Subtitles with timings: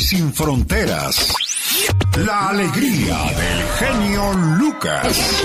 [0.00, 1.34] y sin fronteras.
[2.24, 5.42] La alegría del genio Lucas.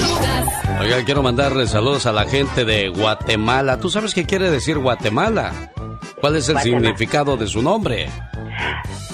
[0.79, 3.81] Oiga, quiero mandarle saludos a la gente de Guatemala.
[3.81, 5.73] ¿Tú sabes qué quiere decir Guatemala?
[6.21, 8.09] ¿Cuál es el significado de su nombre?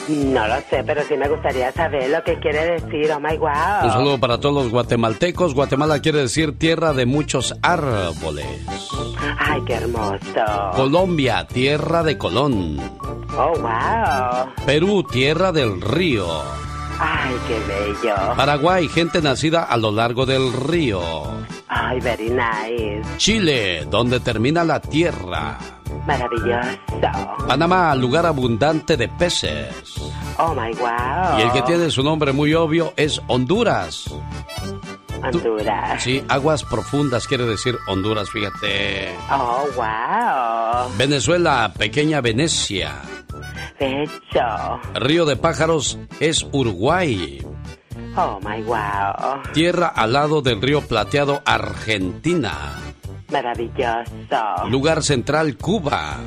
[0.09, 3.11] No lo sé, pero sí me gustaría saber lo que quiere decir.
[3.11, 3.83] Oh my wow.
[3.83, 5.53] Un saludo para todos los guatemaltecos.
[5.53, 8.45] Guatemala quiere decir tierra de muchos árboles.
[9.39, 10.71] Ay, qué hermoso.
[10.75, 12.79] Colombia, tierra de Colón.
[13.37, 14.51] Oh wow.
[14.65, 16.25] Perú, tierra del río.
[17.03, 18.15] Ay, qué bello.
[18.35, 21.01] Paraguay, gente nacida a lo largo del río.
[21.67, 23.01] Ay, very nice.
[23.17, 25.57] Chile, donde termina la tierra.
[26.05, 26.77] Maravilloso.
[27.47, 29.95] Panamá, lugar abundante de peces.
[30.37, 31.39] Oh my wow.
[31.39, 34.05] Y el que tiene su nombre muy obvio es Honduras.
[35.23, 36.01] Honduras.
[36.01, 39.15] Sí, aguas profundas quiere decir Honduras, fíjate.
[39.31, 40.91] Oh wow.
[40.97, 42.93] Venezuela, pequeña Venecia.
[43.81, 44.79] Pecho.
[44.93, 47.43] Río de Pájaros es Uruguay.
[48.15, 49.41] Oh my wow.
[49.53, 52.51] Tierra al lado del río Plateado, Argentina.
[53.31, 54.67] Maravilloso.
[54.69, 56.17] Lugar central, Cuba.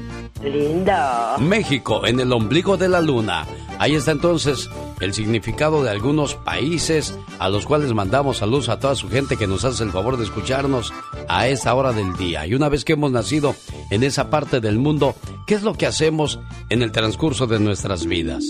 [0.43, 0.93] Lindo.
[1.39, 3.47] México, en el ombligo de la luna.
[3.79, 8.95] Ahí está entonces el significado de algunos países a los cuales mandamos saludos a toda
[8.95, 10.93] su gente que nos hace el favor de escucharnos
[11.29, 12.47] a esa hora del día.
[12.47, 13.55] Y una vez que hemos nacido
[13.91, 15.15] en esa parte del mundo,
[15.47, 16.39] ¿qué es lo que hacemos
[16.71, 18.45] en el transcurso de nuestras vidas?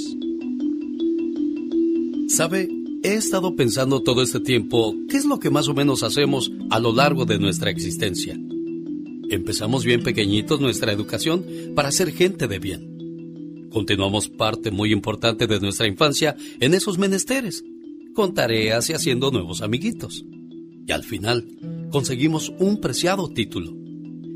[2.28, 2.83] ¿Sabe?
[3.05, 6.80] He estado pensando todo este tiempo qué es lo que más o menos hacemos a
[6.80, 8.34] lo largo de nuestra existencia.
[9.28, 13.69] Empezamos bien pequeñitos nuestra educación para ser gente de bien.
[13.70, 17.62] Continuamos parte muy importante de nuestra infancia en esos menesteres,
[18.14, 20.24] con tareas y haciendo nuevos amiguitos.
[20.86, 21.46] Y al final
[21.91, 23.77] conseguimos un preciado título,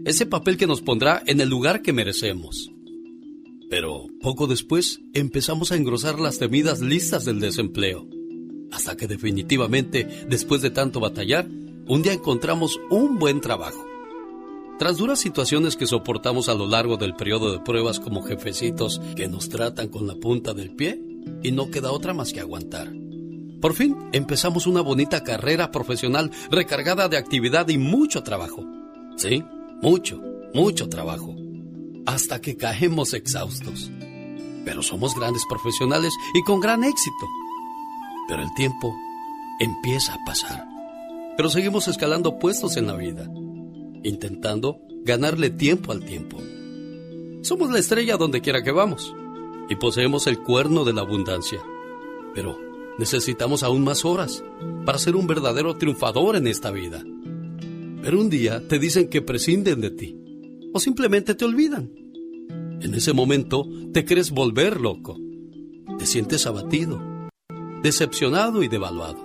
[0.05, 2.71] ese papel que nos pondrá en el lugar que merecemos.
[3.71, 8.07] Pero poco después empezamos a engrosar las temidas listas del desempleo
[8.73, 11.47] hasta que definitivamente, después de tanto batallar,
[11.87, 13.85] un día encontramos un buen trabajo.
[14.79, 19.27] Tras duras situaciones que soportamos a lo largo del periodo de pruebas como jefecitos que
[19.27, 21.03] nos tratan con la punta del pie,
[21.43, 22.93] y no queda otra más que aguantar.
[23.61, 28.65] Por fin empezamos una bonita carrera profesional recargada de actividad y mucho trabajo.
[29.17, 29.43] Sí,
[29.83, 30.23] mucho,
[30.55, 31.35] mucho trabajo.
[32.07, 33.91] Hasta que caemos exhaustos.
[34.65, 37.27] Pero somos grandes profesionales y con gran éxito.
[38.29, 38.95] Pero el tiempo
[39.59, 40.69] empieza a pasar.
[41.37, 43.29] Pero seguimos escalando puestos en la vida,
[44.05, 46.39] intentando ganarle tiempo al tiempo.
[47.43, 49.15] Somos la estrella donde quiera que vamos
[49.71, 51.61] y poseemos el cuerno de la abundancia.
[52.35, 52.59] Pero
[52.99, 54.45] necesitamos aún más horas
[54.85, 57.03] para ser un verdadero triunfador en esta vida.
[58.03, 60.17] Pero un día te dicen que prescinden de ti
[60.73, 61.91] o simplemente te olvidan.
[62.81, 65.17] En ese momento te crees volver loco.
[65.99, 67.18] Te sientes abatido
[67.83, 69.19] decepcionado y devaluado.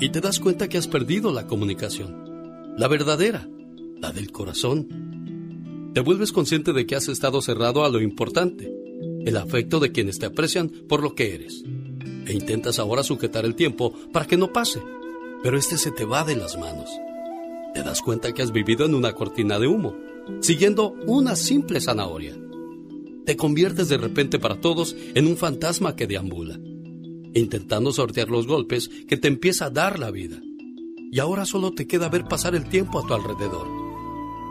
[0.00, 3.48] Y te das cuenta que has perdido la comunicación, la verdadera,
[4.00, 5.90] la del corazón.
[5.92, 8.72] Te vuelves consciente de que has estado cerrado a lo importante,
[9.24, 11.64] el afecto de quienes te aprecian por lo que eres.
[12.26, 14.80] E intentas ahora sujetar el tiempo para que no pase,
[15.42, 16.90] pero este se te va de las manos.
[17.74, 19.96] Te das cuenta que has vivido en una cortina de humo,
[20.40, 22.36] siguiendo una simple zanahoria.
[23.24, 26.58] Te conviertes de repente para todos en un fantasma que deambula
[27.34, 30.38] intentando sortear los golpes que te empieza a dar la vida.
[31.10, 33.66] Y ahora solo te queda ver pasar el tiempo a tu alrededor,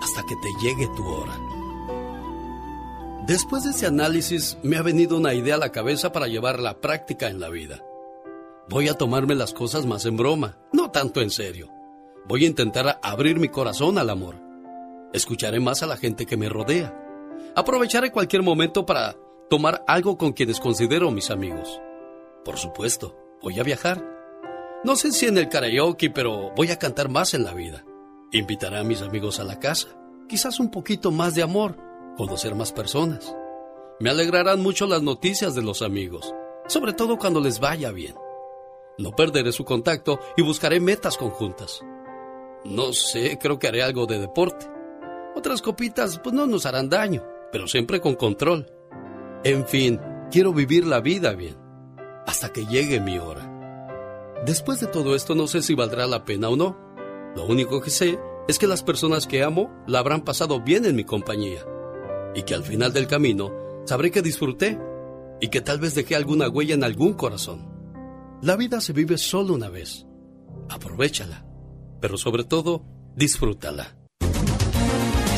[0.01, 1.39] hasta que te llegue tu hora.
[3.27, 6.79] Después de ese análisis me ha venido una idea a la cabeza para llevar la
[6.79, 7.83] práctica en la vida.
[8.69, 11.69] Voy a tomarme las cosas más en broma, no tanto en serio.
[12.27, 14.35] Voy a intentar abrir mi corazón al amor.
[15.13, 16.97] Escucharé más a la gente que me rodea.
[17.55, 19.15] Aprovecharé cualquier momento para
[19.49, 21.81] tomar algo con quienes considero mis amigos.
[22.47, 24.01] Por supuesto, voy a viajar.
[24.85, 27.83] No sé si en el karaoke, pero voy a cantar más en la vida.
[28.31, 29.89] Invitaré a mis amigos a la casa.
[30.29, 31.75] Quizás un poquito más de amor,
[32.15, 33.35] conocer más personas.
[33.99, 36.33] Me alegrarán mucho las noticias de los amigos,
[36.67, 38.15] sobre todo cuando les vaya bien.
[38.97, 41.81] No perderé su contacto y buscaré metas conjuntas.
[42.63, 44.67] No sé, creo que haré algo de deporte.
[45.35, 48.71] Otras copitas pues no nos harán daño, pero siempre con control.
[49.43, 49.99] En fin,
[50.31, 51.66] quiero vivir la vida bien
[52.27, 53.53] hasta que llegue mi hora.
[54.45, 56.77] Después de todo esto no sé si valdrá la pena o no.
[57.35, 60.95] Lo único que sé es que las personas que amo la habrán pasado bien en
[60.95, 61.65] mi compañía
[62.35, 63.51] y que al final del camino
[63.85, 64.79] sabré que disfruté
[65.41, 67.67] y que tal vez dejé alguna huella en algún corazón.
[68.41, 70.05] La vida se vive solo una vez.
[70.69, 71.45] Aprovechala,
[71.99, 72.83] pero sobre todo,
[73.15, 73.97] disfrútala.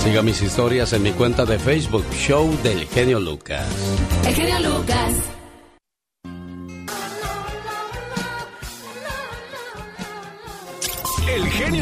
[0.03, 3.67] Siga mis historias en mi cuenta de Facebook, Show del Genio Lucas.
[4.25, 5.38] El Genio Lucas.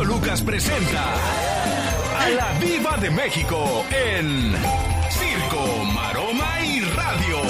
[0.07, 1.04] Lucas presenta
[2.18, 4.56] a la Viva de México en
[5.09, 7.42] Circo, Maroma y Radio.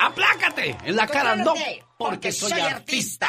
[0.00, 0.78] ¡Aplácate!
[0.84, 1.52] En la cara no,
[1.98, 3.28] porque soy artista.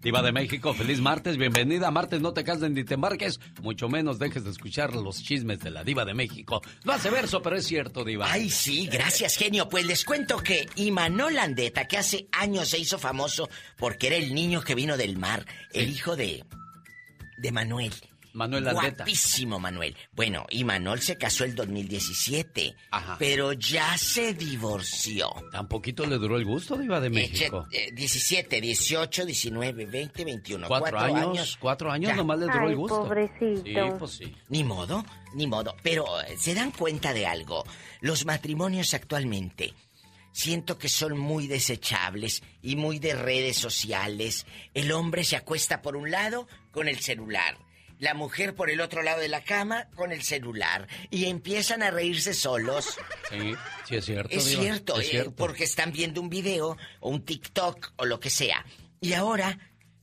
[0.00, 1.90] Diva de México, feliz martes, bienvenida.
[1.90, 5.70] Martes no te cases ni te embarques, mucho menos dejes de escuchar los chismes de
[5.70, 6.62] la Diva de México.
[6.84, 8.30] No hace verso, pero es cierto, Diva.
[8.30, 9.68] Ay, sí, gracias, genio.
[9.68, 14.34] Pues les cuento que Imanol Landeta, que hace años se hizo famoso porque era el
[14.34, 16.44] niño que vino del mar, el hijo de.
[17.38, 17.92] de Manuel.
[18.34, 19.04] Manuel Landeta.
[19.04, 19.96] Guapísimo Manuel.
[20.12, 22.74] Bueno, y Manuel se casó el 2017.
[22.90, 23.16] Ajá.
[23.18, 25.32] Pero ya se divorció.
[25.52, 27.66] Tan poquito le duró el gusto, Diva de México.
[27.70, 30.66] 17, 18, 19, 20, 21.
[30.66, 33.04] Cuatro, años, Cuatro años nomás le duró el gusto.
[33.04, 33.62] Pobrecito.
[33.64, 34.36] Sí, pues sí.
[34.48, 35.04] Ni modo,
[35.34, 35.76] ni modo.
[35.82, 37.64] Pero eh, se dan cuenta de algo.
[38.00, 39.74] Los matrimonios actualmente
[40.32, 44.44] siento que son muy desechables y muy de redes sociales.
[44.74, 47.56] El hombre se acuesta por un lado con el celular
[47.98, 51.90] la mujer por el otro lado de la cama con el celular y empiezan a
[51.90, 52.96] reírse solos.
[53.30, 53.54] Sí,
[53.88, 54.34] sí es cierto.
[54.34, 58.20] Es, cierto, es eh, cierto, porque están viendo un video o un TikTok o lo
[58.20, 58.64] que sea.
[59.00, 59.58] Y ahora,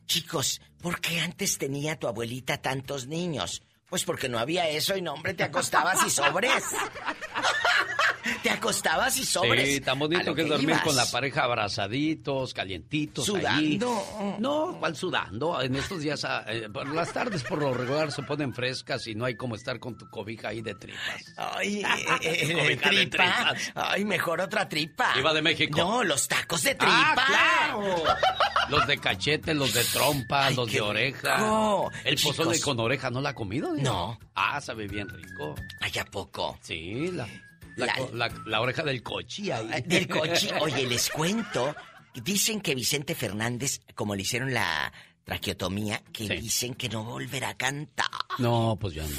[0.05, 3.63] chicos, ¿por qué antes tenía tu abuelita tantos niños?
[3.91, 6.63] Pues porque no había eso y no, hombre, te acostabas y sobres.
[8.41, 9.67] te acostabas y sobres.
[9.67, 13.25] Sí, tan bonito que, es dormir con la pareja abrazaditos, calientitos.
[13.25, 14.37] Sudando.
[14.39, 15.61] No, ¿cuál sudando?
[15.61, 19.25] En estos días, ah, eh, las tardes por lo regular se ponen frescas y no
[19.25, 21.33] hay como estar con tu cobija ahí de tripas.
[21.35, 21.83] Ay,
[22.21, 23.53] eh, tripa.
[23.75, 25.15] Ay, mejor otra tripa.
[25.19, 25.77] Iba de México.
[25.77, 27.13] No, los tacos de tripa.
[27.17, 28.03] Ah, claro.
[28.69, 31.89] los de cachete, los de trompa, los de oreja.
[32.05, 33.75] El pozole con oreja, ¿no la ha comido?
[33.83, 34.19] No.
[34.35, 35.55] Ah, sabe bien rico.
[35.79, 36.57] ¿Ay, a poco?
[36.61, 37.27] Sí, la...
[38.45, 39.69] La, oreja del cochi ahí.
[39.73, 40.49] Ah, del cochi.
[40.59, 41.75] Oye, les cuento.
[42.13, 44.91] Dicen que Vicente Fernández, como le hicieron la
[45.23, 48.07] traqueotomía, que dicen que no volverá a cantar.
[48.39, 49.09] No, pues ya no.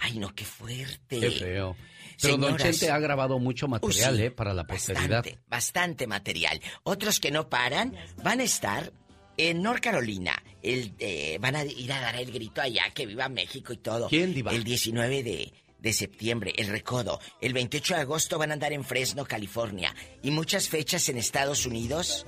[0.00, 1.20] Ay, no, qué fuerte.
[1.20, 1.76] Qué feo.
[2.20, 4.30] Pero Don Chente ha grabado mucho material, ¿eh?
[4.30, 5.22] Para la posteridad.
[5.22, 6.60] Bastante, bastante material.
[6.82, 8.92] Otros que no paran van a estar
[9.36, 10.42] en North Carolina.
[10.68, 14.08] El, eh, van a ir a dar el grito allá, que viva México y todo.
[14.08, 14.52] ¿Quién, Diva?
[14.52, 17.20] El 19 de de septiembre, el Recodo.
[17.40, 19.94] El 28 de agosto van a andar en Fresno, California.
[20.22, 22.26] Y muchas fechas en Estados Unidos.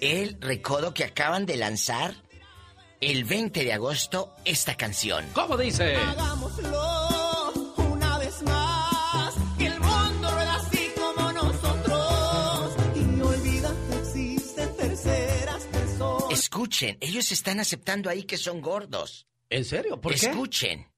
[0.00, 2.14] El Recodo que acaban de lanzar
[3.00, 5.26] el 20 de agosto esta canción.
[5.34, 5.96] ¿Cómo dice?
[5.96, 7.17] Hagámoslo
[16.48, 19.26] Escuchen, ellos están aceptando ahí que son gordos.
[19.50, 20.00] ¿En serio?
[20.00, 20.28] ¿Por qué?
[20.30, 20.90] Escuchen.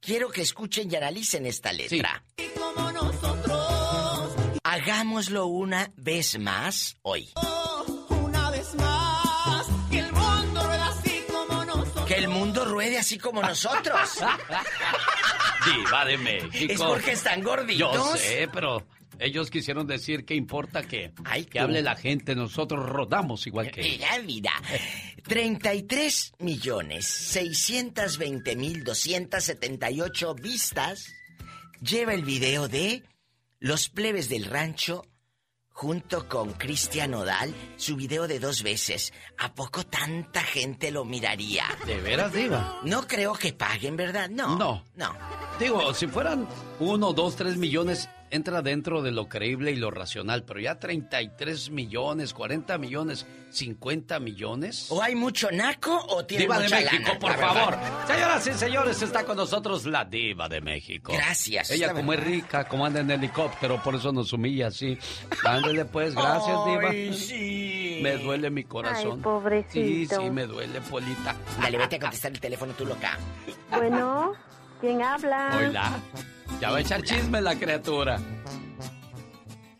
[0.00, 2.24] Quiero que escuchen y analicen esta letra.
[2.58, 4.34] Como nosotros.
[4.64, 7.30] Hagámoslo una vez más hoy.
[8.08, 9.66] Una vez más.
[9.88, 12.04] Que el mundo ruede así como nosotros.
[12.08, 14.18] Que el mundo ruede así como nosotros.
[15.64, 16.72] Diva de México.
[16.72, 17.94] Es porque están gorditos.
[17.94, 18.84] Yo sé, pero
[19.18, 21.12] ellos quisieron decir que importa que,
[21.50, 24.52] que hable la gente, nosotros rodamos igual que Mira, mira.
[25.24, 31.12] 33 millones 620 mil 278 vistas
[31.80, 33.02] lleva el video de
[33.58, 35.04] Los plebes del rancho
[35.76, 39.12] junto con Cristian Odal, su video de dos veces.
[39.38, 41.66] ¿A poco tanta gente lo miraría?
[41.86, 42.80] ¿De veras, Diva?
[42.84, 44.30] No creo que paguen, ¿verdad?
[44.30, 44.56] No.
[44.56, 44.84] No.
[44.94, 45.14] No.
[45.60, 46.48] Digo, si fueran
[46.80, 51.70] uno, dos, tres millones, entra dentro de lo creíble y lo racional, pero ya 33
[51.70, 54.86] millones, 40 millones, 50 millones.
[54.90, 57.18] ¿O hay mucho naco o tiene Diva mucha de México, lana?
[57.18, 57.78] por favor.
[58.06, 61.12] Señoras y señores, está con nosotros la Diva de México.
[61.12, 61.70] Gracias.
[61.70, 64.98] Ella la como es rica, como anda en helicóptero, por eso nos humilla así.
[65.44, 66.90] Ándele pues, gracias, Diva.
[66.90, 68.00] Ay, sí.
[68.02, 69.12] Me duele mi corazón.
[69.16, 70.16] Ay, pobrecito.
[70.20, 71.34] Sí, sí, me duele, Polita.
[71.60, 73.18] Dale, vete a contestar el teléfono tú loca.
[73.70, 74.32] Bueno,
[74.80, 75.58] ¿quién habla?
[75.58, 76.00] Hola.
[76.60, 78.18] Ya va a echar chisme la criatura.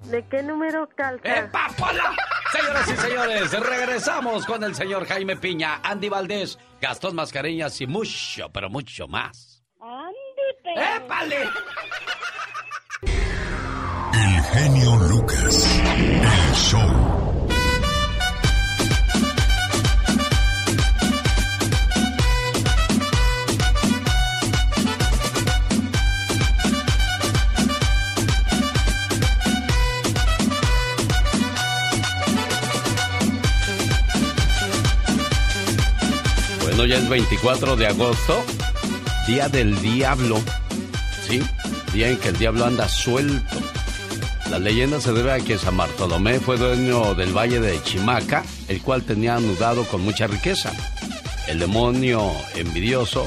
[0.04, 1.38] ¿De qué número calza?
[1.38, 2.14] ¡Epa, Pola!
[2.52, 8.48] Señoras y señores, regresamos con el señor Jaime Piña, Andy Valdés, Gastón Mascareñas y mucho,
[8.52, 9.64] pero mucho más.
[10.76, 11.48] ¡Épale!
[14.12, 15.80] El genio Lucas.
[15.84, 17.25] El show.
[36.76, 38.44] Bueno, ya es 24 de agosto,
[39.26, 40.38] día del diablo.
[41.26, 41.40] ¿Sí?
[41.94, 43.56] Día en que el diablo anda suelto.
[44.50, 48.82] La leyenda se debe a que San Bartolomé fue dueño del valle de Chimaca, el
[48.82, 50.70] cual tenía anudado con mucha riqueza.
[51.48, 53.26] El demonio envidioso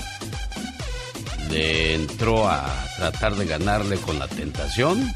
[1.50, 5.12] le entró a tratar de ganarle con la tentación,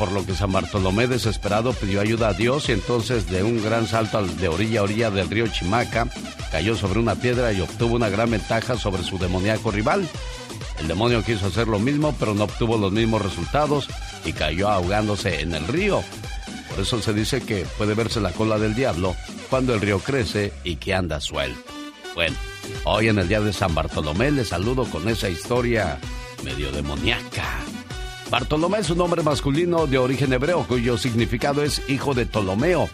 [0.00, 3.86] por lo que San Bartolomé desesperado pidió ayuda a Dios y entonces de un gran
[3.86, 6.08] salto de orilla a orilla del río Chimaca
[6.50, 10.08] cayó sobre una piedra y obtuvo una gran ventaja sobre su demoníaco rival.
[10.78, 13.90] El demonio quiso hacer lo mismo, pero no obtuvo los mismos resultados
[14.24, 16.02] y cayó ahogándose en el río.
[16.70, 19.14] Por eso se dice que puede verse la cola del diablo
[19.50, 21.70] cuando el río crece y que anda suelto.
[22.14, 22.36] Bueno,
[22.84, 25.98] hoy en el día de San Bartolomé les saludo con esa historia
[26.42, 27.60] medio demoníaca.
[28.30, 32.88] Bartolomé es un nombre masculino de origen hebreo cuyo significado es hijo de Ptolomeo.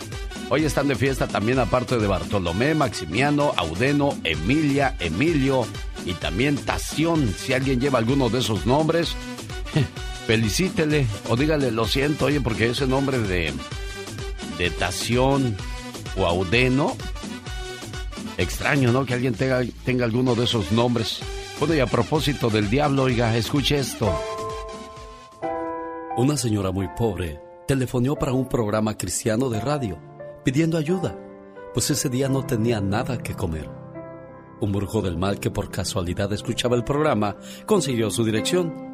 [0.49, 5.67] Hoy están de fiesta también aparte de Bartolomé, Maximiano, Audeno, Emilia, Emilio
[6.07, 7.35] y también Tación.
[7.37, 9.15] Si alguien lleva alguno de esos nombres,
[10.27, 13.53] felicítele o dígale lo siento, oye, porque ese nombre de,
[14.79, 15.55] Tación
[16.17, 16.97] o Audeno,
[18.39, 19.05] extraño, ¿no?
[19.05, 21.21] Que alguien tenga, tenga alguno de esos nombres.
[21.59, 24.19] Bueno, y a propósito del diablo, oiga, escuche esto.
[26.17, 29.99] Una señora muy pobre telefonó para un programa cristiano de radio
[30.45, 31.19] pidiendo ayuda,
[31.75, 33.69] pues ese día no tenía nada que comer.
[34.63, 38.87] Un brujo del mal que por casualidad escuchaba el programa consiguió su dirección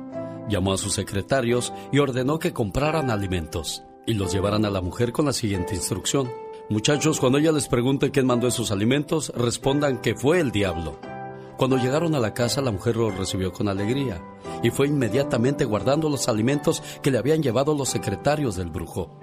[0.48, 5.12] llamó a sus secretarios y ordenó que compraran alimentos y los llevaran a la mujer
[5.12, 6.28] con la siguiente instrucción.
[6.68, 10.98] Muchachos, cuando ella les pregunte quién mandó esos alimentos, respondan que fue el diablo.
[11.62, 14.20] Cuando llegaron a la casa, la mujer los recibió con alegría
[14.64, 19.16] y fue inmediatamente guardando los alimentos que le habían llevado los secretarios del brujo.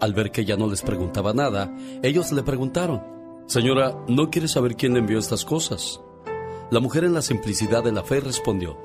[0.00, 3.04] Al ver que ella no les preguntaba nada, ellos le preguntaron,
[3.46, 6.00] Señora, ¿no quiere saber quién le envió estas cosas?
[6.72, 8.76] La mujer en la simplicidad de la fe respondió,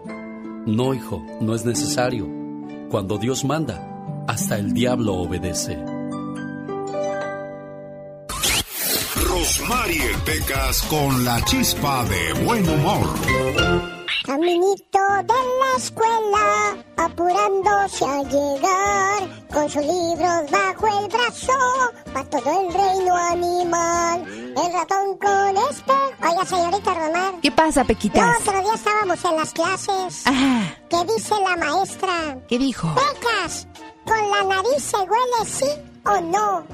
[0.67, 2.29] no, hijo, no es necesario.
[2.91, 5.83] Cuando Dios manda, hasta el diablo obedece.
[9.51, 13.05] Rosmarie Pecas con la chispa de buen humor.
[14.23, 21.51] Caminito de la escuela, apurándose a llegar, con sus libros bajo el brazo,
[22.13, 26.29] para todo el reino animal, el ratón con espejo.
[26.29, 27.41] Oiga, señorita Romar.
[27.41, 28.23] ¿Qué pasa, Pequitas?
[28.23, 30.23] El otro día estábamos en las clases.
[30.89, 32.37] ¿Qué dice la maestra?
[32.47, 32.95] ¿Qué dijo?
[32.95, 33.67] Pecas,
[34.05, 35.67] ¿con la nariz se huele sí
[36.05, 36.65] o no?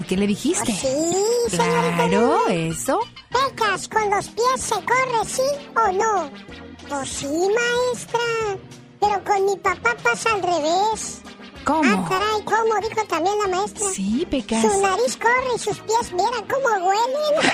[0.00, 0.72] ¿Y qué le dijiste?
[0.72, 0.88] Sí,
[1.50, 2.52] señorita Claro, Romar.
[2.52, 2.98] eso.
[3.30, 5.42] Pecas, ¿con los pies se corre sí
[5.76, 6.30] o no?
[6.88, 8.20] Pues sí, maestra.
[9.00, 11.20] Pero con mi papá pasa al revés.
[11.64, 11.82] ¿Cómo?
[11.84, 12.74] Ah, caray, ¿cómo?
[12.88, 13.88] Dijo también la maestra.
[13.90, 14.60] Sí, Pecas.
[14.60, 17.34] Su nariz corre y sus pies, mira cómo huelen.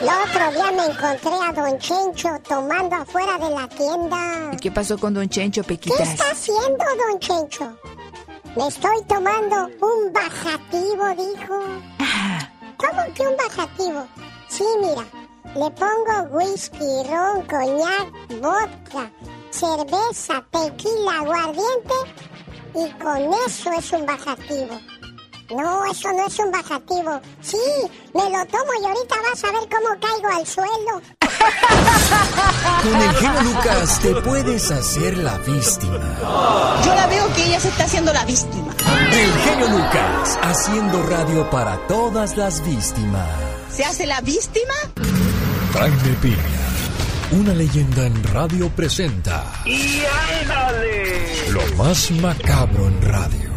[0.00, 4.50] El otro día me encontré a Don Chencho tomando afuera de la tienda.
[4.52, 6.08] ¿Y qué pasó con Don Chencho, ¿Qué Pequitas?
[6.08, 7.76] está haciendo, Don Chencho?
[8.54, 11.54] Me estoy tomando un bajativo, dijo.
[12.76, 14.06] ¿Cómo que un bajativo?
[14.48, 15.06] Sí, mira,
[15.54, 19.10] le pongo whisky, ron, coñac, vodka,
[19.50, 21.94] cerveza, tequila, aguardiente
[22.74, 24.78] y con eso es un bajativo.
[25.56, 27.20] No, eso no es un bajativo.
[27.40, 27.56] Sí,
[28.12, 31.00] me lo tomo y ahorita vas a ver cómo caigo al suelo.
[32.82, 36.00] Con el genio Lucas te puedes hacer la víctima.
[36.84, 38.74] Yo la veo que ella se está haciendo la víctima.
[39.12, 43.28] El genio Lucas haciendo radio para todas las víctimas.
[43.72, 44.74] ¿Se hace la víctima?
[45.74, 46.36] Jaime Piña,
[47.30, 49.44] una leyenda en radio presenta.
[49.64, 50.02] ¡Y
[50.40, 51.50] ándale!
[51.50, 53.52] Lo más macabro en radio.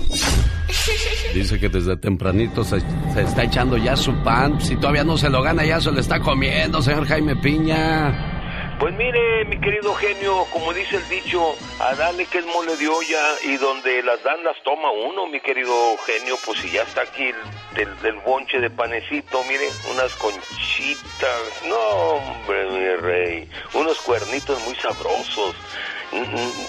[1.34, 2.76] Dice que desde tempranito se,
[3.16, 4.60] está echando ya su pan.
[4.60, 8.76] Si todavía no se lo gana, ya se lo está comiendo, señor Jaime Piña.
[8.78, 12.86] Pues mire, mi querido genio, como dice el dicho, a darle que es mole de
[12.86, 15.74] olla y donde las dan las toma uno, mi querido
[16.06, 17.32] genio, pues si ya está aquí
[17.74, 24.76] el, del bonche de panecito, mire, unas conchitas, no hombre, mi rey, unos cuernitos muy
[24.76, 25.56] sabrosos.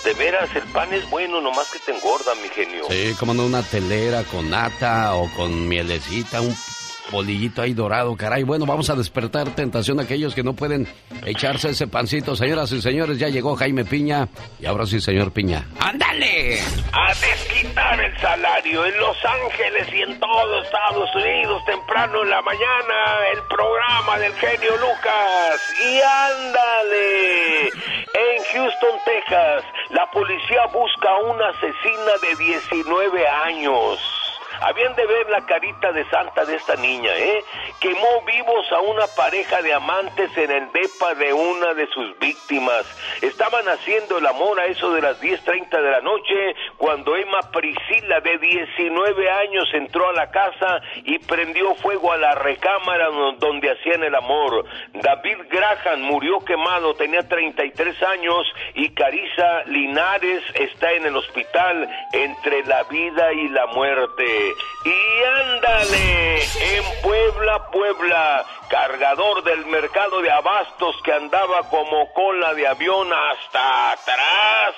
[0.04, 2.86] De veras, el pan es bueno, nomás que te engorda, mi genio.
[2.90, 6.56] Sí, como una telera con nata o con mielecita, un
[7.12, 8.44] bolillito ahí dorado, caray.
[8.44, 10.88] Bueno, vamos a despertar tentación a aquellos que no pueden
[11.26, 12.36] echarse ese pancito.
[12.36, 14.28] Señoras y señores, ya llegó Jaime Piña.
[14.60, 15.68] Y ahora sí, señor Piña.
[15.80, 16.60] ¡Ándale!
[16.92, 22.42] a desquitar el salario en Los Ángeles y en todo Estados Unidos temprano en la
[22.42, 22.96] mañana
[23.34, 31.50] el programa del genio Lucas y ándale en Houston Texas la policía busca a una
[31.50, 34.25] asesina de 19 años
[34.62, 37.44] Habían de ver la carita de santa de esta niña, ¿eh?
[37.80, 42.86] Quemó vivos a una pareja de amantes en el depa de una de sus víctimas.
[43.22, 48.20] Estaban haciendo el amor a eso de las 10.30 de la noche cuando Emma Priscila,
[48.22, 53.10] de 19 años, entró a la casa y prendió fuego a la recámara
[53.40, 54.66] donde hacían el amor.
[54.94, 62.64] David Graham murió quemado, tenía 33 años y Carisa Linares está en el hospital entre
[62.66, 64.45] la vida y la muerte.
[64.84, 72.68] Y ándale, en Puebla, Puebla, cargador del mercado de abastos que andaba como cola de
[72.68, 74.76] avión hasta atrás.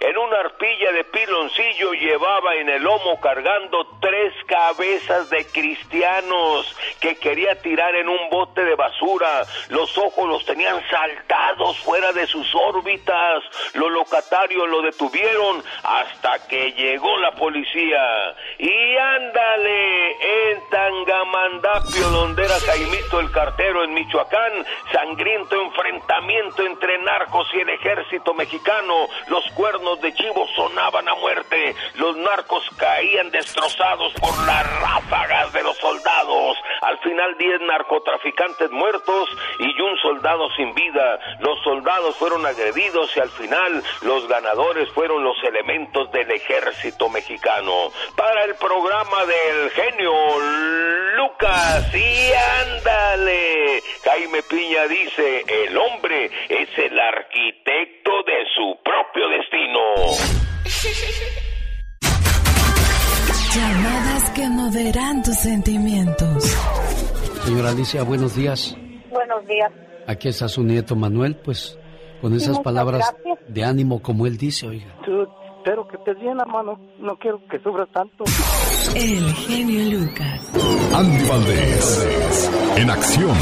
[0.00, 7.16] En una arpilla de piloncillo llevaba en el lomo cargando tres cabezas de cristianos que
[7.16, 9.44] quería tirar en un bote de basura.
[9.68, 13.42] Los ojos los tenían saltados fuera de sus órbitas.
[13.74, 18.34] Los locatarios lo detuvieron hasta que llegó la policía.
[18.58, 27.46] Y ándale, en Tangamandapio, donde era Jaimito el cartero en Michoacán, sangriento enfrentamiento entre narcos
[27.54, 29.06] y el ejército mexicano.
[29.28, 31.74] Los cuernos de chivo sonaban a muerte.
[31.94, 36.58] Los narcos caían destrozados por las ráfagas de los soldados.
[36.82, 39.28] Al final, 10 narcotraficantes muertos
[39.60, 41.20] y un soldado sin vida.
[41.40, 47.90] Los soldados fueron agredidos y al final los ganadores fueron los elementos del ejército mexicano.
[48.16, 50.12] Para el programa del genio
[51.16, 53.82] Lucas, y ándale.
[54.02, 59.80] Jaime Piña dice, el hombre es el arquitecto de su propio destino.
[63.54, 66.44] Llamadas que moderan tus sentimientos.
[67.44, 68.74] Señora Alicia, buenos días.
[69.10, 69.70] Buenos días.
[70.06, 71.78] Aquí está su nieto Manuel, pues
[72.22, 73.54] con esas palabras gracias.
[73.54, 74.96] de ánimo como él dice, oiga.
[75.04, 75.28] Tú,
[75.68, 76.80] espero que estés bien, hermano.
[76.98, 78.24] No quiero que sufras tanto.
[78.94, 80.50] El genio Lucas.
[80.94, 83.36] Andy Valdés, en acción.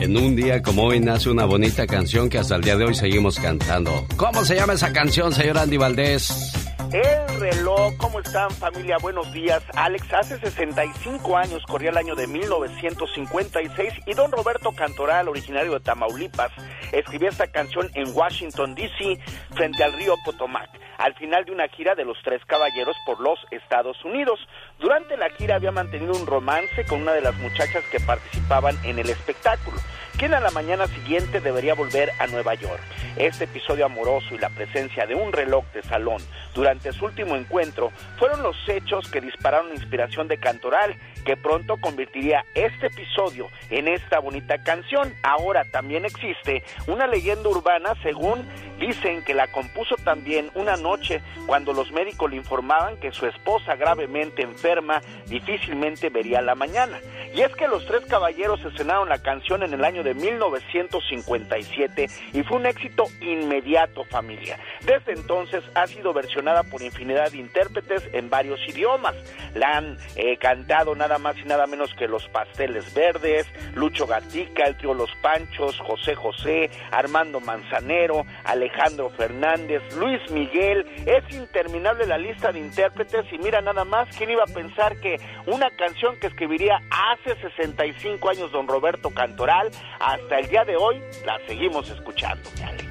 [0.00, 2.94] En un día como hoy nace una bonita canción que hasta el día de hoy
[2.94, 3.92] seguimos cantando.
[4.16, 6.69] ¿Cómo se llama esa canción, señor Andy Valdés?
[6.92, 8.96] El reloj, ¿cómo están familia?
[9.00, 9.62] Buenos días.
[9.76, 15.78] Alex, hace 65 años corría el año de 1956 y don Roberto Cantoral, originario de
[15.78, 16.50] Tamaulipas,
[16.90, 19.20] escribió esta canción en Washington, D.C.,
[19.54, 23.38] frente al río Potomac, al final de una gira de los Tres Caballeros por los
[23.52, 24.40] Estados Unidos.
[24.80, 28.98] Durante la gira había mantenido un romance con una de las muchachas que participaban en
[28.98, 29.76] el espectáculo
[30.20, 32.82] quien a la mañana siguiente debería volver a Nueva York.
[33.16, 36.20] Este episodio amoroso y la presencia de un reloj de salón
[36.54, 42.44] durante su último encuentro fueron los hechos que dispararon inspiración de Cantoral, que pronto convertiría
[42.54, 45.14] este episodio en esta bonita canción.
[45.22, 48.46] Ahora también existe una leyenda urbana según
[48.78, 53.76] dicen que la compuso también una noche cuando los médicos le informaban que su esposa
[53.76, 56.98] gravemente enferma difícilmente vería la mañana.
[57.34, 62.42] Y es que los tres caballeros estrenaron la canción en el año de 1957 y
[62.42, 64.58] fue un éxito inmediato familia.
[64.80, 69.14] Desde entonces ha sido versionada por infinidad de intérpretes en varios idiomas.
[69.54, 74.64] La han eh, cantado nada más y nada menos que los Pasteles Verdes, Lucho Gatica,
[74.64, 80.86] el trío Los Panchos, José José, Armando Manzanero, Alejandro Fernández, Luis Miguel.
[81.06, 85.18] Es interminable la lista de intérpretes y mira nada más quién iba a pensar que
[85.46, 91.00] una canción que escribiría hace 65 años don Roberto Cantoral, hasta el día de hoy
[91.24, 92.50] la seguimos escuchando.
[92.64, 92.86] Alex.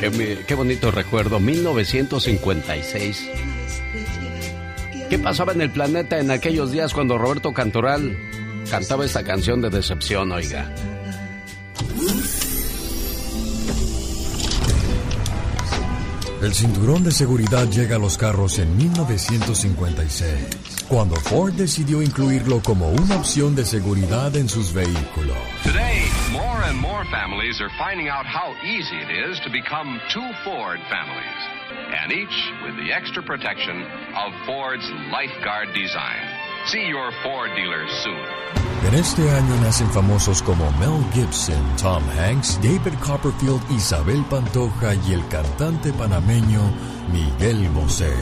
[0.00, 3.30] Qué, qué bonito recuerdo, 1956.
[5.08, 8.16] ¿Qué pasaba en el planeta en aquellos días cuando Roberto Cantoral
[8.70, 10.70] cantaba esta canción de decepción, oiga?
[16.42, 22.90] El cinturón de seguridad llega a los carros en 1956, cuando Ford decidió incluirlo como
[22.90, 25.38] una opción de seguridad en sus vehículos.
[25.64, 30.30] Today, more and more families are finding out how easy it is to become two
[30.44, 31.40] Ford families,
[32.04, 36.35] and each with the extra protection of Ford's Lifeguard design.
[36.66, 38.18] See your Ford dealer soon.
[38.88, 45.12] En este año nacen famosos como Mel Gibson, Tom Hanks, David Copperfield, Isabel Pantoja y
[45.12, 46.60] el cantante panameño
[47.12, 48.12] Miguel Bosé.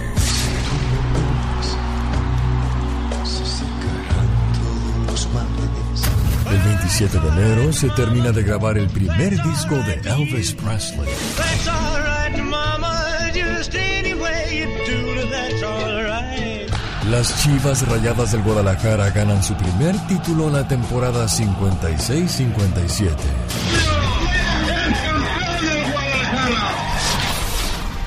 [6.50, 11.08] El 27 de enero se termina de grabar el primer disco de Elvis Presley.
[11.36, 13.30] That's all right, mama.
[13.32, 15.93] Just any way you do it, that's all right.
[17.14, 23.14] Las Chivas Rayadas del Guadalajara ganan su primer título en la temporada 56-57.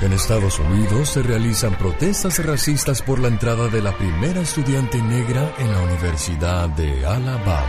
[0.01, 5.53] En Estados Unidos se realizan protestas racistas por la entrada de la primera estudiante negra
[5.57, 7.63] en la Universidad de Alabama.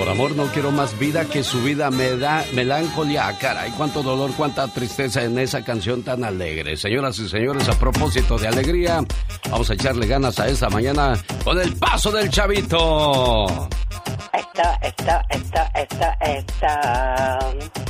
[0.00, 3.28] Por amor no quiero más vida que su vida me da melancolía.
[3.28, 6.78] Ah, Caray, cuánto dolor, cuánta tristeza en esa canción tan alegre.
[6.78, 9.04] Señoras y señores, a propósito de alegría,
[9.50, 11.12] vamos a echarle ganas a esta mañana
[11.44, 13.68] con el paso del chavito.
[14.32, 16.66] Esto, esto, esto, esto, esto.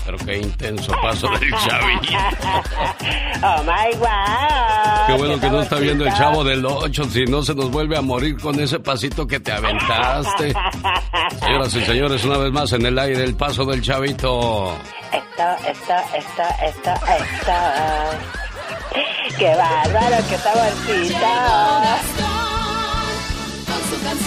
[0.04, 2.12] Pero qué intenso paso del chavito.
[3.42, 5.06] oh my wow.
[5.06, 7.96] Qué bueno que no está viendo el chavo del 8, si no se nos vuelve
[7.96, 10.52] a morir con ese pasito que te aventaste.
[11.40, 14.74] Señoras y señores, una vez más en el aire el paso del chavito.
[15.12, 17.52] Esto, esto, esto, esto, esto.
[19.38, 21.16] Qué bárbaro, qué saborcito.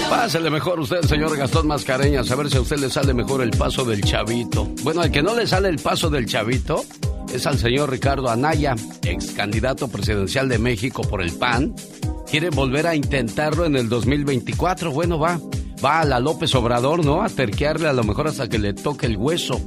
[0.09, 3.49] Pásele mejor usted, señor Gastón Mascareñas, a ver si a usted le sale mejor el
[3.51, 4.65] paso del chavito.
[4.83, 6.86] Bueno, al que no le sale el paso del chavito
[7.33, 11.73] es al señor Ricardo Anaya, ex candidato presidencial de México por el PAN.
[12.29, 14.91] Quiere volver a intentarlo en el 2024.
[14.91, 15.39] Bueno, va,
[15.84, 17.24] va a la López Obrador, ¿no?
[17.24, 19.60] A terquearle a lo mejor hasta que le toque el hueso.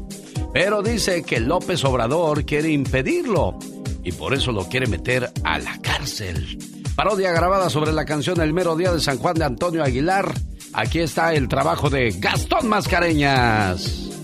[0.52, 3.58] Pero dice que López Obrador quiere impedirlo
[4.02, 6.58] y por eso lo quiere meter a la cárcel.
[6.94, 10.32] Parodia grabada sobre la canción El mero día de San Juan de Antonio Aguilar.
[10.72, 14.15] Aquí está el trabajo de Gastón Mascareñas.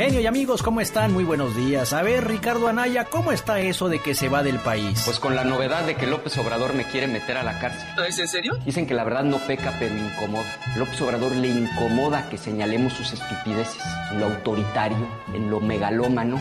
[0.00, 1.12] Genio y amigos, ¿cómo están?
[1.12, 1.92] Muy buenos días.
[1.92, 5.02] A ver, Ricardo Anaya, ¿cómo está eso de que se va del país?
[5.04, 7.86] Pues con la novedad de que López Obrador me quiere meter a la cárcel.
[8.08, 8.56] ¿Es en serio?
[8.64, 10.46] Dicen que la verdad no peca, pero incomoda.
[10.78, 16.40] López Obrador le incomoda que señalemos sus estupideces, en lo autoritario, en lo megalómano,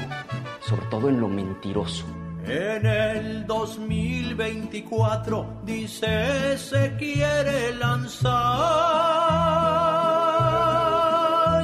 [0.61, 2.05] sobre todo en lo mentiroso.
[2.45, 8.98] En el 2024 dice se quiere lanzar.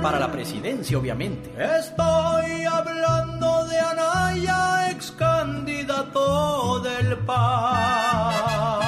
[0.05, 1.49] Para la presidencia, obviamente.
[1.57, 8.81] Estoy hablando de Anaya, ex candidato del PAN.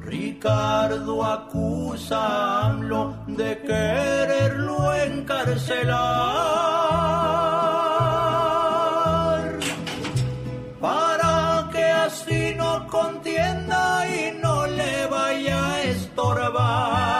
[0.00, 5.92] Ricardo acusa a AMLO de quererlo encarcelar.
[10.80, 17.11] Para que así no contienda y no le vaya a estorbar.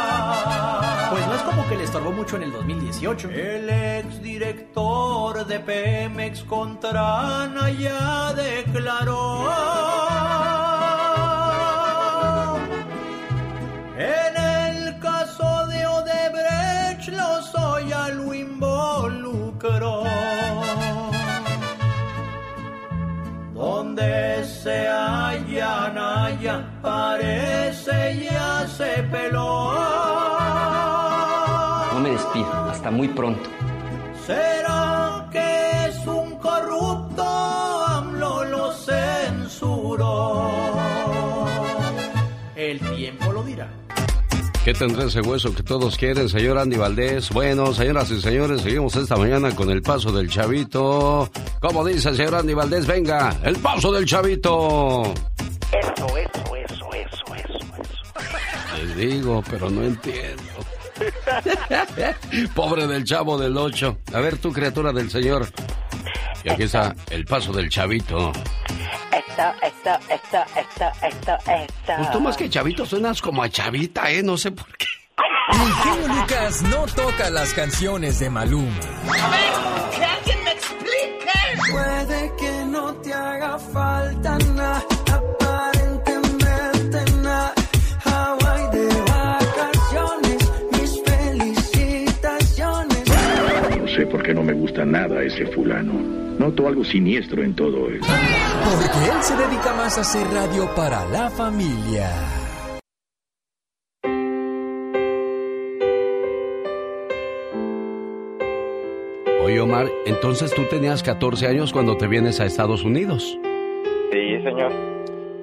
[1.92, 3.28] Estorbó mucho en el 2018.
[3.28, 9.46] El exdirector de Pemex contra Anaya declaró.
[13.98, 17.52] En el caso de Odebrecht, los
[17.86, 20.04] ya lo involucró.
[23.52, 30.21] Donde se halla Anaya, parece ya se peló.
[32.12, 33.48] Despido, hasta muy pronto.
[34.26, 37.22] ¿Será que es un corrupto?
[37.22, 40.50] AMLO lo censuró.
[42.54, 43.66] El tiempo lo dirá.
[44.62, 47.30] ¿Qué tendrá ese hueso que todos quieren, señor Andy Valdés?
[47.30, 51.30] Bueno, señoras y señores, seguimos esta mañana con el paso del chavito.
[51.62, 52.86] ¿Cómo dice el señor Andy Valdés?
[52.86, 55.02] Venga, el paso del chavito.
[55.72, 58.84] Eso, eso, eso, eso, eso, eso.
[58.84, 60.51] Les digo, pero no entiendo.
[62.54, 63.98] Pobre del chavo del 8.
[64.14, 65.46] A ver, tú, criatura del señor.
[66.44, 68.32] Y aquí está el paso del chavito.
[69.12, 71.92] Esto, esto, esto, esto, esto, esto.
[71.96, 74.22] Pues tú más que chavito suenas como a chavita, ¿eh?
[74.22, 74.86] No sé por qué.
[76.08, 78.76] Lucas no toca las canciones de Maluma.
[79.20, 81.70] A ver, que alguien me explique.
[81.70, 84.84] Puede que no te haga falta nada,
[94.02, 95.92] sé por qué no me gusta nada ese fulano.
[96.38, 98.00] Noto algo siniestro en todo él.
[98.00, 102.10] Porque él se dedica más a hacer radio para la familia.
[109.44, 113.38] Oye, Omar, entonces tú tenías 14 años cuando te vienes a Estados Unidos.
[114.10, 114.72] Sí, señor.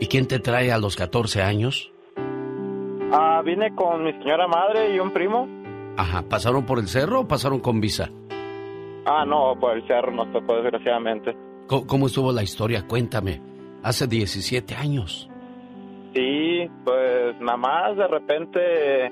[0.01, 1.91] ¿Y quién te trae a los 14 años?
[3.11, 5.47] Ah, vine con mi señora madre y un primo.
[5.95, 8.09] Ajá, ¿pasaron por el cerro o pasaron con visa?
[9.05, 11.35] Ah, no, por el cerro nos tocó desgraciadamente.
[11.67, 12.85] ¿Cómo, cómo estuvo la historia?
[12.87, 13.41] Cuéntame.
[13.83, 15.29] Hace 17 años.
[16.13, 19.11] Sí, pues nada más de repente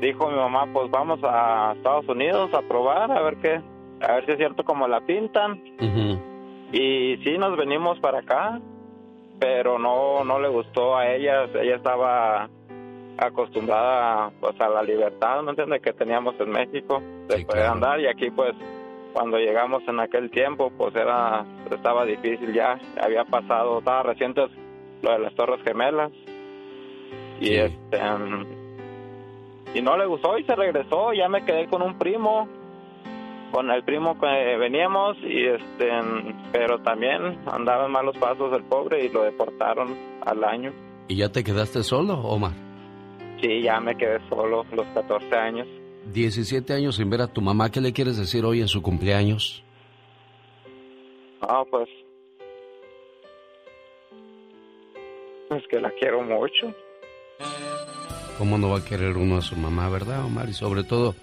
[0.00, 3.60] dijo mi mamá, pues vamos a Estados Unidos a probar, a ver qué,
[4.00, 5.60] a ver si es cierto como la pintan.
[6.72, 8.60] Y sí, nos venimos para acá.
[9.38, 12.48] pero no no le gustó a ella, ella estaba
[13.18, 15.82] acostumbrada pues a la libertad, ¿me entiendes?
[15.82, 18.54] Que teníamos en México de poder andar y aquí pues
[19.12, 24.42] cuando llegamos en aquel tiempo pues era estaba difícil ya, había pasado, estaba reciente
[25.02, 26.12] lo de las Torres Gemelas
[27.40, 27.98] y este
[29.74, 32.48] y no le gustó y se regresó, ya me quedé con un primo
[33.52, 35.90] con el primo que veníamos y este
[36.52, 39.94] pero también andaba en malos pasos el pobre y lo deportaron
[40.24, 40.72] al año.
[41.08, 42.52] ¿Y ya te quedaste solo, Omar?
[43.40, 45.68] Sí, ya me quedé solo los 14 años.
[46.12, 49.62] 17 años sin ver a tu mamá, ¿qué le quieres decir hoy en su cumpleaños?
[51.40, 51.88] Ah, pues
[55.56, 56.74] es que la quiero mucho.
[58.38, 60.48] ¿Cómo no va a querer uno a su mamá, verdad, Omar?
[60.48, 61.14] Y sobre todo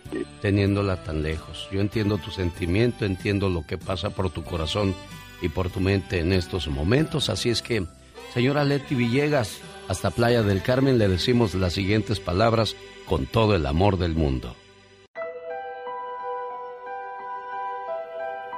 [0.41, 1.67] teniéndola tan lejos.
[1.71, 4.93] Yo entiendo tu sentimiento, entiendo lo que pasa por tu corazón
[5.41, 7.29] y por tu mente en estos momentos.
[7.29, 7.85] Así es que,
[8.33, 13.65] señora Leti Villegas, hasta Playa del Carmen le decimos las siguientes palabras con todo el
[13.65, 14.55] amor del mundo.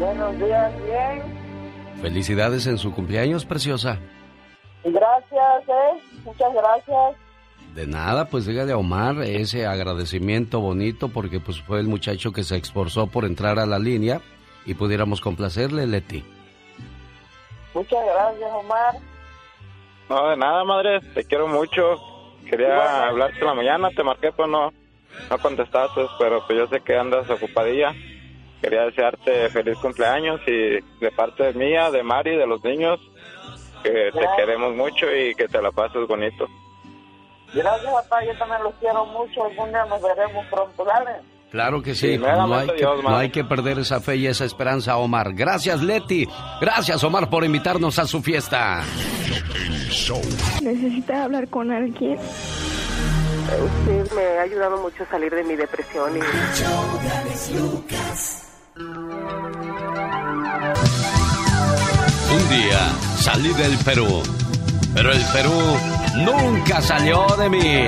[0.00, 1.22] Buenos días, bien.
[2.00, 3.98] Felicidades en su cumpleaños, preciosa.
[4.82, 6.02] Gracias, ¿eh?
[6.24, 7.16] Muchas gracias.
[7.74, 12.44] De nada, pues dígale a Omar ese agradecimiento bonito porque pues fue el muchacho que
[12.44, 14.22] se esforzó por entrar a la línea
[14.64, 16.24] y pudiéramos complacerle, Leti.
[17.74, 18.94] Muchas gracias, Omar.
[20.08, 22.00] No, de nada, madre, te quiero mucho.
[22.48, 24.72] Quería hablarte en la mañana, te marqué, pues no,
[25.28, 27.94] no contestaste, pero pues yo sé que andas ocupadilla.
[28.60, 33.00] Quería desearte feliz cumpleaños y de parte mía, de Mari, de los niños,
[33.82, 36.46] que te queremos mucho y que te la pases bonito.
[37.54, 38.24] Gracias, papá.
[38.24, 39.44] Yo también los quiero mucho.
[39.44, 40.84] Algún día nos veremos pronto.
[40.84, 41.10] Dale.
[41.50, 44.28] Claro que sí, Sí, no, hay que, Dios, no hay que perder esa fe y
[44.28, 45.34] esa esperanza, Omar.
[45.34, 46.28] Gracias, Leti.
[46.60, 48.82] Gracias, Omar, por invitarnos a su fiesta.
[50.62, 52.18] ¿Necesita hablar con alguien?
[52.20, 56.20] Usted me ha ayudado mucho a salir de mi depresión y...
[58.80, 58.96] Un
[62.48, 62.80] día
[63.18, 64.22] salí del Perú,
[64.94, 65.76] pero el Perú
[66.16, 67.86] nunca salió de mí.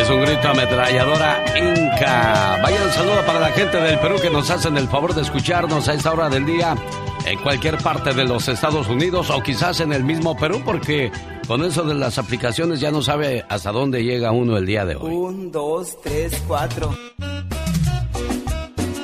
[0.00, 2.58] Es un grito ametralladora inca.
[2.60, 5.88] Vaya un saludo para la gente del Perú que nos hacen el favor de escucharnos
[5.88, 6.74] a esta hora del día
[7.26, 11.10] en cualquier parte de los Estados Unidos o quizás en el mismo Perú porque
[11.46, 14.96] con eso de las aplicaciones ya no sabe hasta dónde llega uno el día de
[14.96, 15.12] hoy.
[15.12, 16.94] Un, dos, tres, cuatro.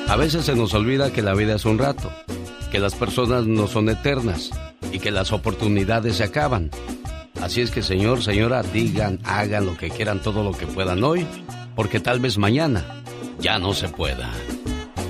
[0.07, 2.11] A veces se nos olvida que la vida es un rato,
[2.71, 4.51] que las personas no son eternas
[4.91, 6.69] y que las oportunidades se acaban.
[7.41, 11.27] Así es que señor, señora, digan, hagan lo que quieran, todo lo que puedan hoy,
[11.75, 13.03] porque tal vez mañana
[13.39, 14.31] ya no se pueda.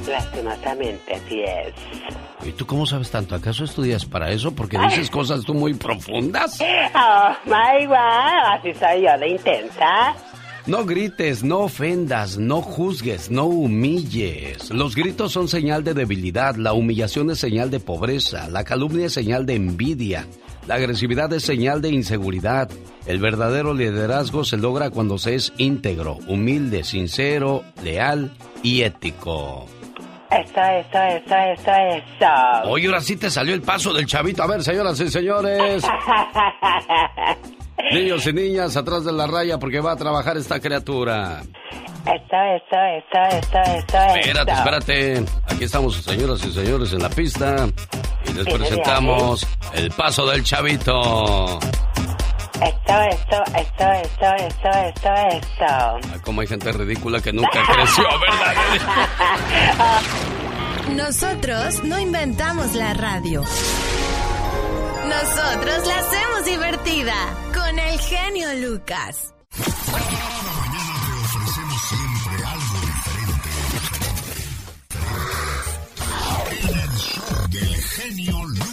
[0.07, 2.24] Lastimosamente, así es.
[2.45, 3.35] ¿Y tú cómo sabes tanto?
[3.35, 4.53] ¿Acaso estudias para eso?
[4.53, 6.59] Porque dices cosas tú muy profundas.
[6.61, 7.95] Oh, my wow,
[8.53, 10.15] así soy yo de intensa.
[10.67, 14.71] No grites, no ofendas, no juzgues, no humilles.
[14.71, 19.13] Los gritos son señal de debilidad, la humillación es señal de pobreza, la calumnia es
[19.13, 20.25] señal de envidia,
[20.67, 22.69] la agresividad es señal de inseguridad.
[23.05, 28.31] El verdadero liderazgo se logra cuando se es íntegro, humilde, sincero, leal
[28.63, 29.67] y ético.
[30.35, 32.69] Eso, eso, eso, eso, eso.
[32.69, 34.43] Oye, ahora sí te salió el paso del chavito.
[34.43, 35.83] A ver, señoras y señores.
[37.91, 41.41] Niños y niñas, atrás de la raya porque va a trabajar esta criatura.
[42.05, 45.25] Eso, eso, eso, eso, eso, Espérate, espérate.
[45.47, 47.67] Aquí estamos, señoras y señores, en la pista.
[48.27, 51.59] Y les presentamos el paso del chavito.
[52.55, 55.65] Eso, eso, eso, eso, eso, eso, eso.
[55.65, 58.55] Ah, Como hay gente ridícula que nunca creció, ¿verdad?
[60.95, 63.41] Nosotros no inventamos la radio.
[65.07, 67.13] Nosotros la hacemos divertida
[67.53, 69.33] con el genio Lucas.
[71.25, 73.49] ofrecemos siempre algo diferente.
[76.71, 78.64] El show del genio Lucas.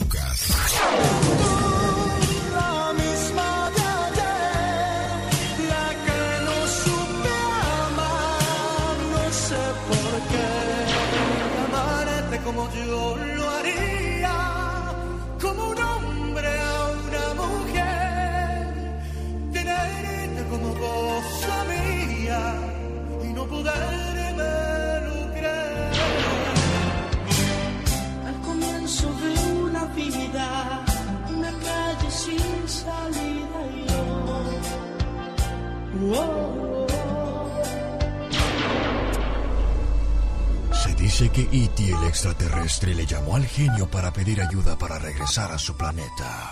[43.62, 46.50] Genio para pedir ayuda para regresar a su planeta.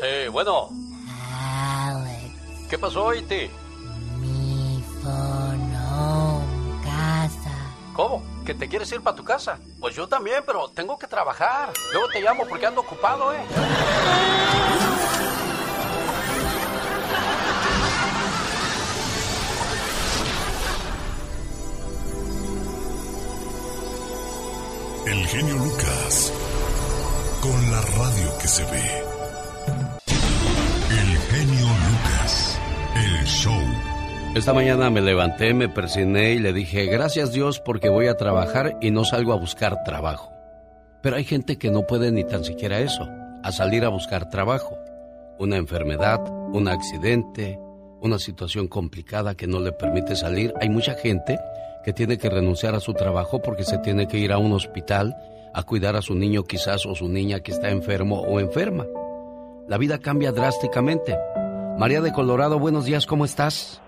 [0.00, 0.70] Sí, bueno.
[2.70, 3.50] ¿Qué pasó, Iti?
[4.18, 6.42] Mi fono,
[6.82, 7.74] casa.
[7.92, 8.22] ¿Cómo?
[8.46, 9.58] ¿Que te quieres ir para tu casa?
[9.78, 11.72] Pues yo también, pero tengo que trabajar.
[11.92, 13.40] Luego te llamo porque ando ocupado, ¿eh?
[25.28, 26.32] Genio Lucas.
[27.42, 28.82] Con la radio que se ve.
[30.90, 32.58] El genio Lucas.
[32.96, 33.60] El show.
[34.34, 38.78] Esta mañana me levanté, me persiné y le dije, gracias Dios porque voy a trabajar
[38.80, 40.32] y no salgo a buscar trabajo.
[41.02, 43.06] Pero hay gente que no puede ni tan siquiera eso,
[43.42, 44.78] a salir a buscar trabajo.
[45.38, 46.20] Una enfermedad,
[46.52, 47.58] un accidente,
[48.00, 50.54] una situación complicada que no le permite salir.
[50.58, 51.38] Hay mucha gente
[51.88, 55.16] que tiene que renunciar a su trabajo porque se tiene que ir a un hospital
[55.54, 58.84] a cuidar a su niño quizás o su niña que está enfermo o enferma.
[59.68, 61.16] La vida cambia drásticamente.
[61.78, 63.82] María de Colorado, buenos días, ¿cómo estás?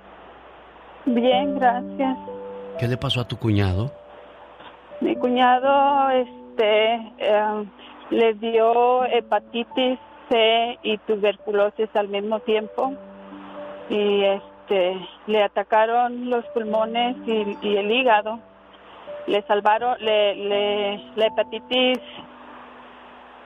[1.05, 2.17] Bien, gracias.
[2.79, 3.93] ¿Qué le pasó a tu cuñado?
[5.03, 7.65] Mi cuñado este, eh,
[8.13, 9.99] le dio hepatitis
[10.31, 12.95] C y tuberculosis al mismo tiempo
[13.91, 14.23] y
[14.71, 18.39] este le atacaron los pulmones y, el hígado.
[19.27, 21.99] Le salvaron, le, le- la hepatitis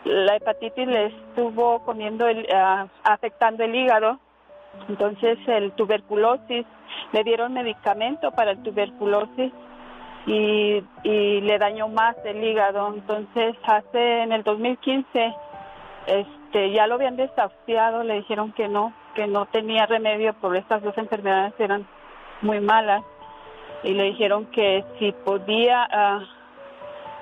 [0.05, 4.19] la hepatitis le estuvo comiendo el, ah, afectando el hígado.
[4.89, 6.67] Entonces el tuberculosis
[7.13, 9.51] le dieron medicamento para el tuberculosis
[10.27, 12.93] y, y le dañó más el hígado.
[12.93, 15.35] Entonces, hace en el 2015,
[16.07, 20.83] este, ya lo habían desahuciado, le dijeron que no, que no tenía remedio por estas
[20.83, 21.87] dos enfermedades, eran
[22.43, 23.03] muy malas.
[23.83, 26.21] Y le dijeron que si podía, ah,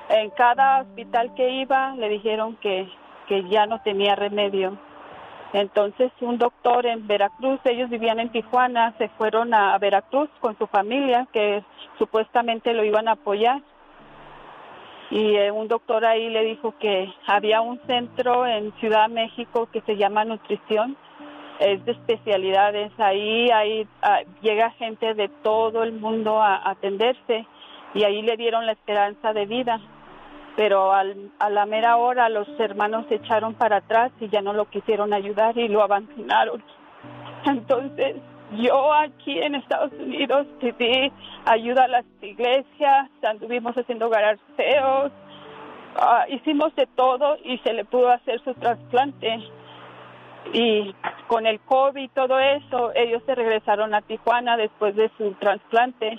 [0.09, 2.88] en cada hospital que iba, le dijeron que,
[3.26, 4.76] que ya no tenía remedio.
[5.52, 10.66] Entonces un doctor en Veracruz, ellos vivían en Tijuana, se fueron a Veracruz con su
[10.66, 11.62] familia que
[11.98, 13.61] supuestamente lo iban a apoyar.
[15.11, 19.68] Y eh, un doctor ahí le dijo que había un centro en Ciudad de México
[19.70, 20.96] que se llama Nutrición,
[21.64, 22.92] es de especialidades.
[22.98, 27.46] Ahí, ahí ah, llega gente de todo el mundo a, atenderse
[27.94, 29.81] y ahí le dieron la esperanza de vida
[30.55, 34.53] pero al, a la mera hora los hermanos se echaron para atrás y ya no
[34.53, 36.62] lo quisieron ayudar y lo abandonaron.
[37.46, 38.16] Entonces,
[38.57, 41.11] yo aquí en Estados Unidos pedí
[41.46, 45.11] ayuda a las iglesias, anduvimos haciendo garaseos,
[45.96, 49.38] ah, hicimos de todo y se le pudo hacer su trasplante.
[50.53, 50.95] Y
[51.33, 56.18] con el COVID y todo eso, ellos se regresaron a Tijuana después de su trasplante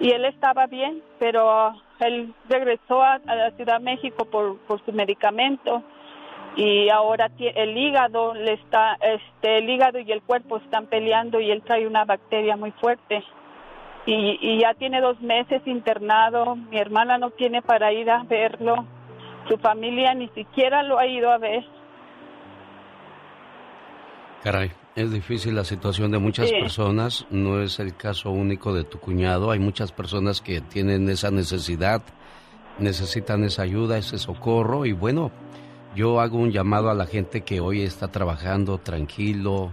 [0.00, 4.82] y él estaba bien, pero ah, él regresó a, la Ciudad de México por, por
[4.86, 5.82] su medicamento
[6.56, 11.50] y ahora el hígado le está, este, el hígado y el cuerpo están peleando y
[11.50, 13.22] él trae una bacteria muy fuerte
[14.06, 16.56] y ya tiene dos meses internado.
[16.56, 18.86] Mi hermana no tiene para ir a verlo,
[19.46, 21.66] su familia ni siquiera lo ha ido a ver.
[24.42, 26.54] Caray, es difícil la situación de muchas Sí.
[26.60, 31.30] personas, no es el caso único de tu cuñado, hay muchas personas que tienen esa
[31.30, 32.02] necesidad
[32.78, 35.32] necesitan esa ayuda, ese socorro y bueno,
[35.96, 39.72] yo hago un llamado a la gente que hoy está trabajando tranquilo.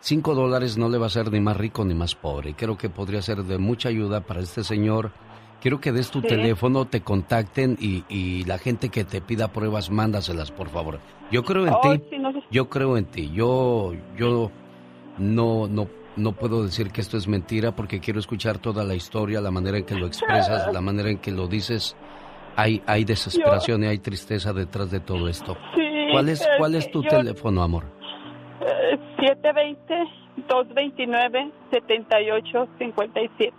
[0.00, 2.54] Cinco dólares no le va a ser ni más rico ni más pobre.
[2.54, 5.12] Creo que podría ser de mucha ayuda para este señor.
[5.60, 6.28] Quiero que des tu Sí.
[6.28, 11.00] teléfono, te contacten y, y la gente que te pida pruebas, mándaselas, por favor.
[11.30, 12.02] Yo creo en Oh, ti.
[12.10, 12.42] sí, no sé.
[12.50, 13.30] Yo creo en ti.
[13.32, 14.50] Yo, yo
[15.18, 15.86] no, no,
[16.16, 19.76] no puedo decir que esto es mentira porque quiero escuchar toda la historia, la manera
[19.78, 21.94] en que lo expresas, la manera en que lo dices.
[22.56, 25.56] Hay, hay desesperación y hay tristeza detrás de todo esto.
[25.74, 25.82] Sí,
[26.12, 27.84] ¿Cuál es, cuál es tu yo- teléfono, amor?
[28.60, 28.98] Eh,
[32.40, 33.52] 720-229-7857.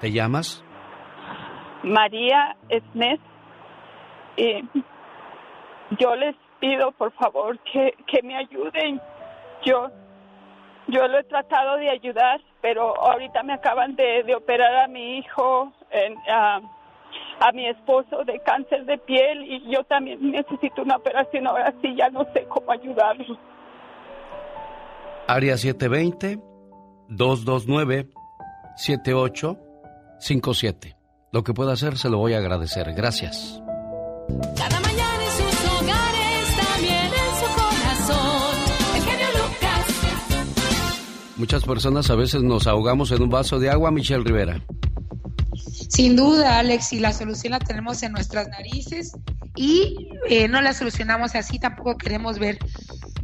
[0.00, 0.64] ¿Te llamas?
[1.82, 3.20] María Esnes.
[4.36, 4.62] Y
[5.98, 9.00] yo les pido, por favor, que, que me ayuden.
[9.64, 9.88] Yo,
[10.86, 15.18] yo lo he tratado de ayudar, pero ahorita me acaban de, de operar a mi
[15.18, 16.60] hijo, en, a,
[17.40, 21.46] a mi esposo de cáncer de piel y yo también necesito una operación.
[21.46, 23.36] Ahora sí, ya no sé cómo ayudarlo.
[25.26, 25.56] Área
[30.20, 30.96] 720-229-7857.
[31.32, 32.92] Lo que pueda hacer se lo voy a agradecer.
[32.94, 33.60] Gracias.
[34.56, 38.54] Cada mañana en sus hogares, también en su corazón.
[38.96, 39.86] El genio Lucas.
[41.36, 44.62] Muchas personas a veces nos ahogamos en un vaso de agua, Michelle Rivera.
[45.88, 49.12] Sin duda, Alex, y la solución la tenemos en nuestras narices
[49.56, 52.58] y eh, no la solucionamos así, tampoco queremos ver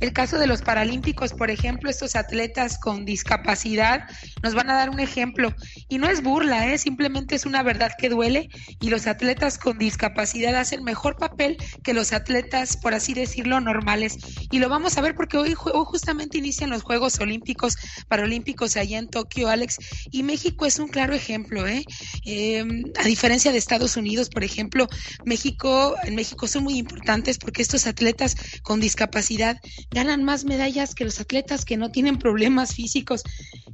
[0.04, 4.04] el caso de los paralímpicos, por ejemplo, estos atletas con discapacidad
[4.42, 5.52] nos van a dar un ejemplo
[5.88, 6.78] y no es burla, ¿eh?
[6.78, 8.48] simplemente es una verdad que duele
[8.80, 14.16] y los atletas con discapacidad hacen mejor papel que los atletas, por así decirlo, normales.
[14.50, 17.76] Y lo vamos a ver porque hoy, ju- hoy justamente inician los Juegos Olímpicos,
[18.08, 19.78] Paralímpicos allá en Tokio, Alex,
[20.10, 21.84] y México es un claro ejemplo, ¿eh?
[22.26, 22.64] Eh,
[23.02, 24.86] a diferencia de Estados Unidos, por ejemplo,
[25.24, 29.56] México, en México son muy importantes porque estos atletas con discapacidad
[29.94, 33.22] ganan más medallas que los atletas que no tienen problemas físicos.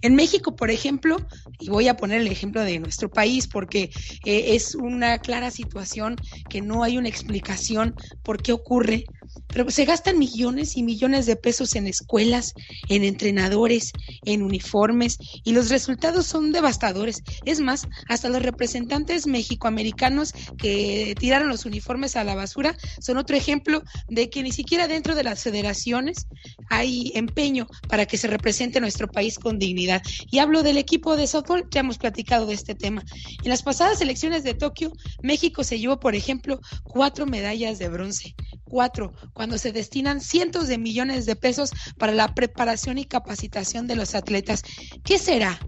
[0.02, 1.16] En México, por ejemplo,
[1.58, 3.90] y voy a poner el ejemplo de nuestro país porque
[4.24, 6.16] eh, es una clara situación
[6.48, 9.04] que no hay una explicación por qué ocurre,
[9.48, 12.54] pero se gastan millones y millones de pesos en escuelas,
[12.88, 13.92] en entrenadores,
[14.24, 17.22] en uniformes y los resultados son devastadores.
[17.44, 23.36] Es más, hasta los representantes mexicoamericanos que tiraron los uniformes a la basura son otro
[23.36, 26.26] ejemplo de que ni siquiera dentro de las federaciones
[26.68, 30.02] hay empeño para que se represente nuestro país con dignidad.
[30.30, 33.02] Y hablo del equipo de softball, ya hemos platicado de este tema.
[33.42, 38.34] En las pasadas elecciones de Tokio, México se llevó, por ejemplo, cuatro medallas de bronce.
[38.70, 43.96] Cuatro, cuando se destinan cientos de millones de pesos para la preparación y capacitación de
[43.96, 44.62] los atletas.
[45.02, 45.60] ¿Qué será?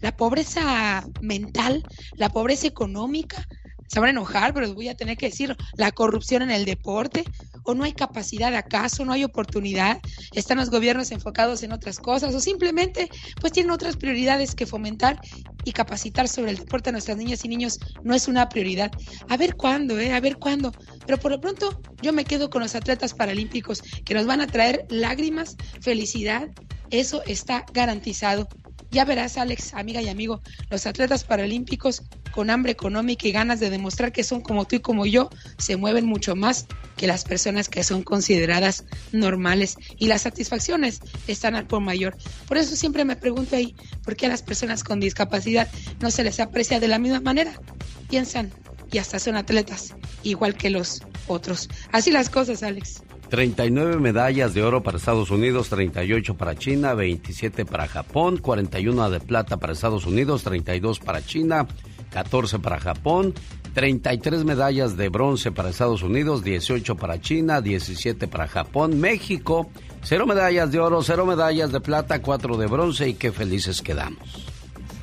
[0.00, 1.84] ¿La pobreza mental?
[2.16, 3.46] ¿La pobreza económica?
[3.88, 7.24] Se van a enojar, pero voy a tener que decir, la corrupción en el deporte,
[7.64, 10.00] o no hay capacidad acaso, no hay oportunidad,
[10.32, 13.08] están los gobiernos enfocados en otras cosas, o simplemente
[13.40, 15.20] pues tienen otras prioridades que fomentar
[15.64, 18.90] y capacitar sobre el deporte a nuestras niñas y niños no es una prioridad.
[19.28, 20.12] A ver cuándo, ¿eh?
[20.12, 20.72] A ver cuándo.
[21.04, 24.46] Pero por lo pronto yo me quedo con los atletas paralímpicos que nos van a
[24.46, 26.48] traer lágrimas, felicidad,
[26.90, 28.48] eso está garantizado.
[28.90, 32.02] Ya verás, Alex, amiga y amigo, los atletas paralímpicos
[32.32, 35.76] con hambre económica y ganas de demostrar que son como tú y como yo, se
[35.76, 36.66] mueven mucho más
[36.96, 39.76] que las personas que son consideradas normales.
[39.98, 42.16] Y las satisfacciones están al por mayor.
[42.46, 43.74] Por eso siempre me pregunto ahí,
[44.04, 45.68] ¿por qué a las personas con discapacidad
[46.00, 47.60] no se les aprecia de la misma manera?
[48.08, 48.50] Piensan
[48.90, 51.68] y hasta son atletas, igual que los otros.
[51.92, 53.02] Así las cosas, Alex.
[53.28, 59.20] 39 medallas de oro para Estados Unidos, 38 para China, 27 para Japón, 41 de
[59.20, 61.66] plata para Estados Unidos, 32 para China,
[62.10, 63.34] 14 para Japón,
[63.74, 69.70] 33 medallas de bronce para Estados Unidos, 18 para China, 17 para Japón, México,
[70.02, 74.46] 0 medallas de oro, 0 medallas de plata, 4 de bronce y qué felices quedamos.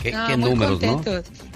[0.02, 1.04] Qué, No, qué números, ¿no?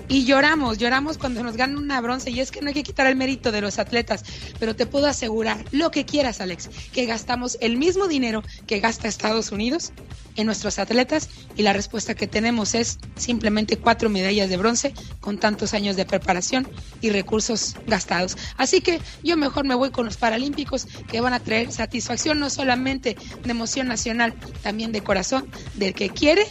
[0.10, 2.32] Y lloramos, lloramos cuando nos ganan una bronce.
[2.32, 4.26] Y es que no hay que quitar el mérito de los atletas,
[4.60, 9.08] pero te puedo asegurar, lo que quieras, Alex, que gastamos el mismo dinero que gasta
[9.08, 9.94] Estados Unidos
[10.36, 15.38] en nuestros atletas y la respuesta que tenemos es simplemente cuatro medallas de bronce con
[15.38, 16.68] tantos años de preparación
[17.02, 18.36] y recursos gastados.
[18.58, 22.50] Así que yo mejor me voy con los Paralímpicos que van a traer satisfacción no
[22.50, 24.34] solamente de emoción nacional,
[24.64, 26.48] también de corazón, del que quiere,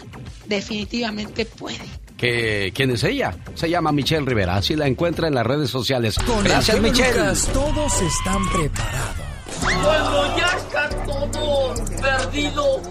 [0.46, 2.07] definitivamente puede.
[2.18, 3.34] Que, ¿Quién es ella?
[3.54, 4.56] Se llama Michelle Rivera.
[4.56, 6.18] Así la encuentra en las redes sociales.
[6.18, 7.18] Con Gracias, el genio Michelle.
[7.18, 9.16] Lucas, todos están preparados.
[9.62, 12.82] Cuando ya está todo perdido,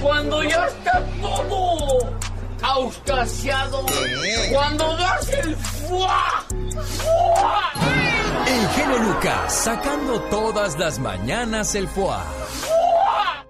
[0.00, 2.18] cuando ya está todo
[2.62, 3.84] auscasiado,
[4.52, 6.44] cuando das el fuá,
[6.98, 7.72] fuá,
[9.04, 12.77] Lucas, sacando todas las mañanas el foie.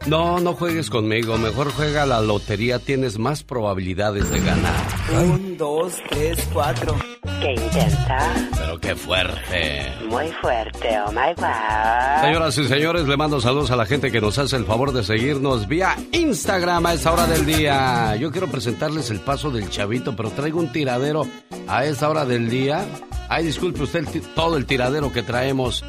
[0.06, 1.36] No, no juegues conmigo.
[1.36, 2.78] Mejor juega la lotería.
[2.78, 4.74] Tienes más probabilidades de ganar.
[5.22, 6.96] Un, dos, tres, cuatro.
[7.40, 8.48] ¿Qué intenta?
[8.58, 9.92] Pero qué fuerte.
[10.08, 12.22] Muy fuerte, oh my god.
[12.22, 15.04] Señoras y señores, le mando saludos a la gente que nos hace el favor de
[15.04, 18.16] seguirnos vía Instagram a esta hora del día.
[18.16, 21.26] Yo quiero presentarles el paso del chavito, pero traigo un tiradero
[21.68, 22.84] a esta hora del día.
[23.28, 25.84] Ay, disculpe usted el todo el tiradero que traemos.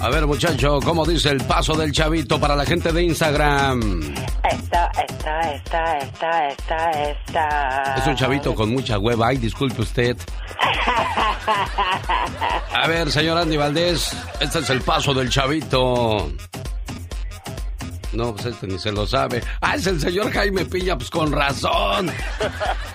[0.00, 4.14] A ver, muchacho, ¿cómo dice el paso del chavito para la gente de Instagram?
[4.44, 7.94] Esta, esta, esta, esta, esta, esta.
[7.96, 9.28] Es un chavito con mucha hueva.
[9.28, 10.16] Ay, disculpe usted.
[12.72, 16.30] A ver, señor Andy Valdés, este es el paso del chavito.
[18.12, 19.42] No, pues este ni se lo sabe.
[19.60, 22.10] Ah, es el señor Jaime Piña, pues con razón.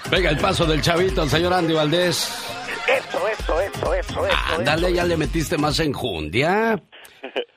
[0.10, 2.32] Venga, el paso del chavito, el señor Andy Valdés.
[2.88, 4.38] Eso, eso, eso, eso, eso.
[4.58, 6.82] Ándale, ya le metiste más enjundia.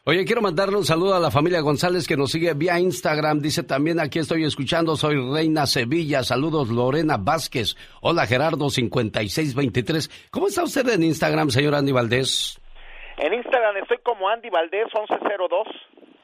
[0.05, 3.41] Oye, quiero mandarle un saludo a la familia González que nos sigue vía Instagram.
[3.41, 6.23] Dice también aquí estoy escuchando, soy Reina Sevilla.
[6.23, 7.75] Saludos Lorena Vázquez.
[8.03, 10.29] Hola Gerardo 5623.
[10.31, 12.61] ¿Cómo está usted en Instagram, señor Andy Valdés?
[13.17, 15.69] En Instagram estoy como Andy Valdés 1102.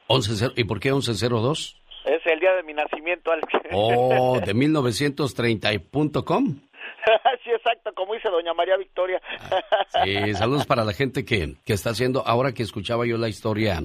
[0.07, 1.77] 11, ¿Y por qué 1102?
[2.05, 3.47] Es el día de mi nacimiento, Alex.
[3.71, 4.53] Oh, de
[5.33, 6.59] 1930.com.
[7.51, 9.21] sí, exacto, como dice doña María Victoria.
[10.03, 13.83] Sí, saludos para la gente que, que está haciendo, ahora que escuchaba yo la historia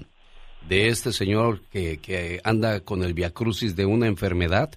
[0.69, 4.71] de este señor que, que anda con el viacrucis de una enfermedad,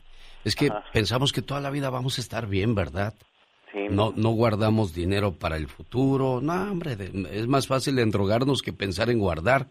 [0.43, 3.13] es que pensamos que toda la vida vamos a estar bien, ¿verdad?
[3.91, 6.97] No, no guardamos dinero para el futuro, no, hombre,
[7.31, 9.67] es más fácil endrogarnos que pensar en guardar.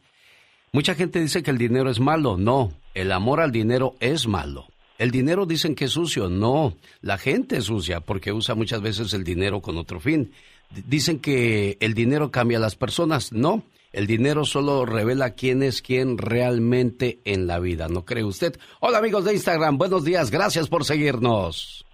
[0.73, 4.66] Mucha gente dice que el dinero es malo, no, el amor al dinero es malo.
[4.99, 9.14] El dinero dicen que es sucio, no, la gente es sucia porque usa muchas veces
[9.14, 10.32] el dinero con otro fin.
[10.70, 15.82] Dicen que el dinero cambia a las personas, no, el dinero solo revela quién es
[15.82, 18.59] quién realmente en la vida, ¿no cree usted?
[18.80, 21.86] Hola amigos de Instagram, buenos días, gracias por seguirnos.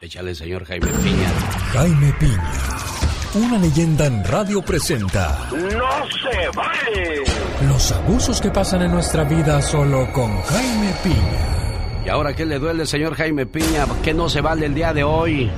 [0.00, 1.30] Échale, señor Jaime Piña.
[1.72, 2.52] Jaime Piña,
[3.34, 7.22] una leyenda en radio presenta ¡No se vale!
[7.66, 12.02] los abusos que pasan en nuestra vida solo con Jaime Piña.
[12.04, 13.86] ¿Y ahora qué le duele, señor Jaime Piña?
[14.02, 15.50] ¿Qué no se vale el día de hoy?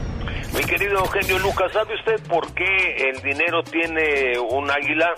[0.55, 5.09] Mi querido Eugenio Lucas, ¿sabe usted por qué el dinero tiene un águila?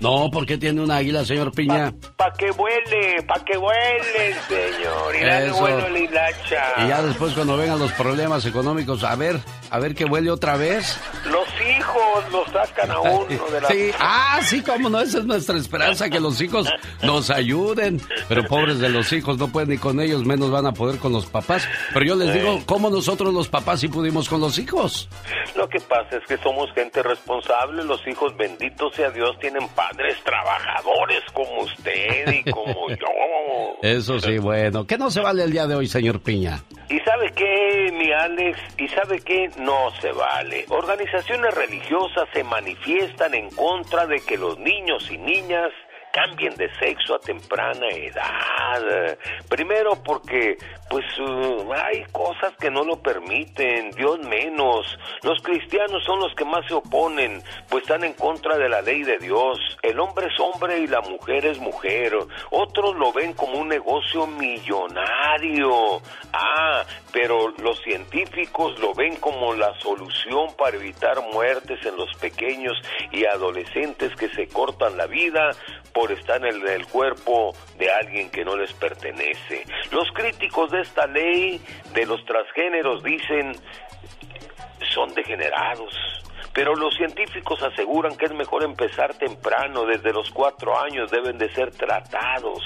[0.00, 1.92] No, ¿por qué tiene una águila, señor Piña?
[2.16, 5.16] Pa' que vuele, pa' que vuele, señor.
[5.20, 5.68] Y dale Eso.
[5.90, 6.62] la hilacha.
[6.84, 9.40] Y ya después cuando vengan los problemas económicos, a ver,
[9.70, 10.98] a ver que huele otra vez.
[11.30, 13.68] Los hijos los sacan a uno de la...
[13.68, 16.68] Sí, ah, sí, cómo no, esa es nuestra esperanza, que los hijos
[17.02, 18.00] nos ayuden.
[18.28, 21.12] Pero pobres de los hijos, no pueden ni con ellos, menos van a poder con
[21.12, 21.66] los papás.
[21.92, 25.08] Pero yo les digo, ¿cómo nosotros los papás sí pudimos con los hijos?
[25.56, 30.16] Lo que pasa es que somos gente responsable, los hijos, bendito sea Dios, tienen padres
[30.24, 33.78] trabajadores como usted y como yo.
[33.82, 34.86] Eso sí, bueno.
[34.86, 36.62] ¿Qué no se vale el día de hoy, señor Piña?
[36.90, 38.58] ¿Y sabe qué, mi Alex?
[38.78, 39.50] ¿Y sabe qué?
[39.58, 40.64] No se vale.
[40.70, 45.70] Organizaciones religiosas se manifiestan en contra de que los niños y niñas
[46.12, 49.18] cambien de sexo a temprana edad.
[49.50, 50.56] Primero porque,
[50.88, 54.98] pues, uh, hay cosas que no lo permiten, Dios menos.
[55.22, 59.02] Los cristianos son los que más se oponen, pues están en contra de la ley
[59.02, 59.58] de Dios.
[59.82, 62.14] El hombre es hombre y la mujer es mujer.
[62.50, 66.00] Otros lo ven como un negocio millonario.
[66.32, 72.76] Ah, pero los científicos lo ven como la solución para evitar muertes en los pequeños
[73.12, 75.50] y adolescentes que se cortan la vida
[75.92, 79.64] por estar en el cuerpo de alguien que no les pertenece.
[79.90, 81.60] Los críticos de esta ley
[81.94, 83.54] de los transgéneros dicen
[84.94, 85.94] son degenerados.
[86.58, 91.48] Pero los científicos aseguran que es mejor empezar temprano, desde los cuatro años deben de
[91.54, 92.60] ser tratados.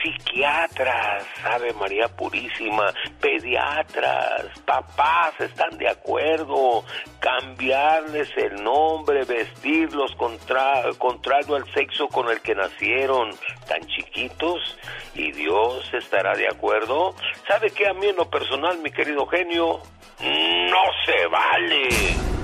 [0.00, 6.84] Psiquiatras, sabe María Purísima, pediatras, papás están de acuerdo,
[7.18, 13.30] cambiarles el nombre, vestirlos contra, contrario al sexo con el que nacieron,
[13.66, 14.78] tan chiquitos,
[15.16, 17.16] y Dios estará de acuerdo.
[17.48, 19.80] ¿Sabe qué a mí en lo personal, mi querido genio?
[20.20, 22.41] No se vale.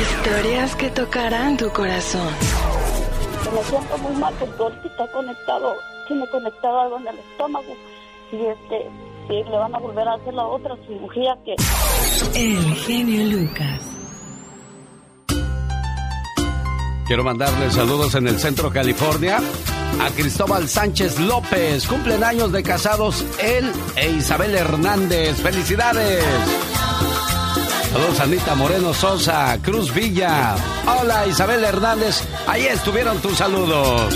[0.00, 2.32] Historias que tocarán tu corazón.
[3.52, 5.74] Me siento muy mal porque ahorita está conectado,
[6.06, 7.76] tiene conectado algo en el estómago.
[8.30, 8.90] Y este,
[9.28, 11.56] y le van a volver a hacer la otra cirugía que...
[12.34, 13.82] El genio Lucas.
[17.08, 19.40] Quiero mandarle saludos en el centro California
[20.00, 21.88] a Cristóbal Sánchez López.
[21.88, 25.40] Cumplen años de casados él e Isabel Hernández.
[25.40, 26.24] ¡Felicidades!
[27.98, 30.54] Saludos Anita Moreno Sosa, Cruz Villa.
[30.86, 34.14] Hola Isabel Hernández, ahí estuvieron tus saludos.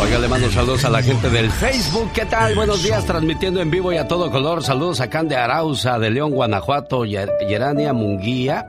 [0.00, 2.12] Oiga, le mando saludos a la gente del Facebook.
[2.12, 2.54] ¿Qué tal?
[2.54, 4.62] Buenos días, transmitiendo en vivo y a todo color.
[4.62, 8.64] Saludos a Can de Arauza, de León, Guanajuato, Yerania Munguía,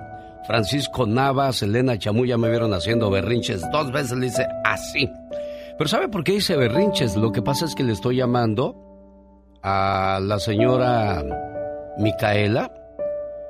[0.47, 3.61] Francisco Navas, Elena Chamuya me vieron haciendo berrinches.
[3.71, 5.11] Dos veces le hice así.
[5.77, 7.15] Pero ¿sabe por qué hice berrinches?
[7.15, 8.75] Lo que pasa es que le estoy llamando
[9.63, 11.23] a la señora
[11.97, 12.71] Micaela.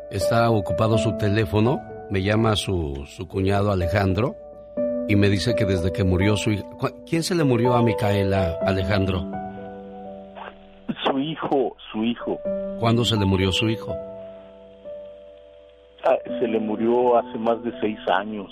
[0.09, 1.81] Está ocupado su teléfono.
[2.09, 4.35] Me llama su, su cuñado Alejandro
[5.07, 6.65] y me dice que desde que murió su hija...
[7.07, 9.25] ¿Quién se le murió a Micaela, Alejandro?
[11.05, 12.39] Su hijo, su hijo.
[12.79, 13.93] ¿Cuándo se le murió su hijo?
[16.05, 18.49] Ah, se le murió hace más de seis años.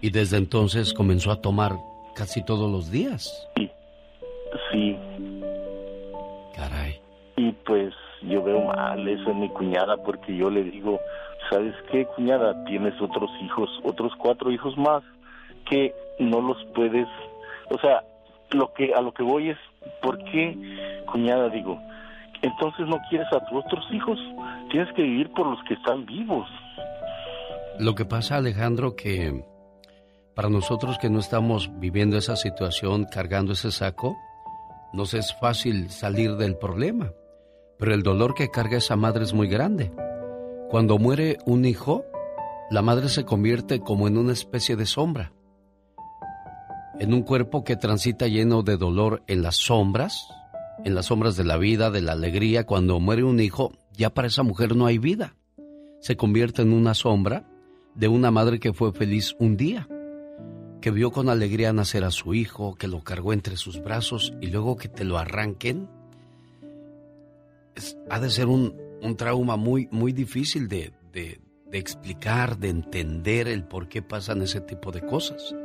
[0.00, 1.72] Y desde entonces comenzó a tomar
[2.16, 3.48] casi todos los días.
[3.56, 3.70] Sí,
[4.72, 4.98] sí.
[6.56, 7.00] Caray.
[7.36, 7.92] Y pues
[8.22, 10.98] yo veo mal eso en mi cuñada porque yo le digo,
[11.50, 12.64] ¿sabes qué, cuñada?
[12.64, 15.02] Tienes otros hijos, otros cuatro hijos más
[15.68, 17.06] que no los puedes,
[17.70, 18.02] o sea,
[18.50, 19.58] lo que a lo que voy es,
[20.00, 20.56] ¿por qué,
[21.10, 21.78] cuñada, digo,
[22.42, 24.18] entonces no quieres a tus otros hijos?
[24.70, 26.48] Tienes que vivir por los que están vivos.
[27.78, 29.42] Lo que pasa, Alejandro, que
[30.36, 34.16] para nosotros que no estamos viviendo esa situación, cargando ese saco,
[34.92, 37.12] nos es fácil salir del problema.
[37.76, 39.90] Pero el dolor que carga esa madre es muy grande.
[40.70, 42.04] Cuando muere un hijo,
[42.70, 45.32] la madre se convierte como en una especie de sombra
[46.98, 50.28] en un cuerpo que transita lleno de dolor en las sombras,
[50.84, 52.64] en las sombras de la vida, de la alegría.
[52.64, 55.36] Cuando muere un hijo, ya para esa mujer no hay vida.
[56.00, 57.44] Se convierte en una sombra
[57.94, 59.88] de una madre que fue feliz un día,
[60.86, 64.46] que vio con alegría nacer a su hijo, que lo cargó entre sus brazos y
[64.46, 65.88] luego que te lo arranquen.
[68.08, 68.72] ha de ser un,
[69.16, 71.40] trauma muy, muy difícil de, de
[71.72, 75.56] explicar, de entender el por qué pasan ese tipo de cosas.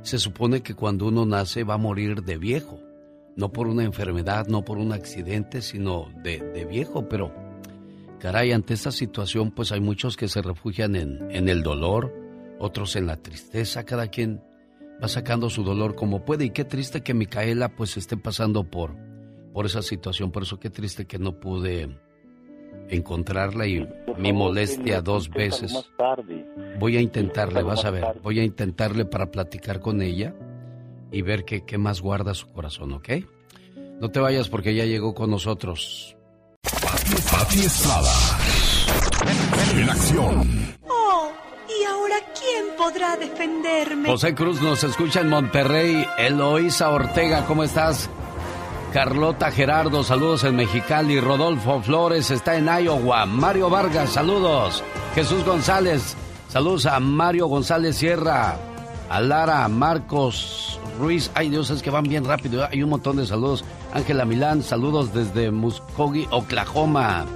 [0.00, 2.80] Se supone que cuando uno nace va a morir de viejo,
[3.36, 7.34] no por una enfermedad, no por un accidente, sino de, viejo, pero
[8.18, 12.14] caray, ante esta situación pues hay muchos que se refugian en, en el dolor,
[12.58, 14.40] otros en la tristeza, cada quien
[15.02, 18.94] va sacando su dolor como puede y qué triste que Micaela pues esté pasando por,
[19.52, 21.96] por esa situación, por eso qué triste que no pude
[22.88, 23.88] encontrarla y
[24.18, 25.72] mi molestia dos veces.
[26.78, 30.34] Voy a intentarle, vas a ver, voy a intentarle para platicar con ella
[31.10, 33.08] y ver qué, qué más guarda su corazón, ¿ok?
[34.00, 36.16] No te vayas porque ya llegó con nosotros.
[37.30, 38.12] Pati Estrada.
[39.74, 40.48] En acción.
[44.06, 46.06] José Cruz nos escucha en Monterrey.
[46.16, 48.08] Eloísa Ortega, ¿cómo estás?
[48.92, 51.20] Carlota Gerardo, saludos en Mexicali.
[51.20, 53.26] Rodolfo Flores está en Iowa.
[53.26, 54.82] Mario Vargas, saludos.
[55.14, 56.16] Jesús González,
[56.48, 58.56] saludos a Mario González Sierra.
[59.10, 61.30] A Lara, Marcos Ruiz.
[61.34, 62.66] Ay Dios, es que van bien rápido.
[62.70, 63.62] Hay un montón de saludos.
[63.92, 67.26] Ángela Milán, saludos desde Muskogee, Oklahoma.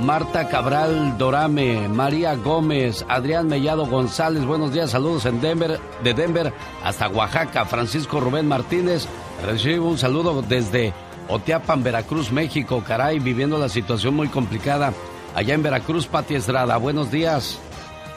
[0.00, 6.52] Marta Cabral Dorame, María Gómez, Adrián Mellado González, buenos días, saludos en Denver, de Denver
[6.82, 9.06] hasta Oaxaca, Francisco Rubén Martínez,
[9.46, 10.92] recibo un saludo desde
[11.28, 14.92] Oteapan, Veracruz, México, caray, viviendo la situación muy complicada
[15.34, 17.60] allá en Veracruz, Pati Estrada, buenos días.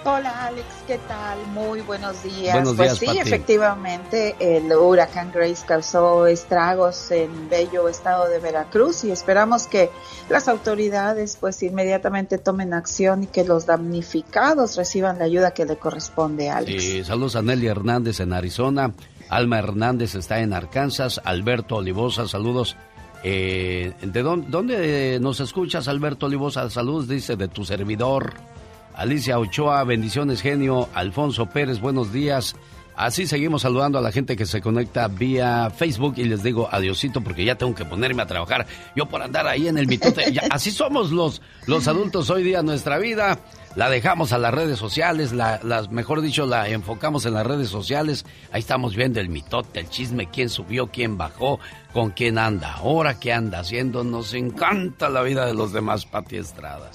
[0.10, 1.38] Hola Alex, ¿qué tal?
[1.54, 2.54] Muy buenos días.
[2.54, 9.04] Buenos pues días, sí, efectivamente, el huracán Grace causó estragos en bello estado de Veracruz
[9.04, 9.90] y esperamos que
[10.30, 15.76] las autoridades pues inmediatamente tomen acción y que los damnificados reciban la ayuda que le
[15.76, 16.82] corresponde a Alex.
[16.82, 18.94] Sí, saludos a Nelly Hernández en Arizona,
[19.28, 22.78] Alma Hernández está en Arkansas, Alberto Olivosa, saludos.
[23.26, 26.70] Eh, ¿De dónde, dónde nos escuchas, Alberto Olivosa?
[26.70, 28.36] Saludos, dice, de tu servidor.
[28.98, 30.90] Alicia Ochoa, bendiciones genio.
[30.96, 32.56] Alfonso Pérez, buenos días.
[32.96, 37.22] Así seguimos saludando a la gente que se conecta vía Facebook y les digo adiosito
[37.22, 38.66] porque ya tengo que ponerme a trabajar.
[38.96, 40.34] Yo por andar ahí en el mitote.
[40.34, 42.64] Ya, así somos los, los adultos hoy día.
[42.64, 43.38] Nuestra vida
[43.76, 47.70] la dejamos a las redes sociales, la, las, mejor dicho, la enfocamos en las redes
[47.70, 48.26] sociales.
[48.52, 51.60] Ahí estamos viendo el mitote, el chisme, quién subió, quién bajó,
[51.94, 54.04] con quién anda ahora, qué anda haciendo.
[54.04, 56.90] Nos encanta la vida de los demás, Pati Estrada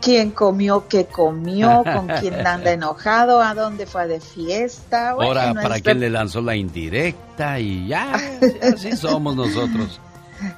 [0.00, 5.10] quién comió, qué comió, con quién anda enojado, a dónde fue de fiesta.
[5.10, 8.12] Ahora, para quién le lanzó la indirecta y ya,
[8.62, 10.00] así somos nosotros.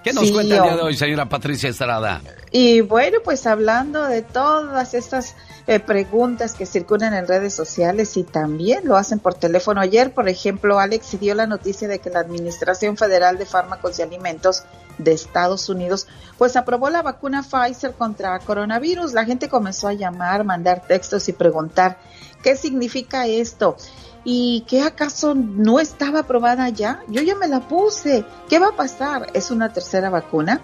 [0.04, 2.20] ¿Qué nos cuenta el día de hoy, señora Patricia Estrada?
[2.50, 5.34] Y bueno, pues hablando de todas estas
[5.66, 9.80] eh, preguntas que circulan en redes sociales y también lo hacen por teléfono.
[9.80, 14.02] Ayer, por ejemplo, Alex dio la noticia de que la Administración Federal de Fármacos y
[14.02, 14.64] Alimentos
[14.98, 16.06] de Estados Unidos,
[16.38, 19.12] pues aprobó la vacuna Pfizer contra coronavirus.
[19.12, 21.98] La gente comenzó a llamar, mandar textos y preguntar
[22.42, 23.76] qué significa esto.
[24.22, 27.02] ¿Y qué acaso no estaba aprobada ya?
[27.08, 28.24] Yo ya me la puse.
[28.48, 29.28] ¿Qué va a pasar?
[29.32, 30.60] ¿Es una tercera vacuna?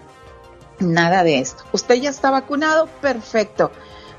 [0.78, 1.64] Nada de esto.
[1.72, 2.86] ¿Usted ya está vacunado?
[3.01, 3.70] Perfecto.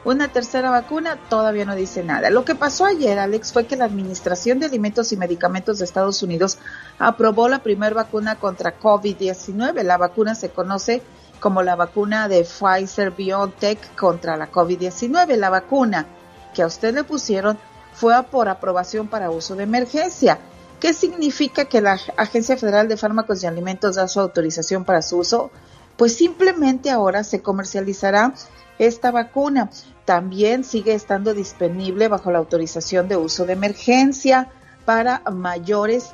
[0.08, 2.30] Una tercera vacuna todavía no dice nada.
[2.30, 6.24] Lo que pasó ayer, Alex, fue que la Administración de Alimentos y Medicamentos de Estados
[6.24, 6.60] Unidos
[6.97, 9.84] aprobó la primera vacuna contra COVID-19.
[9.84, 11.01] La vacuna se conoce
[11.41, 15.36] como la vacuna de Pfizer BioNTech contra la COVID-19.
[15.36, 16.05] La vacuna
[16.53, 17.60] que a usted le pusieron
[17.91, 20.39] fue por aprobación para uso de emergencia.
[20.80, 25.18] ¿Qué significa que la Agencia Federal de Fármacos y Alimentos da su autorización para su
[25.18, 25.51] uso?
[25.97, 28.34] Pues simplemente ahora se comercializará
[28.80, 29.70] esta vacuna
[30.08, 34.47] también sigue estando disponible bajo la autorización de uso de emergencia
[34.86, 36.12] para mayores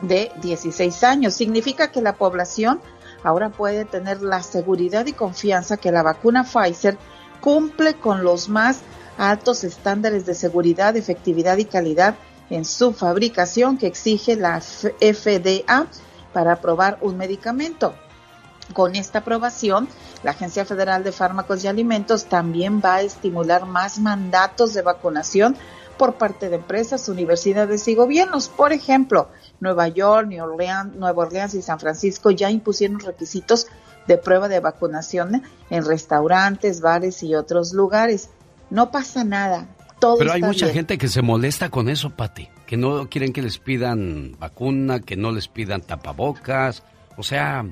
[0.00, 1.34] de 16 años.
[1.34, 2.80] Significa que la población
[3.24, 6.98] ahora puede tener la seguridad y confianza que la vacuna Pfizer
[7.40, 8.82] cumple con los más
[9.18, 12.14] altos estándares de seguridad, efectividad y calidad
[12.48, 15.88] en su fabricación que exige la FDA
[16.32, 17.92] para aprobar un medicamento.
[18.72, 19.88] Con esta aprobación,
[20.22, 25.56] la Agencia Federal de Fármacos y Alimentos también va a estimular más mandatos de vacunación
[25.96, 28.48] por parte de empresas, universidades y gobiernos.
[28.48, 29.28] Por ejemplo,
[29.60, 33.66] Nueva York, New Orleans, Nueva Orleans y San Francisco ya impusieron requisitos
[34.06, 38.30] de prueba de vacunación en restaurantes, bares y otros lugares.
[38.70, 39.68] No pasa nada.
[39.98, 40.76] Todo Pero hay mucha bien.
[40.76, 42.48] gente que se molesta con eso, Pati.
[42.66, 46.82] Que no quieren que les pidan vacuna, que no les pidan tapabocas.
[47.16, 47.64] O sea,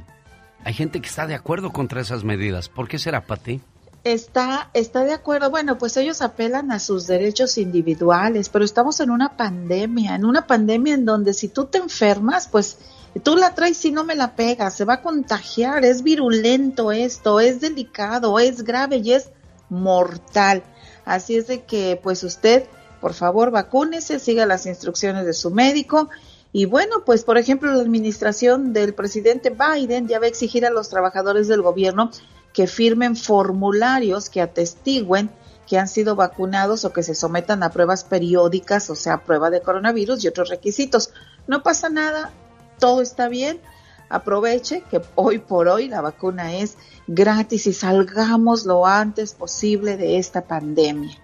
[0.65, 2.69] hay gente que está de acuerdo contra esas medidas.
[2.69, 3.61] ¿Por qué será, Pati?
[4.03, 5.51] Está, está de acuerdo.
[5.51, 10.47] Bueno, pues ellos apelan a sus derechos individuales, pero estamos en una pandemia, en una
[10.47, 12.79] pandemia en donde si tú te enfermas, pues
[13.23, 17.41] tú la traes y no me la pegas, se va a contagiar, es virulento esto,
[17.41, 19.31] es delicado, es grave y es
[19.69, 20.63] mortal.
[21.05, 22.65] Así es de que, pues usted,
[23.01, 26.09] por favor, vacúnese, siga las instrucciones de su médico.
[26.57, 30.71] Y bueno, pues por ejemplo, la administración del presidente Biden ya va a exigir a
[30.71, 32.13] los trabajadores del gobierno
[32.53, 35.33] que firmen formularios que atestiguen
[35.67, 39.63] que han sido vacunados o que se sometan a pruebas periódicas, o sea, prueba de
[39.63, 41.11] coronavirus y otros requisitos.
[41.49, 42.31] No pasa nada,
[42.79, 43.59] todo está bien.
[44.09, 46.77] Aproveche que hoy por hoy la vacuna es
[47.09, 51.19] gratis y salgamos lo antes posible de esta pandemia.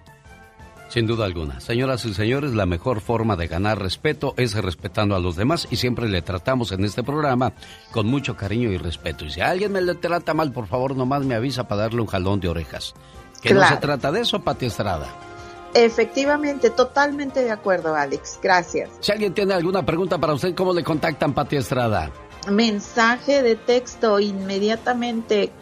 [0.91, 1.61] Sin duda alguna.
[1.61, 5.77] Señoras y señores, la mejor forma de ganar respeto es respetando a los demás y
[5.77, 7.53] siempre le tratamos en este programa
[7.91, 9.23] con mucho cariño y respeto.
[9.23, 12.07] Y si alguien me le trata mal, por favor, nomás me avisa para darle un
[12.07, 12.93] jalón de orejas.
[13.41, 15.07] Que no se trata de eso, Pati Estrada.
[15.73, 18.37] Efectivamente, totalmente de acuerdo, Alex.
[18.43, 18.89] Gracias.
[18.99, 22.11] Si alguien tiene alguna pregunta para usted, ¿cómo le contactan, Pati Estrada?
[22.49, 25.53] Mensaje de texto inmediatamente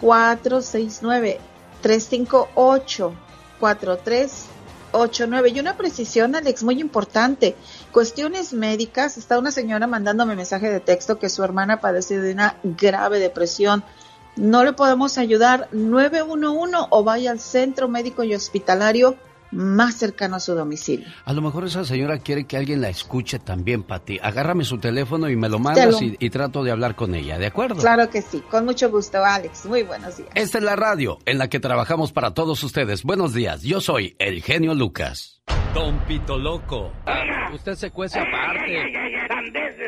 [4.91, 5.55] 469-358-4389.
[5.55, 7.55] Y una precisión, Alex, muy importante.
[7.91, 9.17] Cuestiones médicas.
[9.17, 13.83] Está una señora mandándome mensaje de texto que su hermana padece de una grave depresión.
[14.35, 15.67] No le podemos ayudar.
[15.71, 19.17] 911 o vaya al centro médico y hospitalario
[19.51, 21.07] más cercano a su domicilio.
[21.25, 24.19] A lo mejor esa señora quiere que alguien la escuche también, Pati.
[24.21, 27.15] Agárrame su teléfono y me lo mandas Te lo- y, y trato de hablar con
[27.15, 27.75] ella, ¿de acuerdo?
[27.81, 29.65] Claro que sí, con mucho gusto, Alex.
[29.65, 30.29] Muy buenos días.
[30.35, 33.03] Esta es la radio en la que trabajamos para todos ustedes.
[33.03, 35.41] Buenos días, yo soy el genio Lucas.
[35.73, 36.91] Don Pito Loco.
[37.53, 38.83] Usted se cuece aparte.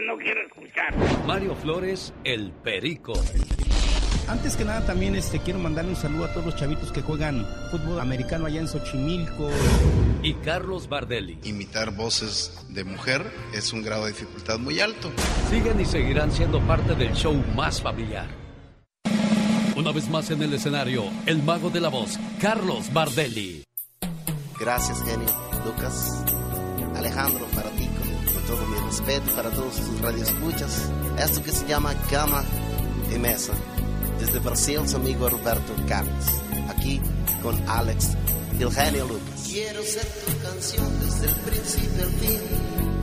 [0.06, 1.26] no quiero escuchar.
[1.28, 3.14] Mario Flores, el perico.
[4.28, 7.46] Antes que nada también este quiero mandarle un saludo a todos los chavitos que juegan
[7.70, 9.50] fútbol americano allá en Xochimilco.
[10.24, 11.40] Y Carlos Bardelli.
[11.44, 15.12] Imitar voces de mujer es un grado de dificultad muy alto.
[15.50, 18.28] Siguen y seguirán siendo parte del show más familiar.
[19.76, 23.64] Una vez más en el escenario, el mago de la voz, Carlos Bardelli.
[24.60, 25.28] Gracias, genio.
[25.66, 26.24] Lucas,
[26.96, 30.92] Alejandro, para ti, con, con todo mi respeto, para todos tus radioescuchas.
[31.18, 32.44] Esto que se llama Cama
[33.14, 33.54] y Mesa.
[34.22, 36.26] Desde Brasil, su amigo Roberto Carlos.
[36.70, 37.02] Aquí
[37.42, 38.10] con Alex,
[38.72, 39.48] genio Lucas.
[39.48, 42.40] Quiero ser tu canción desde el principio al fin.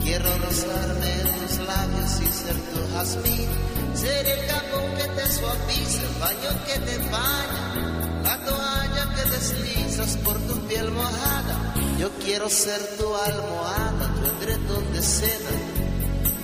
[0.01, 3.49] Quiero rozarme en tus labios y ser tu jazmín.
[3.95, 10.17] Ser el jabón que te suaviza, el baño que te baña, la toalla que deslizas
[10.23, 11.73] por tu piel mojada.
[11.99, 15.78] Yo quiero ser tu almohada, tu edredón de seda.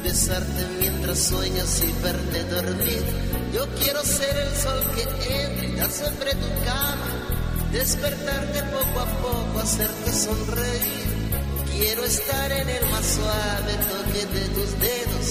[0.05, 3.03] Besarte mientras sueñas y verte dormir.
[3.51, 7.69] Yo quiero ser el sol que entra sobre tu cama.
[7.71, 11.09] Despertarte poco a poco, hacerte sonreír.
[11.71, 15.27] Quiero estar en el más suave toque de tus dedos,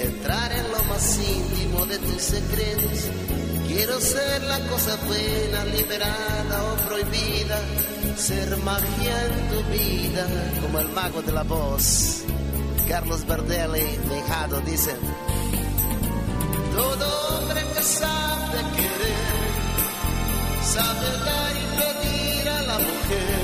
[0.00, 3.04] entrar en lo más íntimo de tus secretos.
[3.68, 7.60] Quiero ser la cosa buena, liberada o prohibida,
[8.16, 10.26] ser magia en tu vida,
[10.60, 12.24] como el mago de la voz.
[12.92, 14.94] Carlos Verdelli, dejado, dice,
[16.76, 19.42] todo hombre que sabe querer,
[20.62, 23.40] sabe dar y pedir a la mujer,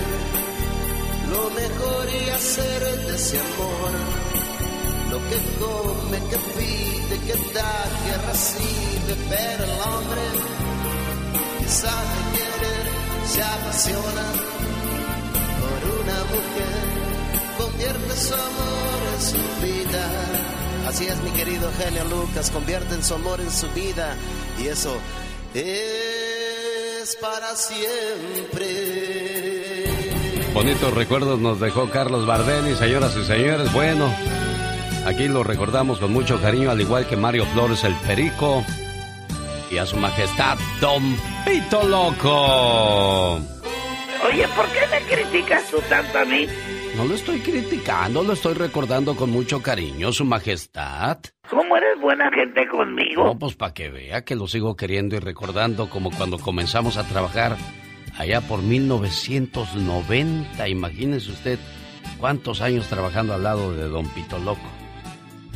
[1.31, 3.91] lo mejor y hacer de ese amor,
[5.13, 10.25] lo que come, que pide, que da, que recibe, pero el hombre
[11.59, 12.87] que sabe querer,
[13.33, 14.25] se apasiona
[15.63, 16.98] por una mujer,
[17.79, 20.11] convierte su amor en su vida.
[20.89, 24.17] Así es, mi querido genio Lucas, convierten su amor en su vida
[24.61, 24.97] y eso
[25.55, 28.67] es para siempre.
[30.53, 33.73] Bonitos recuerdos nos dejó Carlos Bardelli, señoras y señores.
[33.73, 34.13] Bueno,
[35.07, 38.65] aquí lo recordamos con mucho cariño, al igual que Mario Flores el Perico
[39.71, 43.41] y a su majestad Don Pito Loco.
[44.27, 46.49] Oye, ¿por qué me criticas tú tanto a mí?
[46.99, 51.19] No lo estoy criticando, lo estoy recordando con mucho cariño, su majestad.
[51.49, 53.23] ¿Cómo eres buena gente conmigo?
[53.23, 57.05] No, pues para que vea que lo sigo queriendo y recordando como cuando comenzamos a
[57.05, 57.57] trabajar
[58.19, 60.69] allá por 1990.
[60.69, 61.61] Imagínese usted
[62.19, 64.69] cuántos años trabajando al lado de Don Pito Loco.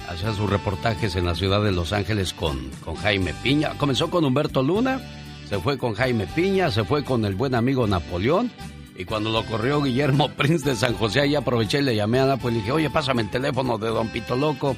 [0.08, 3.70] Hacía sus reportajes en la ciudad de Los Ángeles con, con Jaime Piña.
[3.78, 5.00] Comenzó con Humberto Luna,
[5.48, 8.52] se fue con Jaime Piña, se fue con el buen amigo Napoleón.
[8.96, 12.26] Y cuando lo corrió Guillermo Prince de San José, ahí aproveché y le llamé a
[12.26, 14.76] Napoleón y le dije, oye, pásame el teléfono de Don Pito Loco.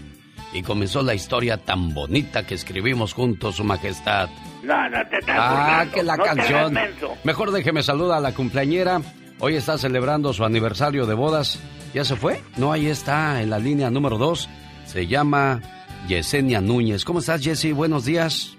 [0.52, 4.28] Y comenzó la historia tan bonita que escribimos juntos, Su Majestad.
[4.62, 5.50] No, no te estás Ah,
[5.84, 6.78] burlando, que la no canción.
[7.24, 9.00] Mejor déjeme saludar a la cumpleañera.
[9.40, 11.58] Hoy está celebrando su aniversario de bodas.
[11.92, 12.40] ¿Ya se fue?
[12.56, 14.48] No, ahí está, en la línea número dos.
[14.86, 15.60] Se llama
[16.06, 17.04] Yesenia Núñez.
[17.04, 17.72] ¿Cómo estás, Jessy?
[17.72, 18.56] Buenos días.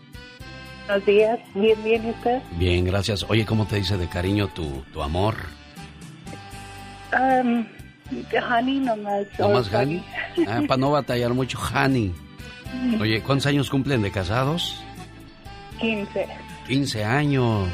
[0.88, 2.42] Buenos días, bien, bien, ¿y usted?
[2.58, 3.26] Bien, gracias.
[3.28, 5.36] Oye, ¿cómo te dice de cariño tu, tu amor?
[7.12, 7.66] Um,
[8.52, 9.26] honey nomás.
[9.40, 10.04] ¿No más o- Hani?
[10.48, 12.14] Ah, para no batallar mucho, Hani.
[13.00, 14.84] Oye, ¿cuántos años cumplen de casados?
[15.80, 16.28] 15.
[16.68, 17.70] 15 años.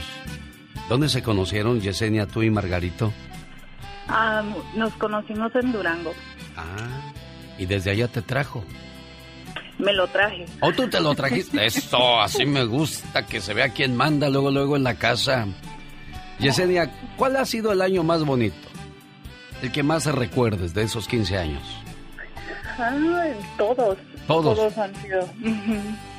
[0.87, 3.11] ¿Dónde se conocieron, Yesenia, tú y Margarito?
[4.07, 6.13] Um, nos conocimos en Durango.
[6.55, 7.11] Ah,
[7.57, 8.63] y desde allá te trajo.
[9.81, 10.45] Me lo traje.
[10.61, 11.65] ¿O tú te lo trajiste?
[11.65, 15.47] Eso, así me gusta, que se vea quién manda luego, luego en la casa.
[16.39, 18.55] Yesenia, ¿cuál ha sido el año más bonito?
[19.61, 21.63] El que más se recuerdes de esos 15 años.
[22.77, 22.95] Ah,
[23.57, 23.97] todos.
[24.27, 24.57] Todos.
[24.57, 25.27] Todos han sido.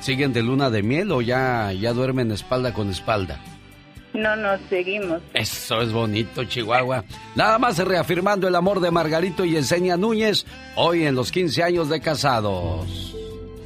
[0.01, 3.39] ¿Siguen de luna de miel o ya, ya duermen espalda con espalda?
[4.13, 5.21] No, nos seguimos.
[5.33, 7.03] Eso es bonito, Chihuahua.
[7.35, 10.45] Nada más reafirmando el amor de Margarito y Yesenia Núñez,
[10.75, 13.15] hoy en los 15 años de casados.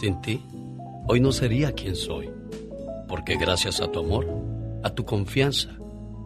[0.00, 0.40] Sin ti,
[1.08, 2.30] hoy no sería quien soy,
[3.08, 4.26] porque gracias a tu amor,
[4.84, 5.76] a tu confianza,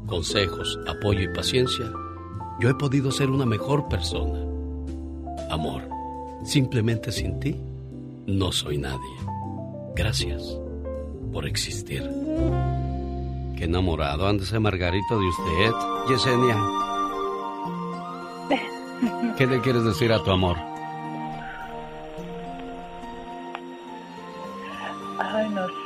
[0.07, 1.91] consejos, apoyo y paciencia,
[2.61, 4.41] yo he podido ser una mejor persona.
[5.51, 5.89] Amor,
[6.45, 7.57] simplemente sin ti,
[8.27, 9.16] no soy nadie.
[9.97, 10.59] Gracias
[11.33, 12.03] por existir.
[13.57, 16.59] Qué enamorado anda ese Margarito de usted, Yesenia.
[19.39, 20.72] ¿Qué le quieres decir a tu amor?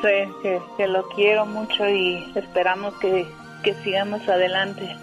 [0.01, 3.27] Sé, que, que lo quiero mucho y esperamos que,
[3.63, 4.97] que sigamos adelante.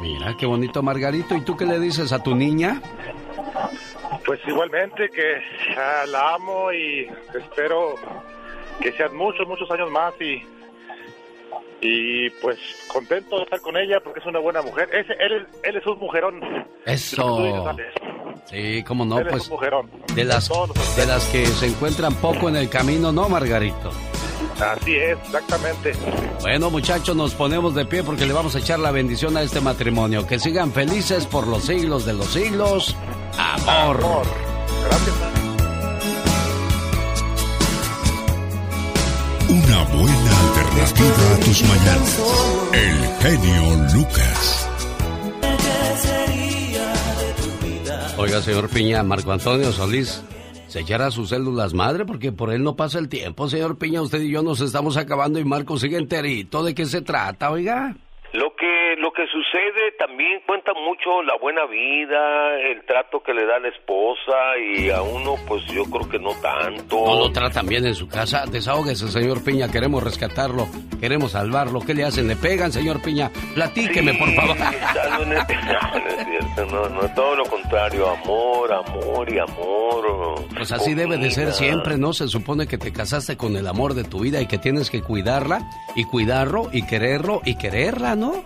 [0.00, 1.34] Mira, qué bonito Margarito.
[1.36, 2.80] ¿Y tú qué le dices a tu niña?
[4.26, 5.40] Pues igualmente que
[6.08, 7.94] la amo y espero
[8.80, 10.42] que sean muchos, muchos años más y
[11.82, 14.88] y pues contento de estar con ella porque es una buena mujer.
[14.92, 16.40] Ese, él, es- él es un mujerón.
[16.86, 17.74] Eso.
[18.46, 19.90] Sí, cómo no, Él es pues un mujerón.
[20.14, 20.48] de las,
[20.96, 23.90] de las que se encuentran poco en el camino, ¿no, Margarito?
[24.60, 25.92] Así es, exactamente.
[26.40, 29.60] Bueno, muchachos, nos ponemos de pie porque le vamos a echar la bendición a este
[29.60, 30.26] matrimonio.
[30.26, 32.96] Que sigan felices por los siglos de los siglos.
[33.38, 34.00] Amor.
[39.48, 40.51] Una buena
[40.82, 42.70] alternativa a tus mañanas.
[42.72, 43.62] El genio
[43.94, 44.68] Lucas.
[48.18, 50.22] Oiga, señor Piña, Marco Antonio Solís,
[50.68, 54.02] se echará sus células madre porque por él no pasa el tiempo, señor Piña.
[54.02, 56.62] Usted y yo nos estamos acabando y Marco sigue enterito.
[56.62, 57.96] ¿De qué se trata, oiga?
[58.32, 63.44] Lo que lo que sucede también cuenta mucho la buena vida, el trato que le
[63.44, 67.04] da la esposa y a uno pues yo creo que no tanto.
[67.04, 68.44] No lo tratan bien en su casa.
[68.46, 70.68] Desahógese, señor Piña, queremos rescatarlo,
[71.00, 71.80] queremos salvarlo.
[71.80, 72.28] ¿Qué le hacen?
[72.28, 73.28] ¿Le pegan, señor Piña?
[73.54, 74.56] Platíqueme, por favor.
[75.12, 75.46] No, no, es
[76.26, 80.44] cierto, no, no, todo lo contrario, amor, amor y amor.
[80.56, 82.12] Pues así debe de ser siempre, ¿no?
[82.12, 85.02] Se supone que te casaste con el amor de tu vida y que tienes que
[85.02, 88.44] cuidarla y cuidarlo y quererlo y quererla, ¿no?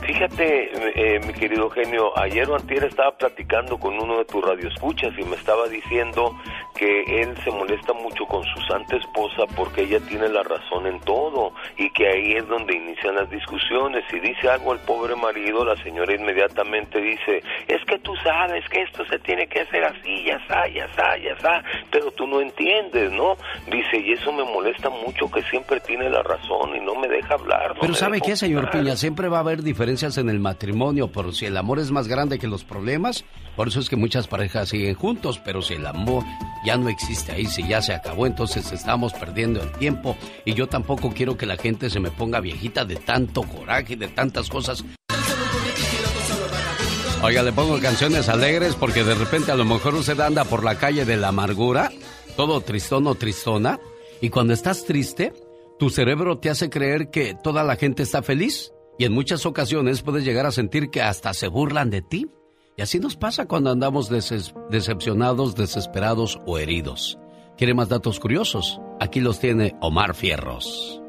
[0.00, 5.12] Fíjate, eh, mi querido genio, ayer o antier estaba platicando con uno de tus radioescuchas
[5.18, 6.36] y me estaba diciendo
[6.76, 11.00] que él se molesta mucho con su santa esposa porque ella tiene la razón en
[11.00, 14.04] todo y que ahí es donde inician las discusiones.
[14.10, 18.82] Si dice algo el pobre marido, la señora inmediatamente dice, es que tú sabes que
[18.82, 22.40] esto se tiene que hacer así, ya está, ya está, ya está, pero tú no
[22.40, 23.36] entiendes, ¿no?
[23.66, 27.34] Dice, y eso me molesta mucho que siempre tiene la razón y no me deja
[27.34, 27.74] hablar.
[27.74, 28.70] no Pero ¿sabe qué, señor.
[28.70, 28.94] Piña?
[28.94, 32.38] Siempre va a haber diferencias en el matrimonio, por si el amor es más grande
[32.38, 33.24] que los problemas,
[33.56, 36.24] por eso es que muchas parejas siguen juntos, pero si el amor
[36.66, 40.14] ya no existe ahí, si ya se acabó, entonces estamos perdiendo el tiempo
[40.44, 44.08] y yo tampoco quiero que la gente se me ponga viejita de tanto coraje, de
[44.08, 44.84] tantas cosas.
[47.22, 50.74] Oiga, le pongo canciones alegres porque de repente a lo mejor usted anda por la
[50.74, 51.90] calle de la amargura,
[52.36, 53.80] todo tristón o tristona,
[54.20, 55.32] y cuando estás triste,
[55.78, 60.02] tu cerebro te hace creer que toda la gente está feliz y en muchas ocasiones
[60.02, 62.26] puedes llegar a sentir que hasta se burlan de ti.
[62.76, 67.18] Y así nos pasa cuando andamos decepcionados, desesperados o heridos.
[67.56, 68.80] ¿Quiere más datos curiosos?
[69.00, 71.00] Aquí los tiene Omar Fierros.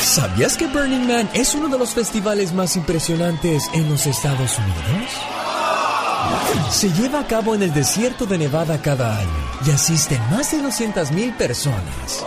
[0.00, 5.10] ¿Sabías que Burning Man es uno de los festivales más impresionantes en los Estados Unidos?
[6.70, 10.62] Se lleva a cabo en el desierto de Nevada cada año y asisten más de
[10.62, 12.24] 200.000 personas.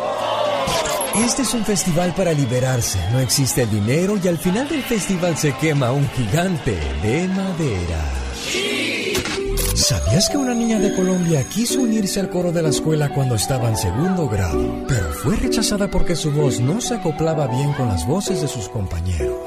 [1.16, 5.38] Este es un festival para liberarse, no existe el dinero y al final del festival
[5.38, 8.05] se quema un gigante de madera.
[9.76, 13.70] ¿Sabías que una niña de Colombia quiso unirse al coro de la escuela cuando estaba
[13.70, 18.05] en segundo grado, pero fue rechazada porque su voz no se acoplaba bien con las
[18.05, 19.38] voces de sus compañeros?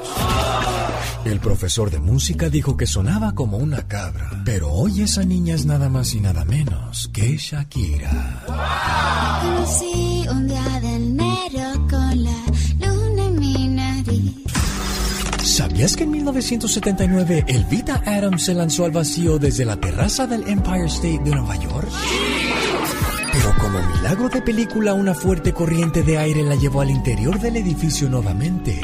[1.25, 5.65] El profesor de música dijo que sonaba como una cabra, pero hoy esa niña es
[5.65, 8.43] nada más y nada menos que Shakira.
[9.41, 10.25] Conocí
[15.73, 20.47] ¿Sabías que en 1979 el Vita Adams se lanzó al vacío desde la terraza del
[20.47, 21.89] Empire State de Nueva York?
[23.31, 27.55] Pero como milagro de película, una fuerte corriente de aire la llevó al interior del
[27.55, 28.79] edificio nuevamente,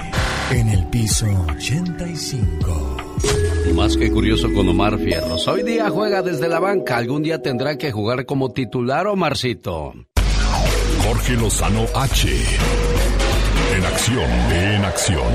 [0.50, 2.98] en el piso 85.
[3.76, 5.48] Más que curioso con Omar Fierros.
[5.48, 6.98] Hoy día juega desde la banca.
[6.98, 9.94] Algún día tendrá que jugar como titular, Omarcito.
[11.06, 12.30] Jorge Lozano H.
[13.78, 15.32] En acción, en acción.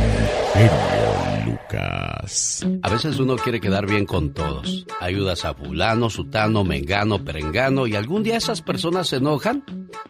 [0.52, 1.03] Genio
[1.44, 2.66] Lucas.
[2.82, 4.86] A veces uno quiere quedar bien con todos.
[5.00, 9.64] Ayudas a fulano, sutano, mengano, perengano y algún día esas personas se enojan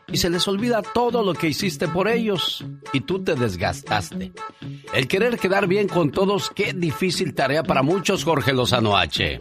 [0.09, 4.32] y se les olvida todo lo que hiciste por ellos y tú te desgastaste.
[4.93, 9.39] El querer quedar bien con todos, qué difícil tarea para muchos, Jorge Lozano H.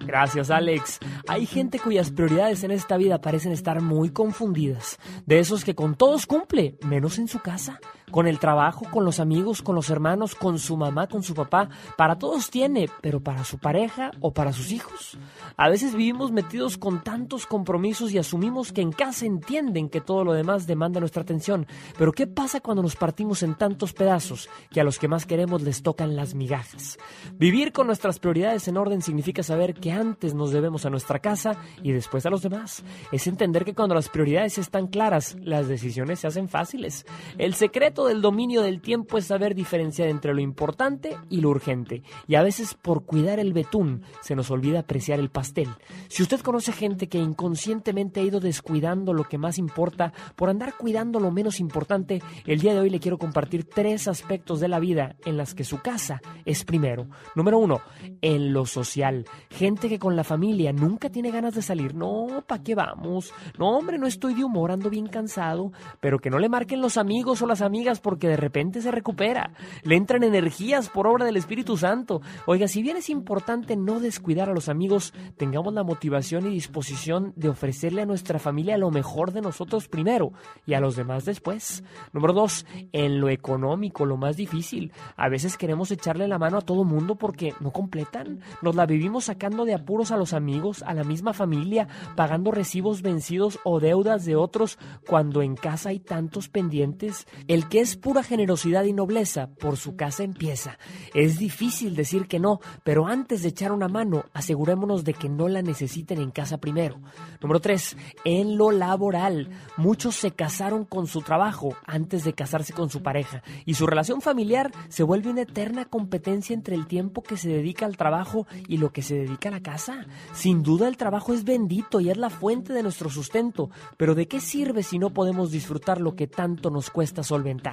[0.00, 1.00] Gracias, Alex.
[1.26, 4.98] Hay gente cuyas prioridades en esta vida parecen estar muy confundidas.
[5.26, 7.78] De esos que con todos cumple, menos en su casa.
[8.10, 11.68] Con el trabajo, con los amigos, con los hermanos, con su mamá, con su papá.
[11.96, 15.18] Para todos tiene, pero para su pareja o para sus hijos.
[15.56, 20.24] A veces vivimos metidos con tantos compromisos y asumimos que en casa entienden que todo
[20.24, 21.66] lo demás demanda nuestra atención.
[21.98, 25.62] Pero ¿qué pasa cuando nos partimos en tantos pedazos que a los que más queremos
[25.62, 26.98] les tocan las migajas?
[27.34, 31.56] Vivir con nuestras prioridades en orden significa saber que antes nos debemos a nuestra casa
[31.82, 32.82] y después a los demás.
[33.12, 37.06] Es entender que cuando las prioridades están claras, las decisiones se hacen fáciles.
[37.36, 42.02] El secreto del dominio del tiempo es saber diferenciar entre lo importante y lo urgente.
[42.26, 45.68] Y a veces por cuidar el betún se nos olvida apreciar el pastel.
[46.08, 50.74] Si usted conoce gente que inconscientemente ha ido descuidando lo que más importa por andar
[50.76, 54.78] cuidando lo menos importante, el día de hoy le quiero compartir tres aspectos de la
[54.78, 57.08] vida en las que su casa es primero.
[57.34, 57.80] Número uno,
[58.20, 59.24] en lo social.
[59.50, 61.94] Gente que con la familia nunca tiene ganas de salir.
[61.94, 63.32] No, ¿pa' qué vamos?
[63.58, 65.72] No, hombre, no estoy de humor, ando bien cansado.
[66.00, 69.52] Pero que no le marquen los amigos o las amigas porque de repente se recupera.
[69.82, 72.20] Le entran energías por obra del Espíritu Santo.
[72.46, 77.32] Oiga, si bien es importante no descuidar a los amigos, tengamos la motivación y disposición
[77.36, 80.32] de ofrecerle a nuestra familia lo mejor de nosotros primero
[80.66, 81.82] y a los demás después.
[82.12, 84.92] Número dos, en lo económico, lo más difícil.
[85.16, 88.40] A veces queremos echarle la mano a todo mundo porque no completan.
[88.62, 93.02] Nos la vivimos sacando de apuros a los amigos, a la misma familia, pagando recibos
[93.02, 97.26] vencidos o deudas de otros cuando en casa hay tantos pendientes.
[97.46, 100.78] El que es pura generosidad y nobleza, por su casa empieza.
[101.14, 105.48] Es difícil decir que no, pero antes de echar una mano, asegurémonos de que no
[105.48, 107.00] la necesiten en casa primero.
[107.40, 109.50] Número tres, en lo laboral.
[109.76, 114.20] Muchos se casaron con su trabajo antes de casarse con su pareja y su relación
[114.20, 118.78] familiar se vuelve una eterna competencia entre el tiempo que se dedica al trabajo y
[118.78, 120.06] lo que se dedica a la casa.
[120.32, 124.26] Sin duda el trabajo es bendito y es la fuente de nuestro sustento, pero ¿de
[124.26, 127.67] qué sirve si no podemos disfrutar lo que tanto nos cuesta solventar?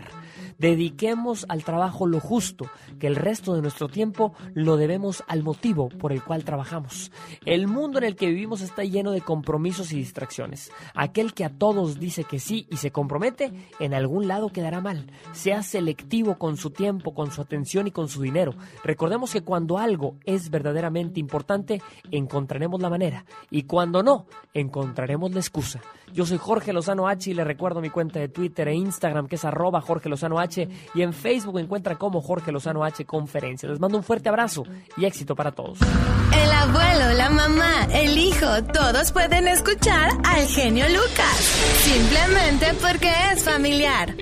[0.58, 2.70] Dediquemos al trabajo lo justo,
[3.00, 7.12] que el resto de nuestro tiempo lo debemos al motivo por el cual trabajamos.
[7.46, 10.72] El mundo en el que vivimos está lleno de compromisos y distracciones.
[10.94, 15.12] Aquel que a todos dice que sí y se compromete, en algún lado quedará mal.
[15.34, 18.54] Sea selectivo con su tiempo, con su atención y con su dinero.
[18.84, 21.82] Recordemos que cuando algo es verdaderamente importante,
[22.12, 23.26] encontraremos la manera.
[23.50, 25.82] Y cuando no, encontraremos la excusa.
[26.14, 29.36] Yo soy Jorge Lozano H y le recuerdo mi cuenta de Twitter e Instagram que
[29.36, 33.70] es arroba Jorge Lozano H y en Facebook encuentra como Jorge Lozano H Conferencia.
[33.70, 34.64] Les mando un fuerte abrazo
[34.98, 35.80] y éxito para todos.
[35.82, 41.38] El abuelo, la mamá, el hijo, todos pueden escuchar al genio Lucas.
[41.84, 44.16] Simplemente porque es familiar.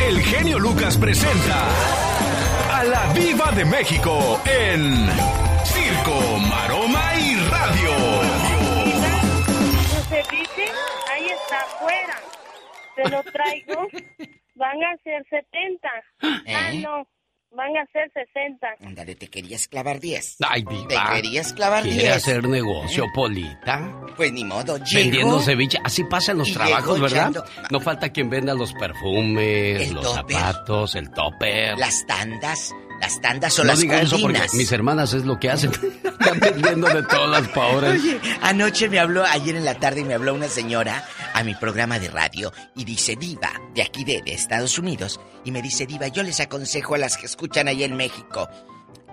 [0.00, 1.68] El genio Lucas presenta
[2.72, 5.08] a la Viva de México en
[5.64, 7.90] Circo, Maroma y Radio.
[10.08, 10.72] se dice,
[11.12, 12.20] ahí está afuera.
[12.94, 13.88] Se lo traigo.
[14.58, 15.88] Van a ser 70.
[16.22, 16.80] Ah, ¿Eh?
[16.80, 17.06] no.
[17.50, 18.66] Van a ser 60.
[18.86, 20.36] Ándale, te querías clavar 10.
[20.46, 21.12] Ay, Te diva.
[21.14, 22.16] querías clavar ¿Quiere 10.
[22.16, 23.90] hacer negocio, Polita?
[24.18, 24.90] Pues ni modo, llegó.
[24.92, 25.78] Vendiendo ceviche.
[25.82, 27.30] Así pasan los trabajos, ¿verdad?
[27.30, 30.36] echando- No falta quien venda los perfumes, El los topper.
[30.36, 31.78] zapatos, el topper.
[31.78, 35.50] Las tandas, las tandas o no las diga eso porque mis hermanas es lo que
[35.50, 35.70] hacen.
[36.04, 38.00] Están vendiendo de todas las pobres.
[38.00, 41.98] Oye, anoche me habló, ayer en la tarde me habló una señora a mi programa
[41.98, 46.08] de radio y dice, Diva, de aquí de, de Estados Unidos, y me dice, Diva,
[46.08, 48.48] yo les aconsejo a las que escuchan ahí en México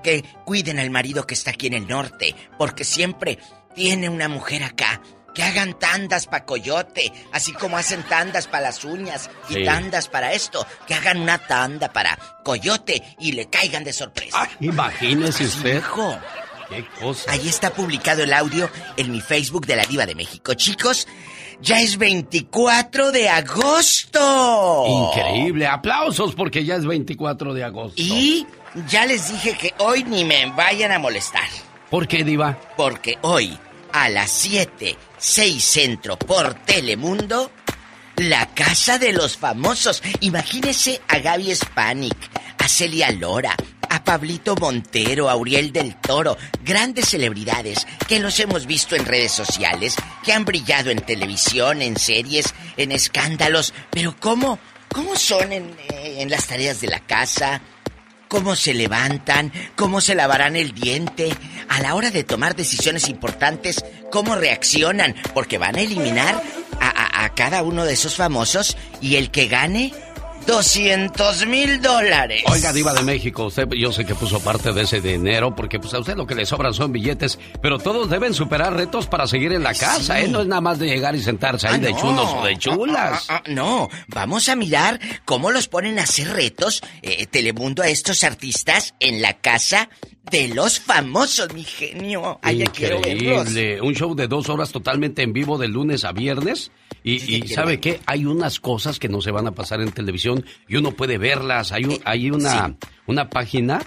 [0.06, 3.40] que cuiden al marido que está aquí en el norte, porque siempre
[3.74, 5.02] tiene una mujer acá.
[5.36, 9.66] Que hagan tandas para coyote, así como hacen tandas para las uñas y Sí.
[9.66, 14.50] tandas para esto, que hagan una tanda para coyote y le caigan de sorpresa.
[14.62, 15.76] Imagínese Así usted.
[15.76, 16.18] dijo.
[16.70, 17.32] Qué cosa.
[17.32, 18.68] Ahí está publicado el audio
[18.98, 20.56] en mi Facebook de la Diva de México.
[20.56, 21.08] Chicos,
[21.62, 24.86] ya es 24 de agosto.
[25.12, 25.68] Increíble.
[25.68, 27.94] Aplausos porque ya es 24 de agosto.
[28.02, 28.48] Y
[28.88, 31.48] ya les dije que hoy ni me vayan a molestar.
[31.90, 32.58] ¿Por qué, Diva?
[32.76, 33.58] Porque hoy,
[33.96, 37.50] a las 7, 6 centro por Telemundo,
[38.18, 40.04] la casa de los famosos.
[40.20, 42.18] Imagínese a Gaby Spanik,
[42.58, 43.56] a Celia Lora,
[43.90, 49.32] a Pablito Montero, a Uriel del Toro, grandes celebridades que los hemos visto en redes
[49.32, 53.74] sociales, que han brillado en televisión, en series, en escándalos.
[53.92, 54.60] Pero ¿cómo?
[54.90, 57.62] ¿Cómo son en, eh, en las tareas de la casa?
[58.28, 61.36] Cómo se levantan, cómo se lavarán el diente,
[61.70, 66.42] a la hora de tomar decisiones importantes, cómo reaccionan, porque van a eliminar
[66.80, 69.94] a, cada uno de esos famosos y el que gane
[70.48, 72.44] 200 mil dólares.
[72.52, 75.94] Oiga, Diva de México, usted yo sé que puso parte de ese dinero porque pues
[75.94, 79.52] a usted lo que le sobran son billetes, pero todos deben superar retos para seguir
[79.54, 80.28] en la casa, ¿eh?
[80.28, 82.00] No es nada más de llegar y sentarse ahí Ah, de no.
[82.00, 83.26] chulos o de chulas.
[83.30, 87.88] Ah, ah, no, vamos a mirar cómo los ponen a hacer retos eh, Telemundo a
[87.88, 89.90] estos artistas en la casa
[90.32, 92.40] de los famosos, mi genio.
[92.42, 92.62] Ay.
[92.64, 93.80] Increíble.
[93.82, 96.72] Un show de dos horas totalmente en vivo de lunes a viernes.
[97.08, 98.02] Y, ¿sabe qué?
[98.08, 101.72] Hay unas cosas que no se van a pasar en televisión y uno puede verlas.
[101.72, 102.76] Hay, un- hay una,
[103.06, 103.82] una página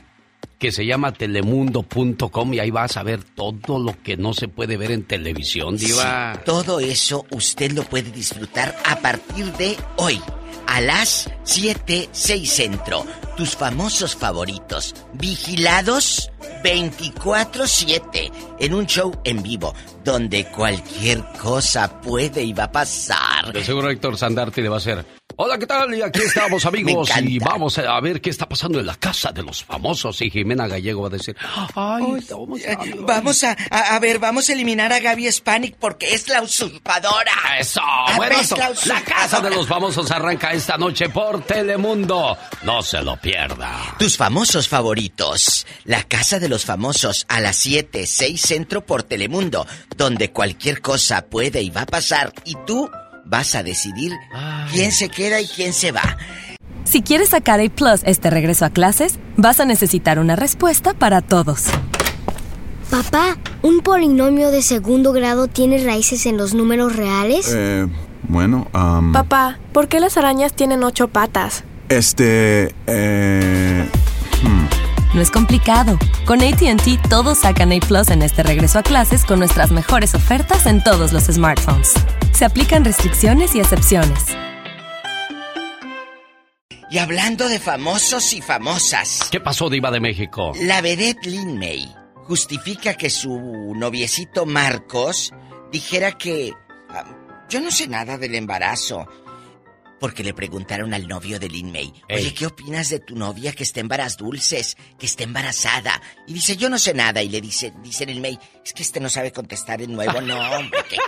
[0.58, 4.76] que se llama telemundo.com y ahí vas a ver todo lo que no se puede
[4.76, 6.34] ver en televisión, Diva.
[6.34, 10.20] Sí, todo eso usted lo puede disfrutar a partir de hoy.
[10.68, 13.06] A las 7, 6 centro.
[13.38, 14.94] Tus famosos favoritos.
[15.14, 16.30] Vigilados
[16.62, 18.30] 24-7.
[18.60, 19.74] En un show en vivo.
[20.04, 23.64] Donde cualquier cosa puede y va a pasar.
[23.64, 25.17] Seguro Héctor Sandarti le va a hacer.
[25.40, 25.94] Hola, ¿qué tal?
[25.94, 27.10] Y aquí estamos, amigos.
[27.22, 30.20] Y vamos a ver qué está pasando en la casa de los famosos.
[30.20, 31.36] Y Jimena Gallego va a decir,
[31.76, 32.76] ay, vamos a...
[33.06, 37.30] Vamos a, a, a ver, vamos a eliminar a Gaby Spanik porque es la usurpadora.
[37.60, 37.80] Eso,
[38.16, 38.36] bueno.
[38.86, 42.36] La casa de los famosos arranca esta noche por Telemundo.
[42.64, 43.94] No se lo pierda.
[43.96, 45.64] Tus famosos favoritos.
[45.84, 49.66] La Casa de los Famosos a las 7, 6 Centro por Telemundo,
[49.96, 52.90] donde cualquier cosa puede y va a pasar y tú
[53.28, 54.12] vas a decidir
[54.72, 56.16] quién se queda y quién se va.
[56.84, 61.20] Si quieres sacar A Plus este regreso a clases, vas a necesitar una respuesta para
[61.20, 61.66] todos.
[62.90, 67.52] Papá, ¿un polinomio de segundo grado tiene raíces en los números reales?
[67.54, 67.86] Eh,
[68.22, 71.64] bueno, am, Papá, ¿por qué las arañas tienen ocho patas?
[71.90, 73.88] este, eh,
[74.42, 75.14] hmm.
[75.14, 75.98] No es complicado.
[76.26, 80.66] Con ATT todos sacan A Plus en este regreso a clases con nuestras mejores ofertas
[80.66, 81.94] en todos los smartphones.
[82.38, 84.24] Se aplican restricciones y excepciones.
[86.88, 90.52] Y hablando de famosos y famosas, ¿Qué pasó, Diva de México?
[90.62, 91.92] la vedette Lin May
[92.28, 95.32] justifica que su noviecito Marcos
[95.72, 96.52] dijera que
[96.90, 97.06] ah,
[97.50, 99.08] yo no sé nada del embarazo.
[100.00, 102.32] Porque le preguntaron al novio de Lin May, oye.
[102.32, 106.00] ¿qué opinas de tu novia que está en varas dulces, que está embarazada?
[106.26, 107.20] Y dice, yo no sé nada.
[107.22, 110.38] Y le dice, dice Lin May, es que este no sabe contestar el nuevo, no,
[110.52, 110.98] hombre, que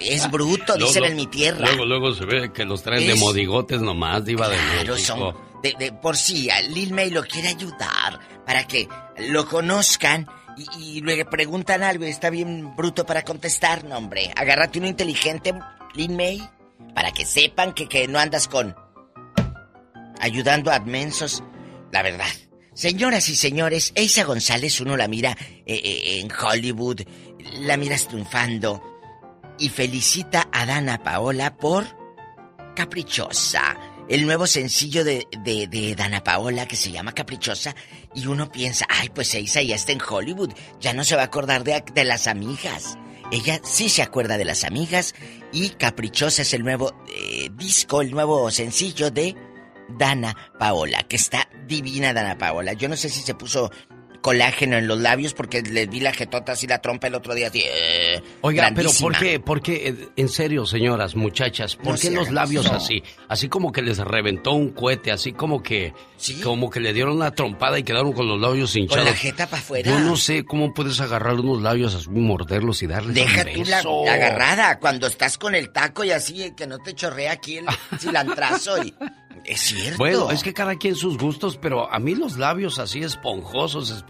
[0.14, 1.66] es bruto, dicen en mi tierra.
[1.66, 5.34] Luego, luego se ve que los traen de Es- modigotes nomás, Diva de Claro, son
[5.62, 8.88] de, de por sí, a Lil May lo quiere ayudar para que
[9.28, 10.26] lo conozcan
[10.78, 14.30] y, y luego preguntan algo y está bien bruto para contestar, no hombre.
[14.36, 15.52] Agárrate uno inteligente,
[15.94, 16.40] Lil May,
[16.94, 18.74] para que sepan que, que no andas con
[20.20, 21.42] ayudando a mensos.
[21.92, 22.28] La verdad.
[22.72, 25.36] Señoras y señores, Eisa González uno la mira
[25.66, 27.00] eh, eh, en Hollywood,
[27.60, 28.82] la miras triunfando
[29.58, 31.84] y felicita a Dana Paola por
[32.76, 33.76] Caprichosa.
[34.08, 37.74] El nuevo sencillo de, de, de Dana Paola que se llama Caprichosa.
[38.14, 40.52] Y uno piensa, ay, pues Eisa ya está en Hollywood.
[40.80, 42.96] Ya no se va a acordar de, de las amigas.
[43.30, 45.14] Ella sí se acuerda de las amigas.
[45.52, 49.36] Y Caprichosa es el nuevo eh, disco, el nuevo sencillo de
[49.98, 51.04] Dana Paola.
[51.04, 52.72] Que está divina Dana Paola.
[52.72, 53.70] Yo no sé si se puso
[54.20, 57.48] colágeno en los labios porque le vi la jetota así la trompa el otro día.
[57.48, 58.90] Así, eh, Oiga, pero.
[59.00, 59.40] ¿por qué?
[59.40, 59.88] ¿Por qué?
[59.88, 62.74] eh, En serio, señoras, muchachas, ¿por No qué los labios eso.
[62.74, 63.02] así?
[63.28, 65.92] Así como que les reventó un cohete, así como que...
[66.42, 69.06] Como que le dieron una trompada y quedaron con los labios hinchados.
[69.06, 69.90] la jeta pa' afuera.
[69.90, 73.64] Yo no sé cómo puedes agarrar unos labios así, morderlos y darles Deja un tú
[73.70, 74.02] la, beso.
[74.04, 77.64] la agarrada cuando estás con el taco y así que no te chorrea aquí el
[77.98, 78.94] cilantrazo y
[79.44, 79.96] es cierto.
[79.96, 84.09] Bueno, es que cada quien sus gustos, pero a mí los labios así esponjosos, esponjosos,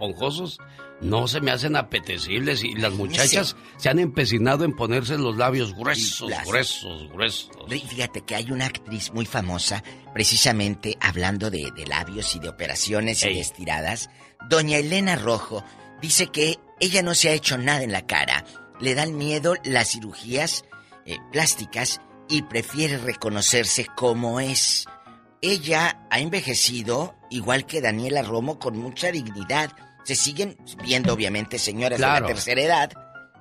[1.00, 5.74] no se me hacen apetecibles y las muchachas se han empecinado en ponerse los labios
[5.74, 7.50] gruesos, Las- gruesos, gruesos.
[7.68, 9.82] Fíjate que hay una actriz muy famosa,
[10.12, 14.10] precisamente hablando de, de labios y de operaciones y de estiradas.
[14.48, 15.64] Doña Elena Rojo
[16.02, 18.44] dice que ella no se ha hecho nada en la cara.
[18.80, 20.64] Le dan miedo las cirugías
[21.06, 24.86] eh, plásticas y prefiere reconocerse como es.
[25.42, 29.72] Ella ha envejecido, igual que Daniela Romo, con mucha dignidad.
[30.04, 32.92] Se siguen viendo, obviamente, señoras de la tercera edad,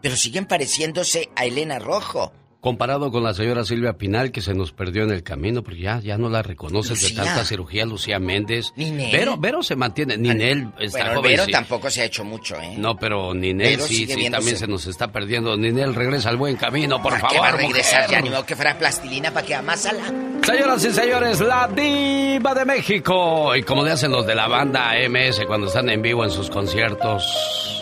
[0.01, 2.33] pero siguen pareciéndose a Elena Rojo.
[2.61, 6.01] Comparado con la señora Silvia Pinal, que se nos perdió en el camino, porque ya,
[6.01, 8.73] ya no la reconoces de tanta cirugía, Lucía Méndez.
[8.75, 9.11] Ninel.
[9.13, 11.31] Vero, Vero se mantiene, Ninel está Bueno, joven.
[11.31, 11.51] Vero sí.
[11.53, 12.73] tampoco se ha hecho mucho, ¿eh?
[12.77, 14.31] No, pero Ninel Vero sí, sí, viéndose.
[14.31, 15.55] también se nos está perdiendo.
[15.55, 17.33] Ninel, regresa al buen camino, por ¿Para favor.
[17.35, 18.01] qué va a regresar?
[18.03, 18.11] mujer.
[18.17, 20.03] Ya ni modo que fuera plastilina para que amásala.
[20.43, 23.55] Señoras y señores, la diva de México.
[23.55, 26.49] Y como le hacen los de la banda MS cuando están en vivo en sus
[26.49, 27.78] conciertos.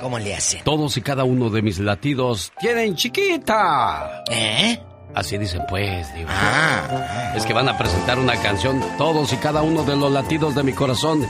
[0.00, 0.62] ¿Cómo le hacen?
[0.64, 4.24] Todos y cada uno de mis latidos tienen chiquita.
[4.30, 4.80] ¿Eh?
[5.14, 6.30] Así dicen pues, diva.
[6.32, 7.34] Ah.
[7.36, 8.82] Es que van a presentar una canción.
[8.96, 11.26] Todos y cada uno de los latidos de mi corazón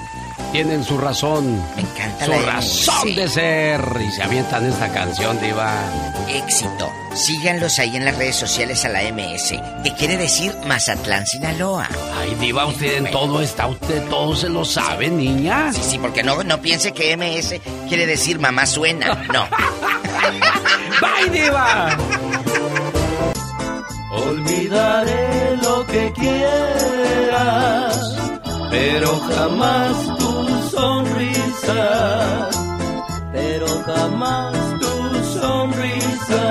[0.53, 1.63] tienen su razón.
[1.77, 3.81] Me encanta Su la razón de ser.
[4.01, 5.75] Y se avientan esta canción, diva.
[6.29, 6.91] Éxito.
[7.15, 11.89] Síganlos ahí en las redes sociales a la MS, que quiere decir Mazatlán, Sinaloa.
[12.17, 15.73] Ay, diva, usted en todo está, usted todo se lo sabe, niña.
[15.73, 17.55] Sí, sí, porque no, no piense que MS
[17.89, 19.27] quiere decir mamá suena.
[19.33, 19.49] No.
[21.01, 21.97] ¡Bye, diva!
[24.13, 27.97] Olvidaré lo que quieras,
[28.71, 30.20] pero jamás
[30.81, 32.49] sonrisa,
[33.33, 36.47] pero jamás tu sonrisa,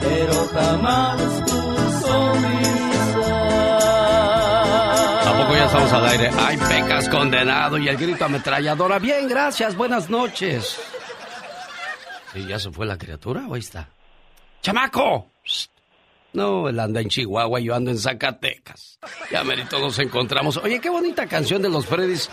[0.00, 1.60] pero jamás tu
[2.06, 3.32] sonrisa.
[5.24, 6.30] Tampoco ya estamos al aire.
[6.38, 8.98] Ay, pecas condenado y el grito ametralladora.
[8.98, 10.80] Bien, gracias, buenas noches.
[12.34, 13.88] ¿Y ya se fue la criatura o ahí está?
[14.62, 15.32] ¡Chamaco!
[16.32, 19.00] No, él anda en Chihuahua yo ando en Zacatecas.
[19.32, 20.56] Ya merito nos encontramos.
[20.58, 22.30] Oye, qué bonita canción de los Freddys.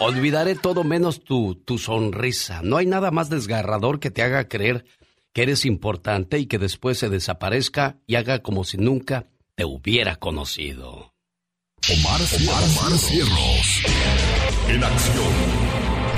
[0.00, 2.62] Olvidaré todo menos tu, tu sonrisa.
[2.62, 4.86] No hay nada más desgarrador que te haga creer
[5.34, 10.16] que eres importante y que después se desaparezca y haga como si nunca te hubiera
[10.16, 11.12] conocido.
[11.92, 13.82] Omar, Omar, Omar Cierros.
[14.68, 15.32] En acción.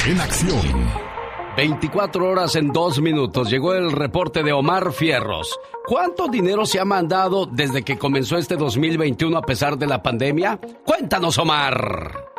[0.06, 1.12] En acción.
[1.56, 3.50] 24 horas en dos minutos.
[3.50, 5.58] Llegó el reporte de Omar Fierros.
[5.86, 10.60] ¿Cuánto dinero se ha mandado desde que comenzó este 2021 a pesar de la pandemia?
[10.84, 12.31] Cuéntanos, Omar.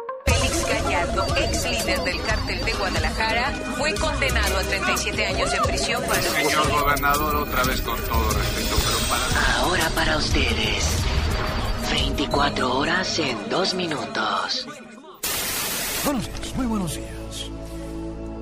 [3.83, 8.29] Fue condenado a 37 años de prisión por el Señor gobernador, otra vez con todo
[8.29, 9.57] respeto, pero para...
[9.57, 10.85] Ahora para ustedes.
[11.91, 14.65] 24 horas en dos minutos.
[16.05, 17.51] Buenos días, muy buenos días.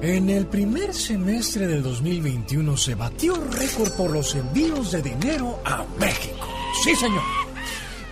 [0.03, 5.83] En el primer semestre del 2021 se batió récord por los envíos de dinero a
[5.97, 6.47] México.
[6.83, 7.40] Sí, señor.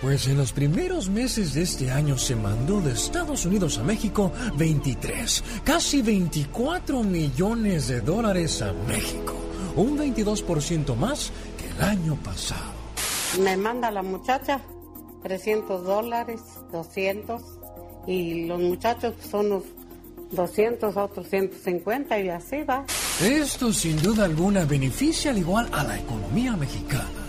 [0.00, 4.32] Pues en los primeros meses de este año se mandó de Estados Unidos a México
[4.56, 9.34] 23, casi 24 millones de dólares a México.
[9.76, 12.72] Un 22% más que el año pasado.
[13.42, 14.62] Me manda la muchacha
[15.22, 16.40] 300 dólares,
[16.72, 17.42] 200,
[18.06, 19.64] y los muchachos son unos
[20.32, 22.86] 200, otros 150 y así va.
[23.22, 27.19] Esto sin duda alguna beneficia al igual a la economía mexicana.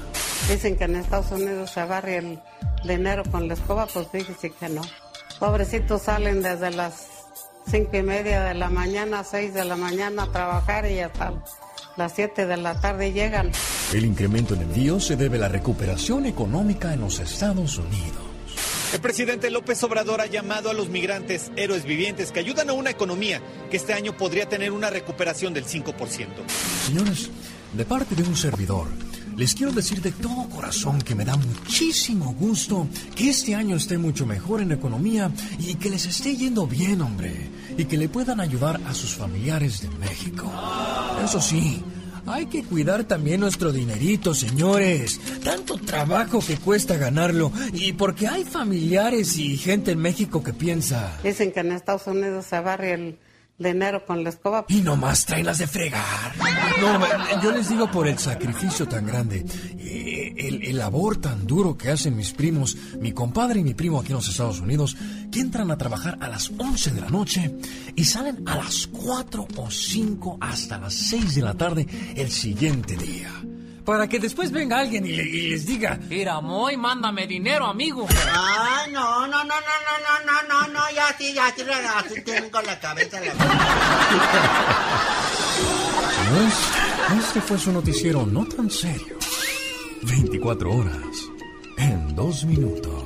[0.52, 2.40] Dicen que en Estados Unidos se barre el
[2.84, 4.82] dinero con la escoba, pues fíjese que no.
[5.40, 7.08] Pobrecitos salen desde las
[7.72, 11.42] cinco y media de la mañana, 6 de la mañana a trabajar y hasta
[11.96, 13.50] las 7 de la tarde llegan.
[13.94, 18.22] El incremento en envíos se debe a la recuperación económica en los Estados Unidos.
[18.94, 22.90] El presidente López Obrador ha llamado a los migrantes héroes vivientes que ayudan a una
[22.90, 25.96] economía que este año podría tener una recuperación del 5%.
[26.88, 27.30] Señores,
[27.72, 28.88] de parte de un servidor,
[29.42, 33.98] les quiero decir de todo corazón que me da muchísimo gusto que este año esté
[33.98, 38.40] mucho mejor en economía y que les esté yendo bien, hombre, y que le puedan
[38.40, 40.48] ayudar a sus familiares de México.
[41.26, 41.84] Eso sí,
[42.28, 45.20] hay que cuidar también nuestro dinerito, señores.
[45.44, 47.52] Tanto trabajo que cuesta ganarlo.
[47.74, 51.18] Y porque hay familiares y gente en México que piensa.
[51.24, 53.18] Dicen que en Estados Unidos se barre el
[53.58, 54.66] dinero con la escoba.
[54.70, 56.36] Y nomás traen las de fregar.
[56.80, 59.46] No, yo les digo por el sacrificio tan grande,
[59.78, 64.00] eh, el, el labor tan duro que hacen mis primos, mi compadre y mi primo
[64.00, 64.98] aquí en los Estados Unidos,
[65.32, 67.56] que entran a trabajar a las 11 de la noche
[67.96, 72.96] y salen a las 4 o 5 hasta las 6 de la tarde el siguiente
[72.98, 73.32] día.
[73.86, 78.08] Para que después venga alguien y, le- y les diga, Mira, Moy, mándame dinero, amigo.
[78.32, 79.56] Ay, no, no, no, no, no,
[80.06, 81.64] no, no, no, no, ya sí, ya sí,
[81.98, 83.32] así tengo la cabeza la
[86.12, 86.54] Señores,
[87.26, 89.18] este fue su noticiero no tan serio.
[90.04, 90.96] 24 horas
[91.78, 93.04] en dos minutos.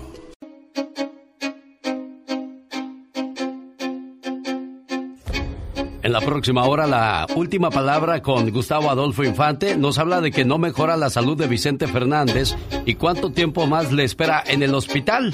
[6.05, 10.45] En la próxima hora, la última palabra con Gustavo Adolfo Infante nos habla de que
[10.45, 12.55] no mejora la salud de Vicente Fernández
[12.85, 15.33] y cuánto tiempo más le espera en el hospital.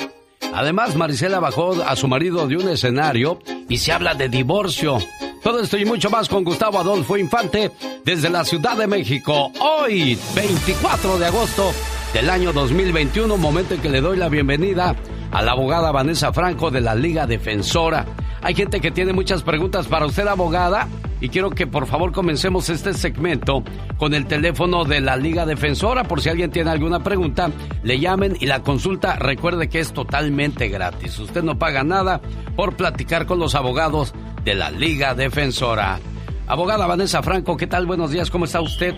[0.53, 4.99] Además, Marisela bajó a su marido de un escenario y se habla de divorcio.
[5.43, 7.71] Todo esto y mucho más con Gustavo Adolfo Infante
[8.05, 9.51] desde la Ciudad de México.
[9.59, 11.73] Hoy, 24 de agosto
[12.13, 14.95] del año 2021, momento en que le doy la bienvenida
[15.31, 18.05] a la abogada Vanessa Franco de la Liga Defensora.
[18.43, 20.87] Hay gente que tiene muchas preguntas para usted, abogada,
[21.19, 23.63] y quiero que por favor comencemos este segmento
[23.97, 26.05] con el teléfono de la Liga Defensora.
[26.05, 27.51] Por si alguien tiene alguna pregunta,
[27.83, 31.19] le llamen y la consulta, recuerde que es totalmente gratis.
[31.19, 32.19] Usted no paga nada
[32.55, 35.99] por platicar con los abogados de la Liga Defensora.
[36.47, 37.85] Abogada Vanessa Franco, ¿qué tal?
[37.85, 38.95] Buenos días, ¿cómo está usted?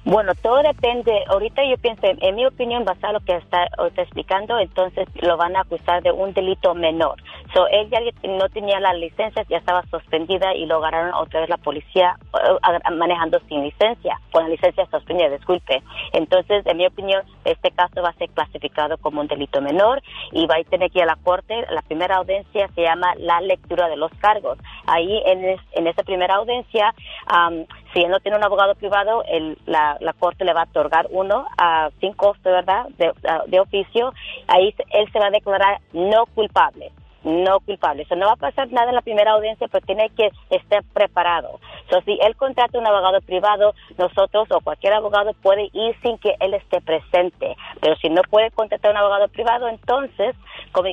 [0.09, 1.24] Bueno, todo depende.
[1.27, 5.37] Ahorita yo pienso, en mi opinión, basado en lo que está, está explicando, entonces lo
[5.37, 7.20] van a acusar de un delito menor.
[7.53, 11.49] So, él ya no tenía la licencia, ya estaba suspendida y lo agarraron otra vez
[11.49, 15.83] la policía eh, manejando sin licencia, con la licencia suspendida, disculpe.
[16.12, 20.01] Entonces, en mi opinión, este caso va a ser clasificado como un delito menor
[20.31, 21.66] y va a tener que ir a la corte.
[21.73, 24.57] La primera audiencia se llama la lectura de los cargos.
[24.87, 26.95] Ahí, en, es- en esa primera audiencia,
[27.27, 27.66] am,
[27.97, 31.06] si él no tiene un abogado privado, el- la, la corte le va a otorgar
[31.10, 34.12] uno a sin costo, ¿verdad?, de, oficio.
[34.48, 36.93] Ahí él se va a declarar no culpable.
[37.24, 38.02] No culpable.
[38.02, 41.59] Eso no va a pasar nada en la primera audiencia, pero tiene que estar preparado.
[41.90, 46.35] So, si él contrata un abogado privado, nosotros o cualquier abogado puede ir sin que
[46.39, 47.56] él esté presente.
[47.81, 50.36] Pero si no puede contratar un abogado privado, entonces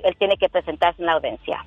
[0.03, 1.65] él tiene que presentarse en la audiencia.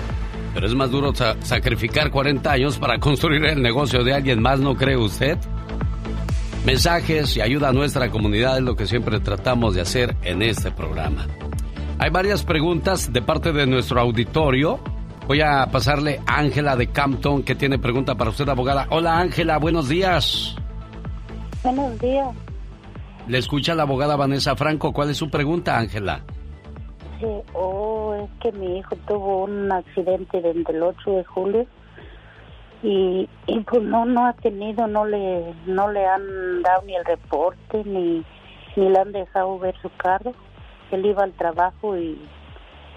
[0.54, 4.60] Pero es más duro sa- sacrificar 40 años para construir el negocio de alguien más,
[4.60, 5.38] ¿no cree usted?
[6.66, 10.72] Mensajes y ayuda a nuestra comunidad es lo que siempre tratamos de hacer en este
[10.72, 11.26] programa.
[12.00, 14.80] Hay varias preguntas de parte de nuestro auditorio.
[15.28, 18.88] Voy a pasarle a Ángela de Campton que tiene pregunta para usted, abogada.
[18.92, 20.56] Hola Ángela, buenos días.
[21.64, 22.28] Buenos días.
[23.28, 24.92] Le escucha la abogada Vanessa Franco.
[24.94, 26.24] ¿Cuál es su pregunta, Ángela?
[27.24, 31.66] Sí, oh, es que mi hijo tuvo un accidente desde el 8 de julio
[32.82, 37.06] y, y pues no no ha tenido, no le no le han dado ni el
[37.06, 38.26] reporte ni
[38.76, 40.34] ni le han dejado ver su carro.
[40.92, 42.20] Él iba al trabajo y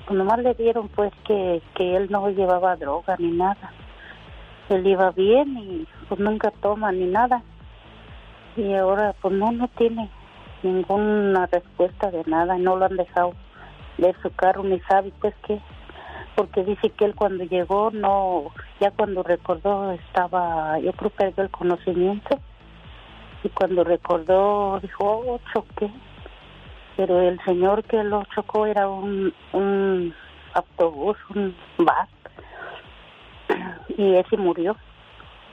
[0.07, 3.71] pues nomás le dieron pues que que él no llevaba droga ni nada.
[4.71, 7.45] Él iba bien y pues nunca toma ni nada.
[8.57, 10.11] Y ahora pues no no tiene
[10.65, 13.35] ninguna respuesta de nada, no lo han dejado
[13.99, 15.61] ver su carro ni sabe pues qué
[16.35, 21.45] porque dice que él cuando llegó no ya cuando recordó estaba yo creo que perdió
[21.45, 22.39] el conocimiento
[23.43, 25.91] y cuando recordó dijo oh choqué
[26.97, 30.15] pero el señor que lo chocó era un un
[30.55, 31.89] autobús un bus
[33.97, 34.77] y ese murió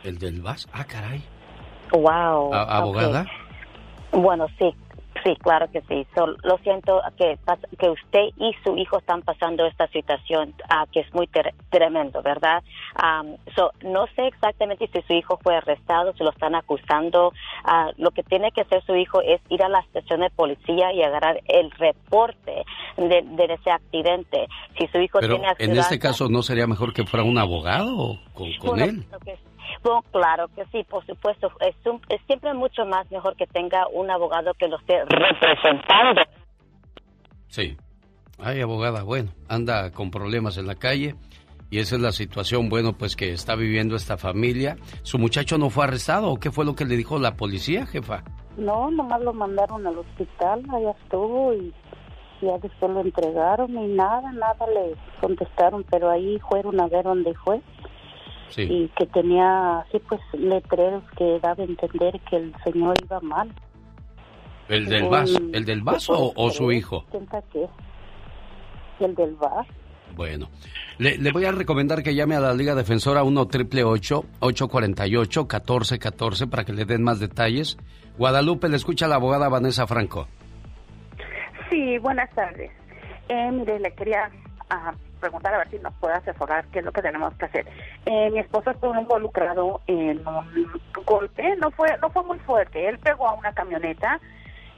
[0.03, 0.68] ¿El del VAS?
[0.74, 1.24] Ah, caray.
[1.91, 2.53] Wow.
[2.53, 3.26] ¿Abogada?
[4.11, 4.76] Bueno, sí,
[5.23, 6.06] sí, claro que sí.
[6.15, 7.38] So, lo siento que,
[7.77, 12.22] que usted y su hijo están pasando esta situación ah, que es muy ter- tremendo,
[12.22, 12.64] ¿verdad?
[12.95, 17.31] Am, so, no sé exactamente si su hijo fue arrestado, si lo están acusando.
[17.64, 20.94] Ah, lo que tiene que hacer su hijo es ir a la estación de policía
[20.94, 22.64] y agarrar el reporte
[22.98, 24.48] de, de ese accidente.
[24.77, 27.38] Si su hijo Pero tiene en accidente, este caso, ¿no sería mejor que fuera un
[27.38, 29.06] abogado con, con Bueno, él?
[29.23, 29.38] que-
[29.84, 31.52] bueno, claro que sí, por supuesto.
[31.62, 36.22] Es, un- es siempre mucho más mejor que tenga un abogado que lo esté representando.
[37.48, 37.78] Sí.
[38.40, 41.16] Ay, abogada, bueno, anda con problemas en la calle
[41.70, 44.76] Y esa es la situación, bueno, pues que está viviendo esta familia.
[45.04, 48.24] ¿Su muchacho no fue arrestado o qué fue lo que le dijo la policía, jefa?
[48.58, 51.74] No, nomás lo mandaron al hospital, allá estuvo y
[52.41, 57.34] ya después lo entregaron y nada, nada le contestaron, pero ahí fueron a ver dónde
[57.44, 57.60] fue
[58.54, 58.62] Sí.
[58.70, 63.52] y que tenía así pues letreros que daba a entender que el señor iba mal.
[64.70, 67.04] ¿El del vaso, el del vaso o, o su hijo?
[67.12, 67.18] Que
[69.06, 69.66] el del bar.
[70.16, 70.50] Bueno,
[71.00, 76.48] le, le voy a recomendar que llame a la Liga Defensora 1 triple 848 1414
[76.48, 77.78] para que le den más detalles.
[78.18, 80.28] Guadalupe, le escucha la abogada Vanessa Franco.
[81.72, 82.72] Sí, buenas tardes.
[83.30, 84.30] Eh, mire, le quería
[84.70, 84.94] ah,
[85.24, 87.66] preguntar a ver si nos puede asesorar qué es lo que tenemos que hacer.
[88.06, 90.70] Eh, mi esposo estuvo involucrado en un
[91.06, 92.88] golpe, no fue no fue muy fuerte.
[92.90, 94.20] Él pegó a una camioneta,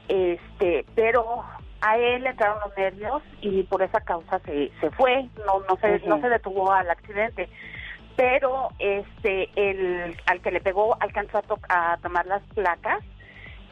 [0.08, 1.44] este, pero
[1.80, 5.28] a él le entraron los nervios y por esa causa se, se fue.
[5.44, 7.48] No no se no se detuvo al accidente.
[8.16, 13.00] Pero este el al que le pegó alcanzó a, to- a tomar las placas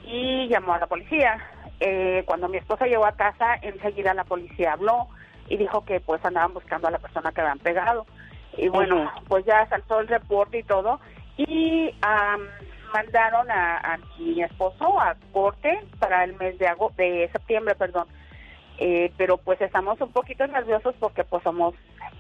[0.05, 1.41] y llamó a la policía.
[1.81, 5.09] Eh, cuando mi esposa llegó a casa, enseguida la policía habló
[5.49, 8.07] y dijo que pues andaban buscando a la persona que habían pegado.
[8.57, 11.01] Y bueno, pues ya saltó el reporte y todo.
[11.37, 12.47] Y am,
[12.93, 18.07] mandaron a, a mi esposo a corte para el mes de, ago- de septiembre, perdón.
[18.79, 21.75] Eh, pero pues estamos un poquito nerviosos porque pues somos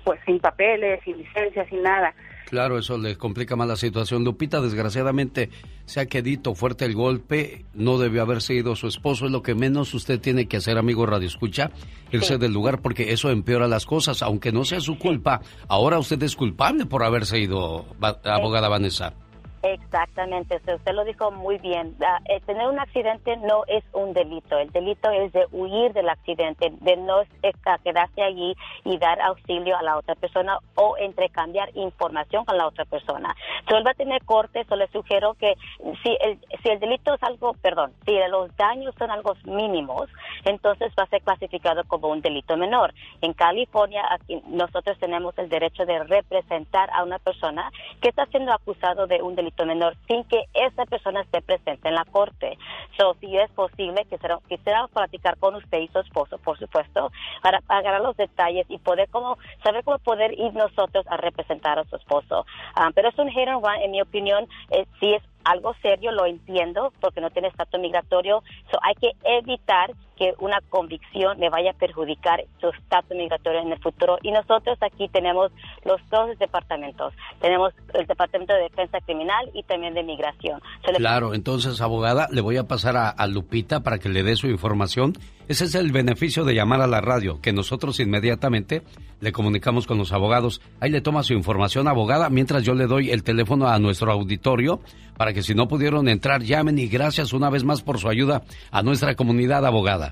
[0.04, 2.12] pues sin papeles, sin licencia, sin nada.
[2.48, 4.24] Claro, eso le complica más la situación.
[4.24, 5.50] Lupita, desgraciadamente,
[5.86, 9.54] se ha quedado fuerte el golpe, no debió haber sido su esposo, es lo que
[9.54, 11.70] menos usted tiene que hacer, amigo Radio Escucha,
[12.12, 16.22] irse del lugar porque eso empeora las cosas, aunque no sea su culpa, ahora usted
[16.22, 17.86] es culpable por haberse ido,
[18.24, 19.14] abogada Vanessa.
[19.64, 21.96] Exactamente, usted, lo dijo muy bien.
[22.04, 24.58] Ah, eh, tener un accidente no es un delito.
[24.58, 27.22] El delito es de huir del accidente, de no
[27.82, 28.54] quedarse allí
[28.84, 33.34] y dar auxilio a la otra persona o intercambiar información con la otra persona.
[33.66, 35.54] So, él va a tener corte, so le sugiero que
[36.02, 40.10] si el, si el delito es algo, perdón, si los daños son algo mínimos,
[40.44, 42.92] entonces va a ser clasificado como un delito menor.
[43.22, 47.70] En California, aquí nosotros tenemos el derecho de representar a una persona
[48.02, 51.94] que está siendo acusado de un delito menor sin que esa persona esté presente en
[51.94, 52.58] la corte.
[52.96, 57.12] So, si es posible, quisiera, quisiera platicar con usted y su esposo, por supuesto,
[57.42, 61.84] para agarrar los detalles y poder como saber cómo poder ir nosotros a representar a
[61.84, 62.46] su esposo.
[62.74, 66.10] Ah, pero es un hit and run, en mi opinión, eh, sí es algo serio,
[66.10, 68.42] lo entiendo, porque no tiene estatus migratorio.
[68.70, 73.72] So, hay que evitar que una convicción le vaya a perjudicar su estatus migratorio en
[73.72, 74.18] el futuro.
[74.22, 75.50] Y nosotros aquí tenemos
[75.84, 77.14] los dos departamentos.
[77.40, 80.60] Tenemos el Departamento de Defensa Criminal y también de Migración.
[80.96, 85.14] Claro, entonces, abogada, le voy a pasar a Lupita para que le dé su información.
[85.48, 88.82] Ese es el beneficio de llamar a la radio, que nosotros inmediatamente
[89.20, 90.60] le comunicamos con los abogados.
[90.80, 94.80] Ahí le toma su información, abogada, mientras yo le doy el teléfono a nuestro auditorio
[95.16, 98.42] para que si no pudieron entrar, llamen y gracias una vez más por su ayuda
[98.70, 100.03] a nuestra comunidad abogada.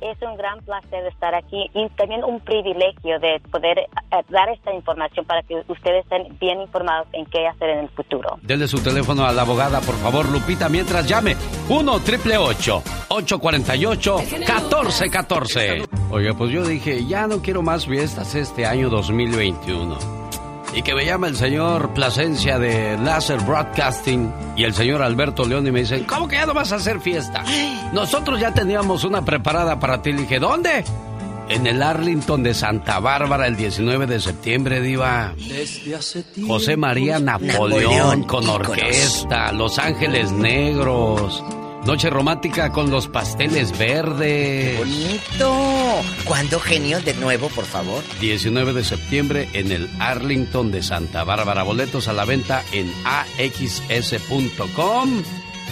[0.00, 3.86] Es un gran placer estar aquí y también un privilegio de poder eh,
[4.28, 8.38] dar esta información para que ustedes estén bien informados en qué hacer en el futuro.
[8.42, 11.36] Dele su teléfono a la abogada, por favor, Lupita, mientras llame.
[11.68, 18.88] 1 triple 848 1414 Oiga, pues yo dije, ya no quiero más fiestas este año
[18.88, 20.17] 2021.
[20.78, 25.66] Y que me llama el señor Plasencia de Láser Broadcasting y el señor Alberto León
[25.66, 27.42] y me dicen, ¿cómo que ya no vas a hacer fiesta?
[27.92, 30.12] Nosotros ya teníamos una preparada para ti.
[30.12, 30.84] Le dije, ¿dónde?
[31.48, 35.34] En el Arlington de Santa Bárbara el 19 de septiembre, Diva.
[36.46, 41.42] José María Napoleón, Napoleón, con orquesta, Los Ángeles Negros,
[41.84, 44.78] Noche romántica con los pasteles verdes.
[44.78, 46.02] ¡Bonito!
[46.24, 47.00] ¿Cuándo, genio?
[47.00, 48.04] De nuevo, por favor.
[48.20, 51.62] 19 de septiembre en el Arlington de Santa Bárbara.
[51.62, 54.58] Boletos a la venta en axs.com.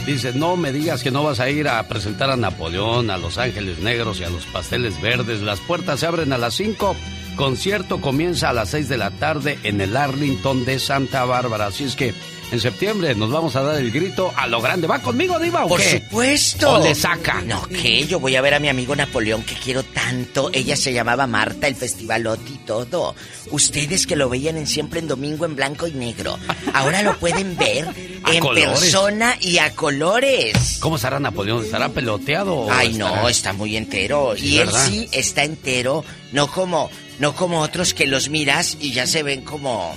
[0.07, 3.39] Dice, no me digas que no vas a ir a presentar a Napoleón, a Los
[3.39, 5.43] Ángeles Negros y a los Pasteles Verdes.
[5.43, 6.95] Las puertas se abren a las 5.
[7.35, 11.67] Concierto comienza a las 6 de la tarde en el Arlington de Santa Bárbara.
[11.67, 12.15] Así es que
[12.53, 14.87] en septiembre nos vamos a dar el grito a lo grande.
[14.87, 15.65] ¿Va conmigo, Diva?
[15.65, 16.01] o Por qué?
[16.03, 16.75] supuesto.
[16.75, 17.41] ¿O le saca?
[17.43, 18.07] No, ¿qué?
[18.07, 20.51] Yo voy a ver a mi amigo Napoleón que quiero tanto.
[20.53, 23.15] Ella se llamaba Marta, el festivalote y todo.
[23.51, 26.39] Ustedes que lo veían en siempre en domingo en blanco y negro.
[26.75, 27.89] Ahora lo pueden ver
[28.33, 28.81] en colores.
[28.81, 30.79] persona y a colores.
[30.81, 31.65] ¿Cómo estará Napoleón?
[31.65, 32.69] ¿Estará peloteado?
[32.71, 34.35] Ay, no, está muy entero.
[34.37, 34.87] Sí, y él ¿verdad?
[34.89, 39.43] sí está entero, no como, no como otros que los miras y ya se ven
[39.43, 39.95] como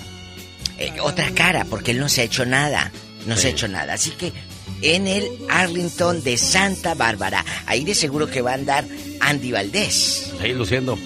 [0.80, 2.92] eh, otra cara, porque él no se ha hecho nada.
[3.26, 3.94] No se ha hecho nada.
[3.94, 4.32] Así que
[4.82, 8.86] en el Arlington de Santa Bárbara, ahí de seguro que va a andar
[9.20, 10.32] Andy Valdés.
[10.42, 10.98] Ahí luciendo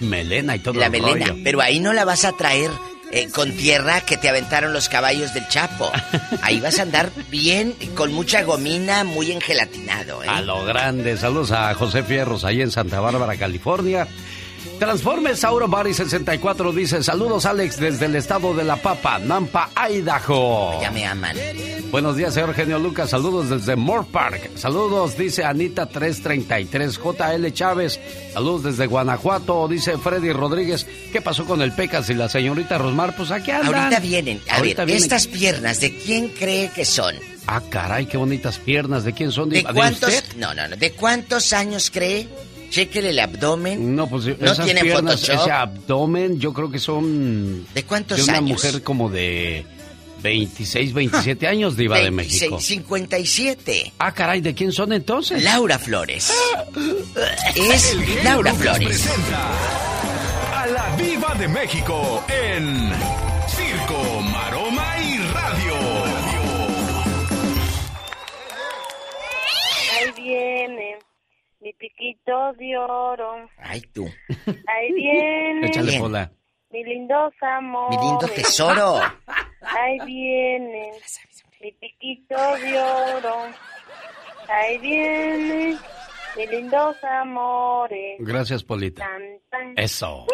[0.00, 1.26] melena y todo La el melena.
[1.26, 1.40] rollo.
[1.44, 2.70] Pero ahí no la vas a traer
[3.12, 5.90] eh, con tierra que te aventaron los caballos del Chapo.
[6.42, 10.28] Ahí vas a andar bien, con mucha gomina, muy engelatinado, ¿eh?
[10.28, 11.16] A lo grande.
[11.16, 14.06] Saludos a José Fierros, ahí en Santa Bárbara, California.
[14.78, 20.80] Transformes Sauro Bari 64 dice: Saludos, Alex, desde el estado de La Papa, Nampa, Idaho.
[20.80, 21.36] Ya me aman.
[21.90, 23.10] Buenos días, señor Genio Lucas.
[23.10, 24.50] Saludos desde Moore Park.
[24.56, 26.96] Saludos, dice Anita 333.
[26.98, 27.98] JL Chávez.
[28.32, 29.66] Saludos desde Guanajuato.
[29.68, 30.86] Dice Freddy Rodríguez.
[31.12, 33.16] ¿Qué pasó con el Pecas y la señorita Rosmar?
[33.16, 33.74] Pues aquí andan.
[33.74, 34.40] Ahorita vienen.
[34.48, 35.02] A Ahorita ver, vienen.
[35.02, 37.16] estas piernas, ¿de quién cree que son?
[37.46, 39.04] Ah, caray, qué bonitas piernas.
[39.04, 39.48] ¿De quién son?
[39.48, 40.12] ¿De cuántos?
[40.12, 40.36] usted?
[40.36, 40.76] No, no, no.
[40.76, 42.28] ¿De cuántos años cree?
[42.70, 43.94] Chéquele el abdomen.
[43.96, 45.40] No, pues No esas tiene piernas, Photoshop.
[45.42, 47.66] ese abdomen, yo creo que son.
[47.74, 48.50] ¿De cuántos De una años?
[48.62, 49.64] mujer como de
[50.22, 52.60] 26, 27 años, Diva de 26, México.
[52.60, 53.92] 57.
[53.98, 55.42] Ah, caray, ¿de quién son entonces?
[55.44, 56.32] Laura Flores.
[57.54, 58.86] Es Laura Flores.
[58.88, 62.90] presenta a la Viva de México en
[63.48, 65.74] Circo, Maroma y Radio.
[69.94, 70.98] Ahí viene
[71.60, 73.48] mi piquito de oro.
[73.58, 74.06] Ay, tú.
[74.66, 76.30] Ahí viene Échale bola.
[76.70, 77.98] mi lindos amores.
[77.98, 79.00] Mi lindo tesoro.
[79.62, 80.92] Ahí viene
[81.60, 83.36] mi piquito de oro.
[84.48, 85.76] Ahí viene
[86.36, 88.16] mi lindos amores.
[88.20, 89.04] Gracias, Polita.
[89.04, 89.74] Tan, tan.
[89.76, 90.26] Eso.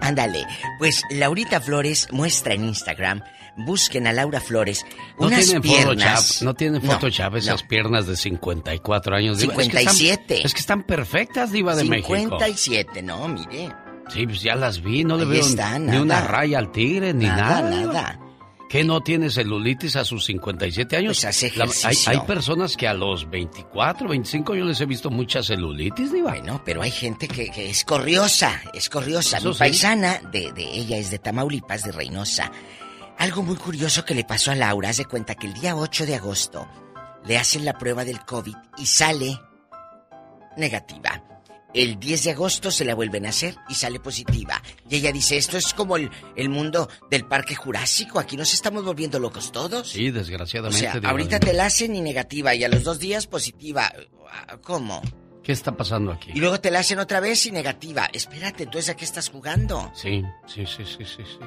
[0.00, 0.46] Ándale.
[0.78, 3.22] Pues Laurita Flores muestra en Instagram.
[3.56, 4.84] Busquen a Laura Flores.
[5.18, 6.14] No unas tienen piernas.
[6.22, 9.38] Photoshop, no tienen No, Photoshop esas piernas de 54 años.
[9.38, 9.52] Diva.
[9.54, 10.46] Es que están- 57.
[10.46, 12.16] Es que están perfectas, Diva de México.
[12.16, 13.68] 57, no, mire.
[14.08, 16.02] Sí, pues ya las vi, no le Ahí veo está, ni nada.
[16.02, 17.70] una raya al tigre, ni Nada, nada.
[17.86, 18.18] nada.
[18.68, 21.18] ¿Qué no tiene celulitis a sus 57 años?
[21.20, 25.10] Pues hace La- hay, hay personas que a los 24, 25 yo les he visto
[25.10, 26.30] mucha celulitis, Diva.
[26.30, 29.36] Bueno, pero hay gente que, que es corriosa, es corriosa.
[29.38, 29.58] Eso Mi sí.
[29.58, 32.50] paisana de, de ella es de Tamaulipas, de Reynosa.
[33.22, 36.06] Algo muy curioso que le pasó a Laura, haz de cuenta que el día 8
[36.06, 36.66] de agosto
[37.24, 39.40] le hacen la prueba del COVID y sale
[40.56, 41.22] negativa.
[41.72, 44.60] El 10 de agosto se la vuelven a hacer y sale positiva.
[44.90, 48.84] Y ella dice, esto es como el, el mundo del parque jurásico, aquí nos estamos
[48.84, 49.88] volviendo locos todos.
[49.88, 50.80] Sí, O desgraciadamente.
[50.80, 53.92] sea, Diva ahorita te la hacen y negativa y a los dos días positiva.
[54.62, 55.00] ¿Cómo?
[55.44, 56.32] ¿Qué está pasando aquí?
[56.34, 58.10] Y luego te la hacen otra vez y negativa.
[58.12, 59.92] Espérate, entonces ¿a qué estás jugando?
[59.94, 61.38] Sí, sí, sí, sí, sí, sí.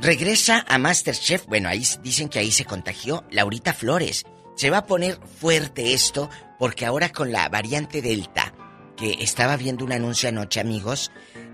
[0.00, 1.46] Regresa a Masterchef.
[1.46, 4.24] Bueno, ahí dicen que ahí se contagió Laurita Flores.
[4.56, 8.54] Se va a poner fuerte esto porque ahora con la variante Delta,
[8.96, 11.10] que estaba viendo un anuncio anoche, amigos,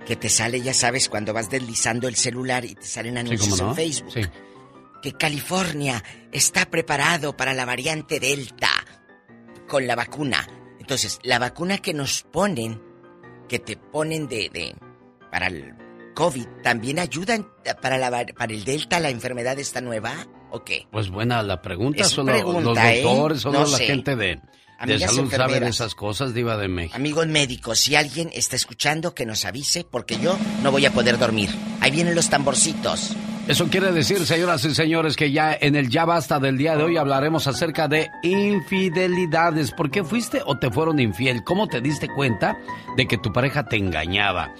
[0.06, 3.74] que te sale, ya sabes, cuando vas deslizando el celular y te salen anuncios en
[3.74, 4.12] Facebook.
[4.12, 4.20] Sí.
[5.02, 6.02] Que California
[6.32, 8.70] está preparado para la variante Delta
[9.68, 10.46] con la vacuna.
[10.78, 12.80] Entonces, la vacuna que nos ponen,
[13.48, 14.76] que te ponen de, de
[15.30, 15.75] para el
[16.16, 17.46] COVID, también ayuda en-
[17.80, 20.86] para la para el Delta, la enfermedad esta nueva, ¿o qué?
[20.90, 22.02] Pues buena la pregunta.
[22.02, 23.02] Es Solo pregunta, los ¿eh?
[23.04, 23.84] doctores, solo No la sé.
[23.86, 24.40] gente de,
[24.86, 25.68] de salud saben enfermeras.
[25.68, 26.96] esas cosas, Diva de México.
[26.96, 31.18] Amigos médicos, si alguien está escuchando, que nos avise, porque yo no voy a poder
[31.18, 31.50] dormir.
[31.80, 33.14] Ahí vienen los tamborcitos.
[33.46, 36.82] Eso quiere decir, señoras y señores, que ya en el Ya Basta del día de
[36.82, 39.70] hoy hablaremos acerca de infidelidades.
[39.72, 41.44] ¿Por qué fuiste o te fueron infiel?
[41.44, 42.58] ¿Cómo te diste cuenta
[42.96, 44.52] de que tu pareja te engañaba?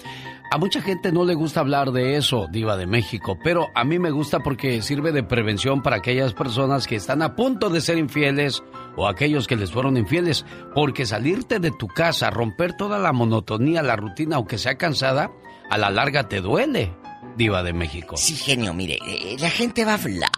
[0.51, 3.98] A mucha gente no le gusta hablar de eso, diva de México, pero a mí
[3.98, 7.98] me gusta porque sirve de prevención para aquellas personas que están a punto de ser
[7.98, 8.62] infieles
[8.97, 13.82] o aquellos que les fueron infieles, porque salirte de tu casa, romper toda la monotonía,
[13.82, 15.32] la rutina, aunque sea cansada,
[15.68, 16.94] a la larga te duele,
[17.36, 18.16] diva de México.
[18.16, 20.31] Sí, genio, mire, eh, la gente va a hablar.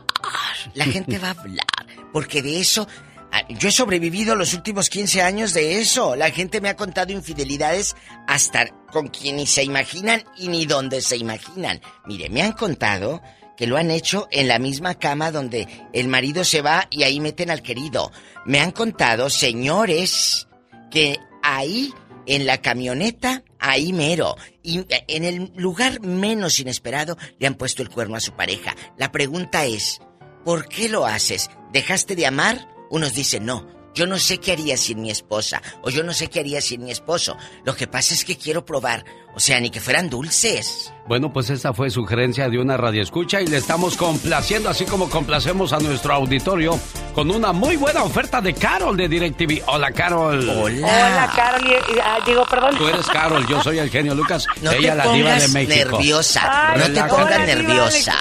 [0.74, 1.66] La gente va a hablar.
[2.12, 2.88] Porque de eso.
[3.32, 6.16] Ah, Yo he sobrevivido los últimos 15 años de eso.
[6.16, 7.96] La gente me ha contado infidelidades
[8.26, 11.80] hasta con quien ni se imaginan y ni donde se imaginan.
[12.06, 13.22] Mire, me han contado
[13.56, 17.18] que lo han hecho en la misma cama donde el marido se va y ahí
[17.18, 18.12] meten al querido.
[18.46, 20.46] Me han contado, señores,
[20.92, 21.92] que ahí
[22.26, 27.82] en la camioneta, ahí mero, y eh, en el lugar menos inesperado le han puesto
[27.82, 28.76] el cuerno a su pareja.
[28.96, 30.00] La pregunta es,
[30.44, 31.50] ¿por qué lo haces?
[31.72, 32.77] ¿Dejaste de amar?
[32.90, 36.28] Unos dicen, no, yo no sé qué haría sin mi esposa, o yo no sé
[36.28, 37.36] qué haría sin mi esposo.
[37.64, 39.04] Lo que pasa es que quiero probar,
[39.34, 40.92] o sea, ni que fueran dulces.
[41.06, 45.72] Bueno, pues esta fue sugerencia de una radioescucha y le estamos complaciendo, así como complacemos
[45.72, 46.78] a nuestro auditorio,
[47.14, 49.62] con una muy buena oferta de Carol de DirecTV.
[49.66, 50.48] Hola, Carol.
[50.48, 51.66] Hola, Carol.
[51.66, 52.76] y- y- ah, digo, perdón.
[52.76, 55.50] Tú eres Carol, yo soy el genio Lucas, No ella te la diva de pongas
[55.52, 55.90] México.
[55.90, 58.14] nerviosa, Ay, no te pongas hola, diva, nerviosa.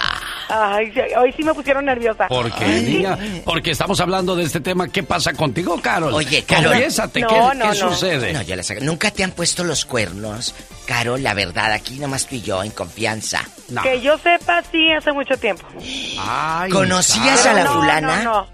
[0.48, 2.26] Ay, hoy sí me pusieron nerviosa.
[2.28, 3.18] ¿Por qué, niña?
[3.44, 4.88] Porque estamos hablando de este tema.
[4.88, 6.14] ¿Qué pasa contigo, Carol?
[6.14, 6.72] Oye, Carol.
[6.72, 7.74] Confiésate, No, ¿qué, no, qué no.
[7.74, 8.32] sucede?
[8.32, 8.80] No, ya la saqué.
[8.80, 10.54] ¿Nunca te han puesto los cuernos
[10.86, 13.44] Carol, la verdad, aquí nomás tú y yo, en confianza.
[13.82, 15.66] Que yo sepa, sí, hace mucho tiempo.
[16.72, 18.22] ¿Conocías a la No, fulana?
[18.22, 18.48] No, no.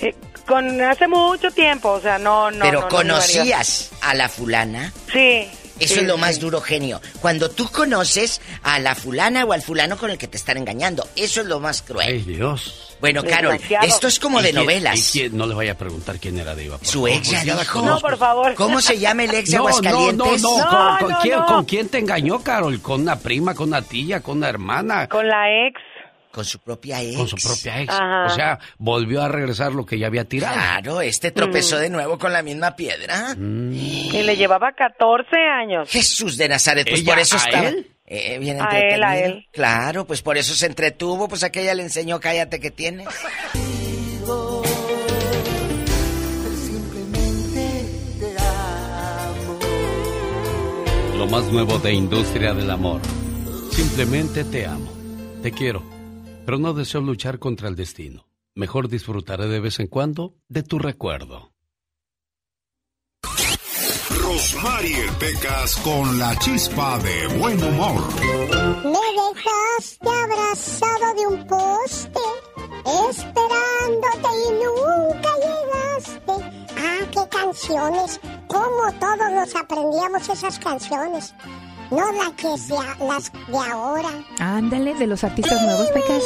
[0.00, 0.14] Eh,
[0.46, 2.64] con hace mucho tiempo, o sea, no, no.
[2.64, 4.92] Pero no, no, no, conocías a la fulana.
[5.12, 5.48] Sí.
[5.84, 6.40] Eso sí, es lo más sí.
[6.40, 7.00] duro, genio.
[7.20, 11.06] Cuando tú conoces a la fulana o al fulano con el que te están engañando,
[11.16, 12.06] eso es lo más cruel.
[12.08, 12.88] Ay, Dios.
[13.00, 15.08] Bueno, Carol, esto es como ¿Y de quién- novelas.
[15.08, 16.78] y quién- no le vaya a preguntar quién era Diva.
[16.78, 17.82] por Su favor, ex ya dijo.
[17.82, 18.54] No, por favor.
[18.54, 20.40] ¿Cómo se llama el ex de No, Aguascalientes?
[20.42, 20.64] No, no, no.
[20.64, 21.46] No, ¿Con, con no, quién, no.
[21.46, 22.80] ¿Con quién te engañó, Carol?
[22.80, 25.08] ¿Con una prima, con una tía, con una hermana?
[25.08, 25.80] Con la ex.
[26.32, 27.16] Con su propia ex.
[27.16, 27.92] Con su propia ex.
[27.92, 28.24] Ajá.
[28.26, 30.54] O sea, volvió a regresar lo que ya había tirado.
[30.54, 31.80] Claro, este tropezó Mm.
[31.80, 33.34] de nuevo con la misma piedra.
[33.38, 35.88] Y le llevaba 14 años.
[35.90, 37.88] Jesús de Nazaret, pues ¿Ella por eso él?
[38.06, 39.46] Eh, bien A él, a él.
[39.52, 43.04] Claro, pues por eso se entretuvo, pues aquella le enseñó cállate que tiene.
[51.16, 53.00] Lo más nuevo de Industria del Amor.
[53.70, 54.90] Simplemente te amo.
[55.42, 55.82] Te quiero.
[56.44, 58.26] Pero no deseo luchar contra el destino.
[58.54, 61.52] Mejor disfrutaré de vez en cuando de tu recuerdo.
[64.10, 68.02] Rosmarie Pecas con la chispa de buen humor.
[68.84, 72.20] Me dejaste abrazado de un poste,
[73.10, 76.32] esperándote y nunca llegaste.
[76.76, 78.20] Ah, qué canciones.
[78.48, 81.34] Cómo todos nos aprendíamos esas canciones.
[81.92, 84.08] No la que sea, las de ahora.
[84.38, 86.22] Ándale, de los artistas nuevos, Pecas.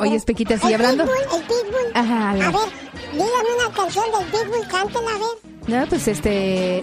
[0.00, 1.04] Oye, Pequita, ¿sigue hablando?
[1.04, 1.92] Pitbull, el Pitbull.
[1.94, 2.42] Ajá, a ver.
[2.42, 2.68] A ver,
[3.12, 5.52] dígame una canción del Pitbull, cántela, a ver.
[5.68, 6.82] No, pues este.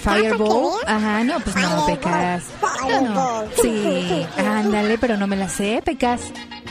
[0.00, 0.80] Fireball.
[0.86, 2.44] Ajá, no, pues no, Pecas.
[3.60, 6.20] Sí, ándale, pero no me la sé, Pecas.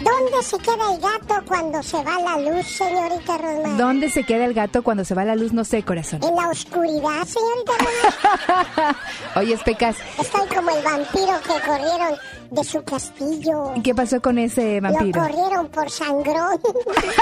[0.01, 3.77] ¿Dónde se queda el gato cuando se va la luz, señorita Rosmar?
[3.77, 5.53] ¿Dónde se queda el gato cuando se va la luz?
[5.53, 6.19] No sé, corazón.
[6.23, 8.95] En la oscuridad, señorita Rosmar.
[9.35, 12.15] Oye, Pecas, Estoy como el vampiro que corrieron
[12.51, 13.73] de su castillo.
[13.83, 15.21] ¿qué pasó con ese vampiro?
[15.21, 16.59] Lo corrieron por sangrón.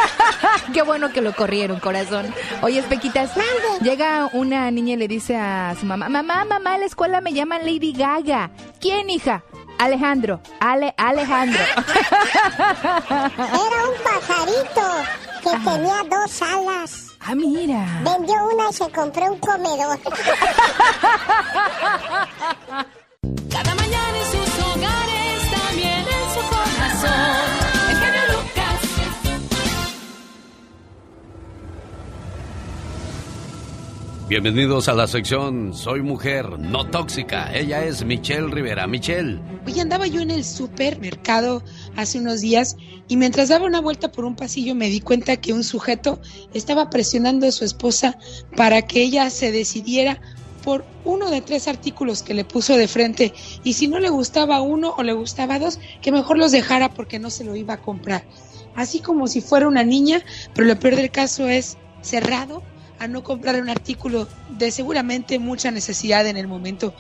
[0.74, 2.34] Qué bueno que lo corrieron, corazón.
[2.62, 3.32] Oye, Pequitas,
[3.82, 7.34] llega una niña y le dice a su mamá, mamá, mamá, en la escuela me
[7.34, 8.52] llaman Lady Gaga.
[8.80, 9.44] ¿Quién, hija?
[9.80, 11.62] Alejandro, Ale, Alejandro.
[12.84, 14.82] Era un pajarito
[15.44, 17.08] que tenía dos alas.
[17.20, 17.86] Ah, mira.
[18.04, 20.00] Vendió una y se compró un comedor.
[23.52, 23.76] Cada
[34.34, 37.54] Bienvenidos a la sección Soy mujer, no tóxica.
[37.54, 38.88] Ella es Michelle Rivera.
[38.88, 39.40] Michelle.
[39.68, 41.62] Oye, andaba yo en el supermercado
[41.96, 42.76] hace unos días
[43.08, 46.20] y mientras daba una vuelta por un pasillo me di cuenta que un sujeto
[46.52, 48.18] estaba presionando a su esposa
[48.58, 50.20] para que ella se decidiera
[50.64, 54.64] por uno de tres artículos que le puso de frente y si no le gustaba
[54.64, 57.82] uno o le gustaba dos, que mejor los dejara porque no se lo iba a
[57.82, 58.24] comprar.
[58.76, 60.24] Así como si fuera una niña,
[60.56, 62.64] pero lo peor del caso es cerrado
[63.04, 66.94] a no comprar un artículo de seguramente mucha necesidad en el momento.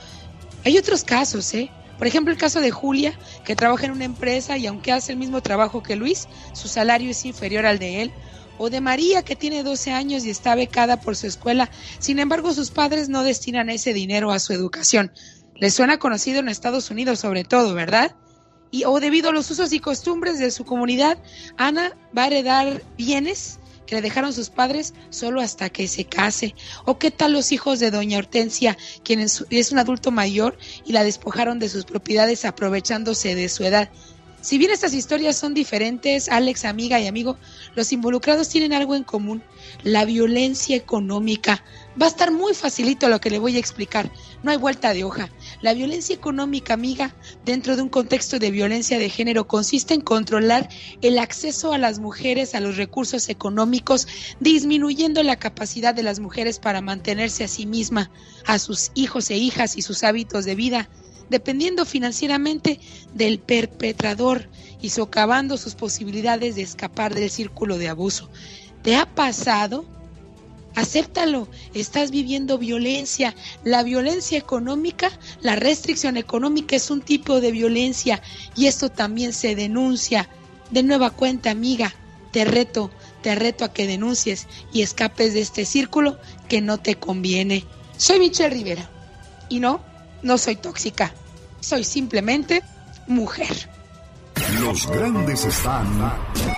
[0.65, 1.71] Hay otros casos, ¿eh?
[1.97, 5.17] Por ejemplo, el caso de Julia, que trabaja en una empresa y aunque hace el
[5.17, 8.11] mismo trabajo que Luis, su salario es inferior al de él.
[8.57, 11.69] O de María, que tiene 12 años y está becada por su escuela.
[11.99, 15.11] Sin embargo, sus padres no destinan ese dinero a su educación.
[15.55, 18.15] Les suena conocido en Estados Unidos sobre todo, ¿verdad?
[18.69, 21.17] Y o debido a los usos y costumbres de su comunidad,
[21.57, 23.59] Ana va a heredar bienes
[23.93, 26.55] le dejaron sus padres solo hasta que se case.
[26.85, 31.03] ¿O qué tal los hijos de doña Hortensia, quien es un adulto mayor y la
[31.03, 33.89] despojaron de sus propiedades aprovechándose de su edad?
[34.43, 37.37] Si bien estas historias son diferentes, Alex, amiga y amigo,
[37.75, 39.41] los involucrados tienen algo en común,
[39.83, 41.63] la violencia económica.
[41.99, 44.11] Va a estar muy facilito lo que le voy a explicar,
[44.43, 45.29] no hay vuelta de hoja.
[45.63, 47.15] La violencia económica, amiga,
[47.45, 50.67] dentro de un contexto de violencia de género, consiste en controlar
[51.01, 54.05] el acceso a las mujeres a los recursos económicos,
[54.41, 58.11] disminuyendo la capacidad de las mujeres para mantenerse a sí misma,
[58.45, 60.89] a sus hijos e hijas y sus hábitos de vida
[61.29, 62.81] dependiendo financieramente
[63.13, 64.49] del perpetrador
[64.81, 68.29] y socavando sus posibilidades de escapar del círculo de abuso.
[68.83, 69.85] ¿Te ha pasado?
[70.75, 73.35] Acéptalo, estás viviendo violencia.
[73.63, 78.21] La violencia económica, la restricción económica es un tipo de violencia
[78.55, 80.29] y esto también se denuncia.
[80.71, 81.93] De nueva cuenta, amiga,
[82.31, 82.89] te reto,
[83.21, 86.17] te reto a que denuncies y escapes de este círculo
[86.49, 87.65] que no te conviene.
[87.97, 88.89] Soy Michelle Rivera
[89.49, 89.79] y no,
[90.23, 91.13] no soy tóxica.
[91.59, 92.63] Soy simplemente
[93.07, 93.72] mujer.
[94.59, 95.85] Los grandes están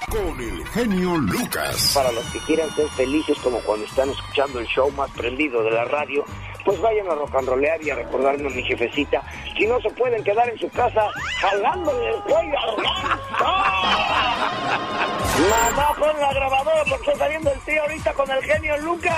[0.10, 1.92] con el genio Lucas.
[1.94, 5.72] Para los que quieran ser felices como cuando están escuchando el show más prendido de
[5.72, 6.26] la radio,
[6.64, 9.22] pues vayan a rollear y a recordarme a mi jefecita.
[9.58, 13.46] Si no se pueden quedar en su casa jalándole el cuello ganso.
[15.38, 19.14] Mamá, pon la grabadora porque está saliendo el tío ahorita con el genio Lucas.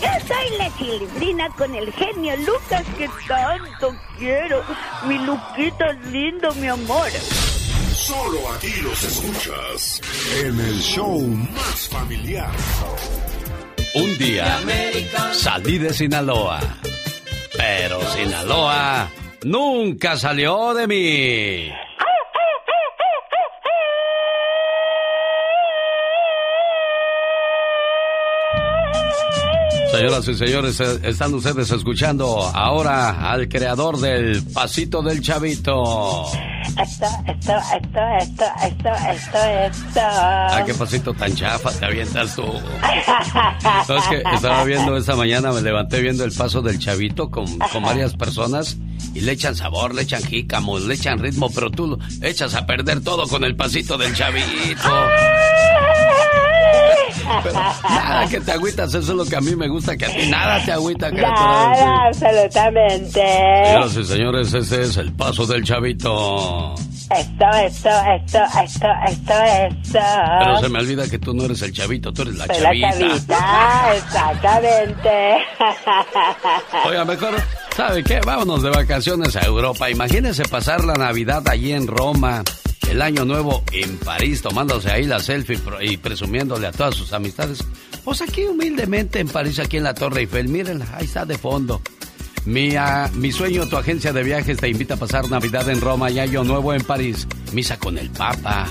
[0.00, 4.62] Yo soy la chilindrina con el genio Lucas que tanto quiero.
[5.06, 7.10] Mi Luquita lindo, mi amor.
[7.92, 10.00] Solo aquí los escuchas
[10.42, 12.50] en el show más familiar.
[13.94, 14.60] Un día
[15.32, 16.60] salí de Sinaloa,
[17.56, 19.08] pero Sinaloa
[19.44, 21.72] nunca salió de mí.
[29.94, 36.24] Señoras y señores, eh, están ustedes escuchando ahora al creador del Pasito del Chavito.
[36.82, 40.00] Esto, esto, esto, esto, esto, esto, esto.
[40.00, 42.42] Ah, qué pasito tan chafa te avientas tú.
[42.42, 47.46] No, es que estaba viendo esta mañana, me levanté viendo el paso del chavito con,
[47.58, 48.76] con varias personas
[49.14, 53.00] y le echan sabor, le echan jícamos, le echan ritmo, pero tú echas a perder
[53.02, 54.90] todo con el pasito del chavito.
[57.42, 60.08] Pero nada que te agüitas, eso es lo que a mí me gusta, que a
[60.08, 61.70] ti nada te agüita, criatura.
[61.70, 63.20] Nada, absolutamente.
[63.66, 66.74] Señoras y señores, ese es el paso del chavito.
[67.10, 69.98] Esto, esto, esto, esto, esto, esto.
[70.38, 72.90] Pero se me olvida que tú no eres el chavito, tú eres la Soy la
[72.90, 73.08] chavita.
[73.36, 75.36] chavita, exactamente.
[76.88, 77.34] Oiga, mejor,
[77.76, 78.20] ¿sabe qué?
[78.24, 79.90] Vámonos de vacaciones a Europa.
[79.90, 82.42] Imagínese pasar la Navidad allí en Roma,
[82.94, 87.58] el Año Nuevo en París, tomándose ahí la selfie y presumiéndole a todas sus amistades.
[88.04, 91.82] Pues aquí humildemente en París, aquí en la Torre Eiffel, mírenla, ahí está de fondo.
[92.44, 96.08] Mi, ah, mi sueño, tu agencia de viajes te invita a pasar Navidad en Roma
[96.08, 97.26] y Año Nuevo en París.
[97.52, 98.68] Misa con el Papa,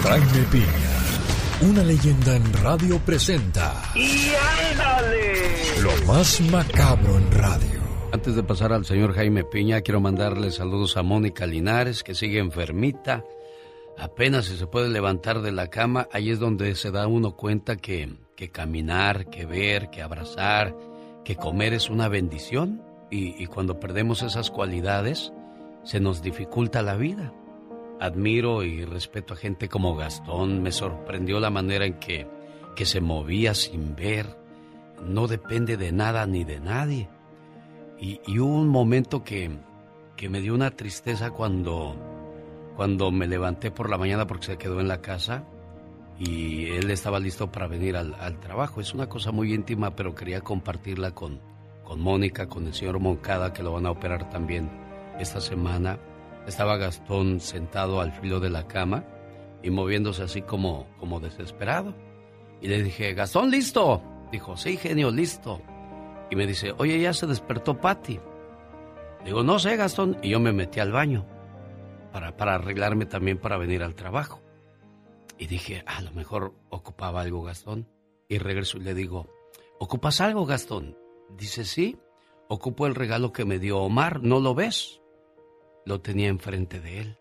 [0.03, 0.65] Jaime Piña,
[1.61, 4.31] una leyenda en radio presenta ¡Y
[4.71, 5.81] ándale!
[5.83, 7.79] lo más macabro en radio.
[8.11, 12.39] Antes de pasar al señor Jaime Piña, quiero mandarle saludos a Mónica Linares, que sigue
[12.39, 13.23] enfermita.
[13.97, 17.77] Apenas si se puede levantar de la cama, ahí es donde se da uno cuenta
[17.77, 20.75] que, que caminar, que ver, que abrazar,
[21.23, 22.81] que comer es una bendición.
[23.11, 25.31] Y, y cuando perdemos esas cualidades,
[25.83, 27.33] se nos dificulta la vida.
[28.01, 30.63] Admiro y respeto a gente como Gastón.
[30.63, 32.27] Me sorprendió la manera en que,
[32.75, 34.37] que se movía sin ver.
[35.05, 37.09] No depende de nada ni de nadie.
[37.99, 39.51] Y, y hubo un momento que,
[40.17, 41.95] que me dio una tristeza cuando,
[42.75, 45.45] cuando me levanté por la mañana porque se quedó en la casa
[46.17, 48.81] y él estaba listo para venir al, al trabajo.
[48.81, 51.39] Es una cosa muy íntima, pero quería compartirla con,
[51.83, 54.69] con Mónica, con el señor Moncada, que lo van a operar también
[55.19, 55.99] esta semana.
[56.47, 59.03] Estaba Gastón sentado al filo de la cama
[59.63, 61.93] y moviéndose así como, como desesperado.
[62.61, 64.01] Y le dije, Gastón, listo.
[64.31, 65.61] Dijo, sí, genio, listo.
[66.29, 68.19] Y me dice, oye, ya se despertó Patty.
[69.25, 70.17] Digo, no sé, Gastón.
[70.21, 71.25] Y yo me metí al baño
[72.11, 74.41] para, para arreglarme también para venir al trabajo.
[75.37, 77.87] Y dije, a lo mejor ocupaba algo, Gastón.
[78.29, 79.27] Y regreso y le digo,
[79.79, 80.97] ¿ocupas algo, Gastón?
[81.37, 81.97] Dice, sí,
[82.47, 85.00] ocupo el regalo que me dio Omar, ¿no lo ves?
[85.85, 87.17] Lo tenía enfrente de él.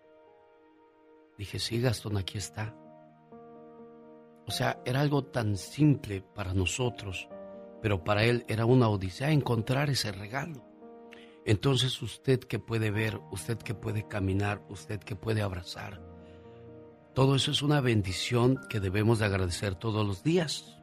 [1.38, 2.76] Dije, sí, Gastón, aquí está.
[4.46, 7.28] O sea, era algo tan simple para nosotros,
[7.80, 10.64] pero para él era una odisea encontrar ese regalo.
[11.44, 16.02] Entonces usted que puede ver, usted que puede caminar, usted que puede abrazar,
[17.14, 20.78] todo eso es una bendición que debemos de agradecer todos los días.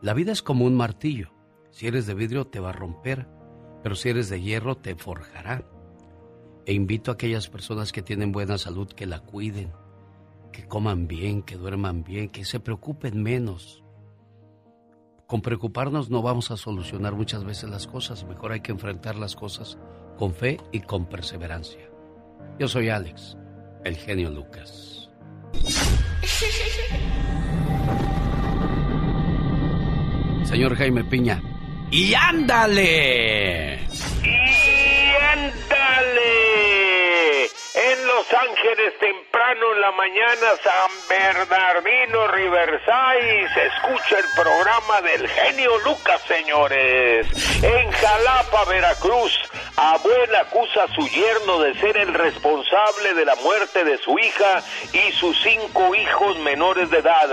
[0.00, 1.30] La vida es como un martillo.
[1.70, 3.28] Si eres de vidrio te va a romper,
[3.80, 5.64] pero si eres de hierro te forjará.
[6.64, 9.72] E invito a aquellas personas que tienen buena salud que la cuiden,
[10.52, 13.82] que coman bien, que duerman bien, que se preocupen menos.
[15.26, 19.34] Con preocuparnos no vamos a solucionar muchas veces las cosas, mejor hay que enfrentar las
[19.34, 19.78] cosas
[20.16, 21.90] con fe y con perseverancia.
[22.58, 23.36] Yo soy Alex,
[23.84, 25.10] el genio Lucas.
[30.44, 31.42] Señor Jaime Piña,
[31.92, 33.78] y ándale.
[34.24, 36.32] Y ándale.
[37.74, 45.28] En Los Ángeles, temprano en la mañana, San Bernardino, Riverside, se escucha el programa del
[45.28, 47.26] genio Lucas, señores.
[47.62, 49.38] En Jalapa, Veracruz,
[49.76, 54.62] abuela acusa a su yerno de ser el responsable de la muerte de su hija
[54.92, 57.30] y sus cinco hijos menores de edad.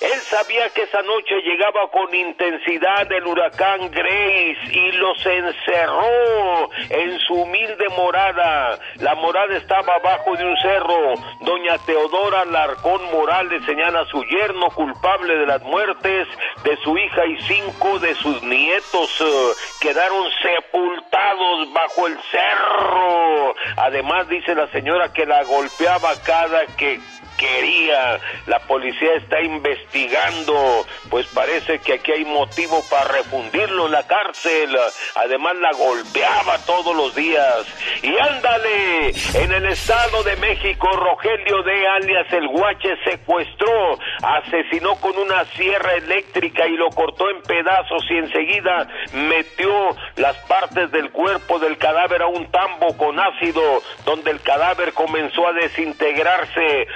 [0.00, 7.18] Él sabía que esa noche llegaba con intensidad el huracán Grace y los encerró en
[7.20, 8.78] su humilde morada.
[8.96, 11.14] La morada estaba abajo de un cerro.
[11.40, 16.28] Doña Teodora Larcón Morales señala a su yerno culpable de las muertes
[16.64, 19.20] de su hija y cinco de sus nietos.
[19.20, 23.54] eh, quedaron sepultados bajo el cerro.
[23.76, 27.00] Además dice la señora que la golpeaba cada que
[27.40, 28.20] quería.
[28.46, 34.76] La policía está investigando, pues parece que aquí hay motivo para refundirlo en la cárcel.
[35.14, 37.66] Además la golpeaba todos los días.
[38.02, 45.16] Y ándale, en el Estado de México, Rogelio de alias el Guache secuestró, asesinó con
[45.16, 49.70] una sierra eléctrica y lo cortó en pedazos y enseguida metió
[50.16, 55.46] las partes del cuerpo del cadáver a un tambo con ácido, donde el cadáver comenzó
[55.46, 56.86] a desintegrarse.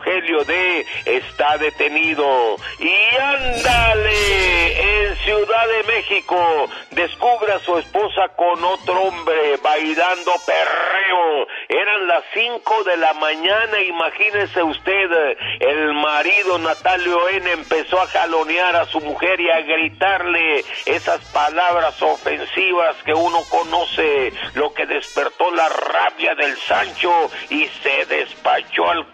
[0.00, 2.56] D está detenido.
[2.78, 11.46] Y ándale, en Ciudad de México, descubre a su esposa con otro hombre bailando perreo.
[11.68, 18.76] Eran las 5 de la mañana, imagínese usted, el marido Natalio N empezó a jalonear
[18.76, 25.50] a su mujer y a gritarle esas palabras ofensivas que uno conoce, lo que despertó
[25.50, 29.06] la rabia del Sancho y se despachó al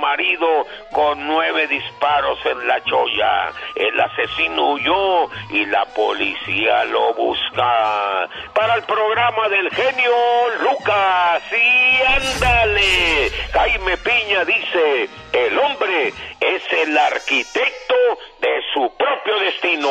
[0.00, 0.46] marido
[0.92, 3.52] con nueve disparos en la cholla.
[3.74, 8.28] El asesino huyó y la policía lo busca.
[8.54, 10.14] Para el programa del genio
[10.60, 13.30] Lucas, y ándale.
[13.52, 16.08] Jaime Piña dice, el hombre
[16.40, 17.94] es el arquitecto
[18.40, 19.90] de su propio destino.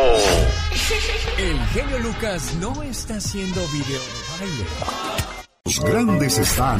[1.38, 4.66] El genio Lucas no está haciendo video de baile.
[5.66, 6.80] Los grandes están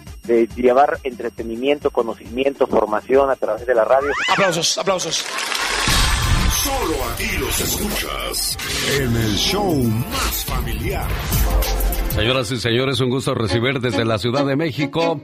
[0.23, 4.11] de llevar entretenimiento, conocimiento, formación a través de la radio.
[4.31, 5.25] Aplausos, aplausos.
[6.63, 8.57] Solo aquí los escuchas
[8.99, 11.07] en el show más familiar.
[12.09, 15.21] Señoras y señores, un gusto recibir desde la Ciudad de México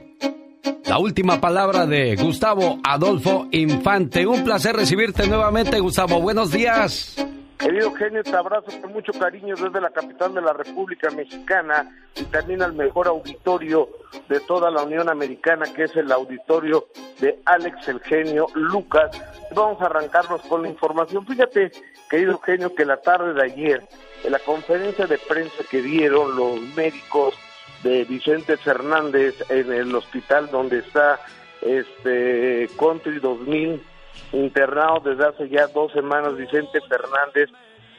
[0.86, 4.26] la última palabra de Gustavo Adolfo Infante.
[4.26, 6.20] Un placer recibirte nuevamente, Gustavo.
[6.20, 7.14] Buenos días.
[7.58, 12.22] Querido genio, te abrazo con mucho cariño desde la capital de la República Mexicana y
[12.26, 13.88] también al mejor auditorio
[14.28, 16.86] de toda la Unión Americana, que es el auditorio
[17.20, 19.10] de Alex el genio Lucas.
[19.56, 21.26] Vamos a arrancarnos con la información.
[21.26, 21.72] Fíjate,
[22.08, 23.88] querido genio, que la tarde de ayer,
[24.22, 27.34] en la conferencia de prensa que dieron los médicos
[27.82, 31.18] de Vicente Fernández en el hospital donde está
[31.62, 33.82] este Country 2000
[34.32, 37.50] internado desde hace ya dos semanas Vicente Fernández.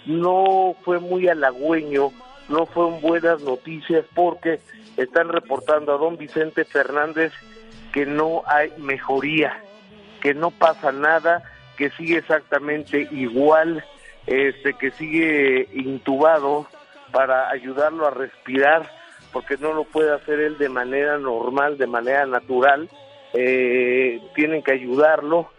[0.06, 2.12] No fue muy halagüeño,
[2.48, 4.60] no fueron buenas noticias porque
[4.98, 7.32] están reportando a don Vicente Fernández
[7.94, 9.62] que no hay mejoría,
[10.22, 11.44] que no pasa nada,
[11.78, 13.84] que sigue exactamente igual,
[14.28, 16.68] este que sigue intubado
[17.12, 19.00] para ayudarlo a respirar
[19.32, 22.90] porque no lo puede hacer él de manera normal, de manera natural,
[23.34, 25.50] eh, tienen que ayudarlo,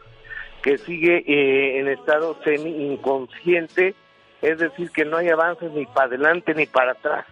[0.62, 3.94] que sigue eh, en estado semi inconsciente,
[4.42, 7.26] es decir, que no hay avances ni para adelante ni para atrás.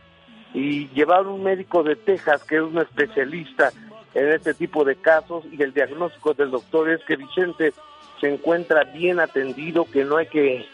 [0.55, 3.70] Y llevaron un médico de Texas, que es un especialista
[4.14, 7.72] en este tipo de casos, y el diagnóstico del doctor es que Vicente
[8.20, 10.64] se encuentra bien atendido, que no hay que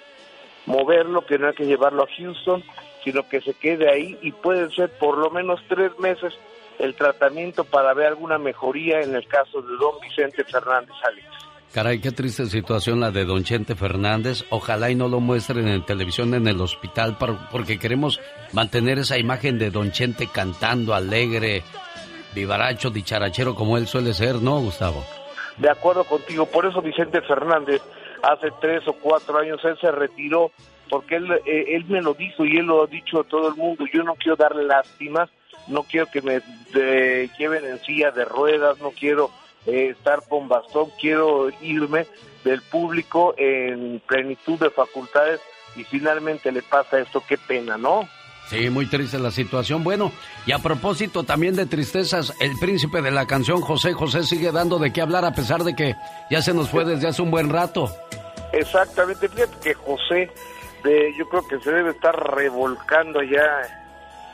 [0.67, 2.63] moverlo, que no hay que llevarlo a Houston,
[3.03, 6.33] sino que se quede ahí y puede ser por lo menos tres meses
[6.79, 11.27] el tratamiento para ver alguna mejoría en el caso de don Vicente Fernández Alex.
[11.75, 14.45] Caray, qué triste situación la de don Chente Fernández.
[14.51, 18.21] Ojalá y no lo muestren en televisión en el hospital por- porque queremos
[18.53, 21.65] mantener esa imagen de don Chente cantando alegre,
[22.33, 25.05] vivaracho, dicharachero como él suele ser, ¿no, Gustavo?
[25.59, 27.83] De acuerdo contigo, por eso Vicente Fernández
[28.23, 30.53] hace tres o cuatro años él se retiró
[30.91, 33.55] porque él, eh, él me lo dijo y él lo ha dicho a todo el
[33.57, 35.29] mundo, yo no quiero darle lástimas,
[35.67, 36.41] no quiero que me
[36.73, 39.31] de- lleven en silla de ruedas, no quiero
[39.67, 42.07] eh, estar con bastón, quiero irme
[42.45, 45.41] del público en plenitud de facultades
[45.77, 48.09] y finalmente le pasa esto, qué pena, ¿no?
[48.49, 49.83] Sí, muy triste la situación.
[49.83, 50.13] Bueno,
[50.47, 54.79] y a propósito también de tristezas, el príncipe de la canción José José sigue dando
[54.79, 55.95] de qué hablar a pesar de que
[56.31, 57.89] ya se nos fue desde hace un buen rato.
[58.53, 60.31] Exactamente, fíjate que José,
[60.85, 63.63] de, yo creo que se debe estar revolcando allá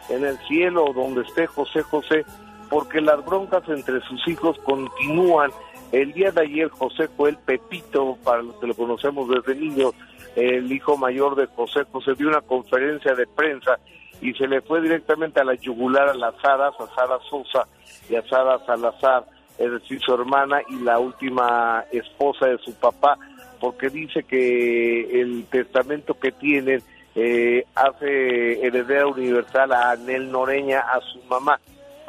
[0.09, 2.27] en el cielo donde esté José José,
[2.71, 5.51] porque las broncas entre sus hijos continúan.
[5.93, 9.91] El día de ayer José Joel Pepito, para los que lo conocemos desde niño,
[10.37, 13.79] el hijo mayor de José José, dio una conferencia de prensa
[14.23, 17.67] y se le fue directamente a la yugular a las Saras, a Sara Sosa
[18.09, 19.25] y a Sara Salazar,
[19.59, 23.19] es decir, su hermana y la última esposa de su papá,
[23.59, 26.83] porque dice que el testamento que tienen
[27.17, 31.59] eh, hace heredera universal a Anel Noreña, a su mamá,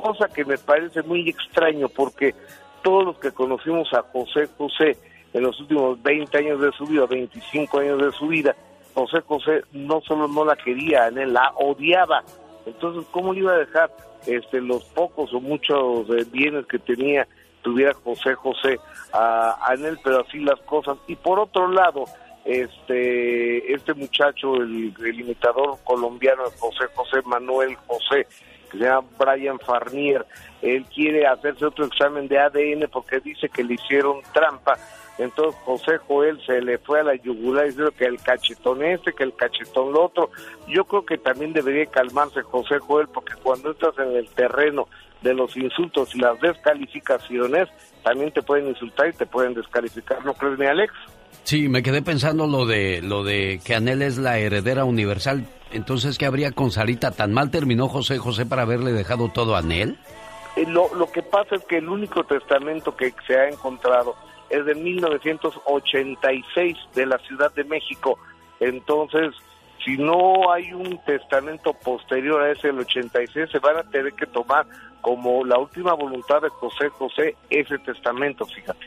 [0.01, 2.35] cosa que me parece muy extraño porque
[2.83, 4.97] todos los que conocimos a José José
[5.33, 8.55] en los últimos 20 años de su vida, 25 años de su vida,
[8.93, 12.23] José José no solo no la quería, la odiaba.
[12.65, 13.91] Entonces, ¿cómo le iba a dejar
[14.25, 17.27] este, los pocos o muchos eh, bienes que tenía,
[17.61, 18.79] tuviera José José
[19.13, 20.97] a Anel, pero así las cosas?
[21.07, 22.05] Y por otro lado,
[22.43, 28.27] este este muchacho, el, el imitador colombiano José José Manuel José,
[28.71, 30.25] que se llama Brian Farnier,
[30.61, 34.77] él quiere hacerse otro examen de ADN porque dice que le hicieron trampa.
[35.17, 39.23] Entonces José Joel se le fue a la yugular diciendo que el cachetón este, que
[39.23, 40.31] el cachetón lo otro.
[40.67, 44.87] Yo creo que también debería calmarse José Joel porque cuando estás en el terreno
[45.21, 47.69] de los insultos y las descalificaciones,
[48.03, 50.91] también te pueden insultar y te pueden descalificar, ¿no crees, mi Alex?
[51.43, 55.45] Sí, me quedé pensando lo de lo de que Anel es la heredera universal.
[55.73, 57.11] Entonces, ¿qué habría con Sarita?
[57.11, 59.97] ¿Tan mal terminó José José para haberle dejado todo a Anel?
[60.55, 64.15] Eh, Lo, lo que pasa es que el único testamento que se ha encontrado
[64.49, 68.19] es de 1986 de la Ciudad de México.
[68.59, 69.33] Entonces,
[69.83, 74.27] si no hay un testamento posterior a ese del 86, se van a tener que
[74.27, 74.65] tomar
[75.01, 78.85] como la última voluntad de José José ese testamento, fíjate.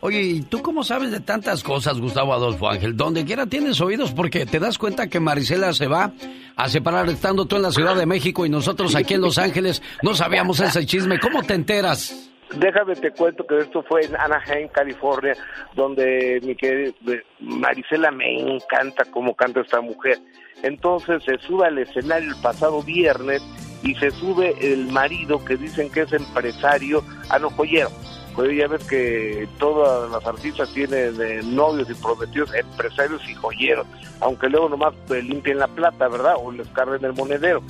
[0.00, 2.96] Oye, ¿y tú cómo sabes de tantas cosas, Gustavo Adolfo Ángel?
[2.96, 6.12] Donde quiera tienes oídos porque te das cuenta que Marisela se va
[6.54, 9.82] a separar estando tú en la Ciudad de México y nosotros aquí en Los Ángeles
[10.02, 11.18] no sabíamos ese chisme.
[11.18, 12.30] ¿Cómo te enteras?
[12.54, 15.32] Déjame te cuento que esto fue en Anaheim, California,
[15.74, 16.94] donde mi querida
[17.40, 20.18] Marisela me encanta cómo canta esta mujer.
[20.62, 23.42] Entonces se sube al escenario el pasado viernes
[23.82, 27.90] y se sube el marido que dicen que es empresario, ah no, joyero.
[28.36, 33.86] Pues ya ves que todas las artistas tienen eh, novios y prometidos, empresarios y joyeros,
[34.20, 36.34] aunque luego nomás eh, limpien la plata, ¿verdad?
[36.38, 37.62] O les carguen el monedero.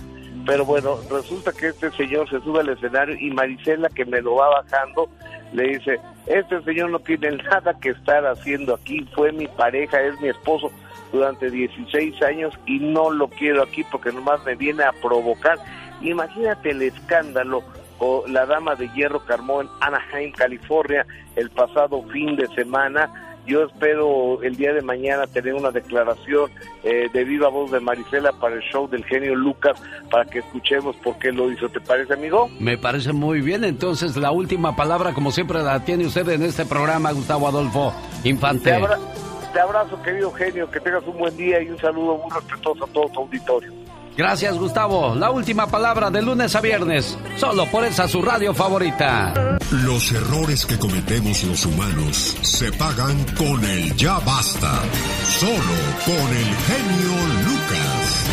[0.44, 4.34] Pero bueno, resulta que este señor se sube al escenario y Marisela, que me lo
[4.34, 5.08] va bajando,
[5.52, 10.20] le dice, este señor no tiene nada que estar haciendo aquí, fue mi pareja, es
[10.20, 10.72] mi esposo
[11.12, 15.58] durante 16 años y no lo quiero aquí porque nomás me viene a provocar.
[16.02, 17.62] Imagínate el escándalo
[18.28, 23.22] la dama de hierro que armó en Anaheim, California, el pasado fin de semana.
[23.46, 26.50] Yo espero el día de mañana tener una declaración
[26.82, 30.96] eh, de viva voz de Marisela para el show del genio Lucas para que escuchemos
[30.96, 31.68] por qué lo hizo.
[31.68, 32.50] ¿Te parece, amigo?
[32.58, 33.62] Me parece muy bien.
[33.62, 37.94] Entonces, la última palabra, como siempre, la tiene usted en este programa, Gustavo Adolfo
[38.24, 38.64] Infante.
[38.70, 38.98] Te, abra-
[39.52, 42.88] te abrazo, querido genio, que tengas un buen día y un saludo muy respetuoso a
[42.88, 43.72] todo tu auditorio.
[44.16, 45.14] Gracias, Gustavo.
[45.14, 49.58] La última palabra de lunes a viernes, solo por esa su radio favorita.
[49.84, 54.80] Los errores que cometemos los humanos se pagan con el ya basta.
[55.22, 57.12] Solo con el genio
[57.44, 58.30] Lucas.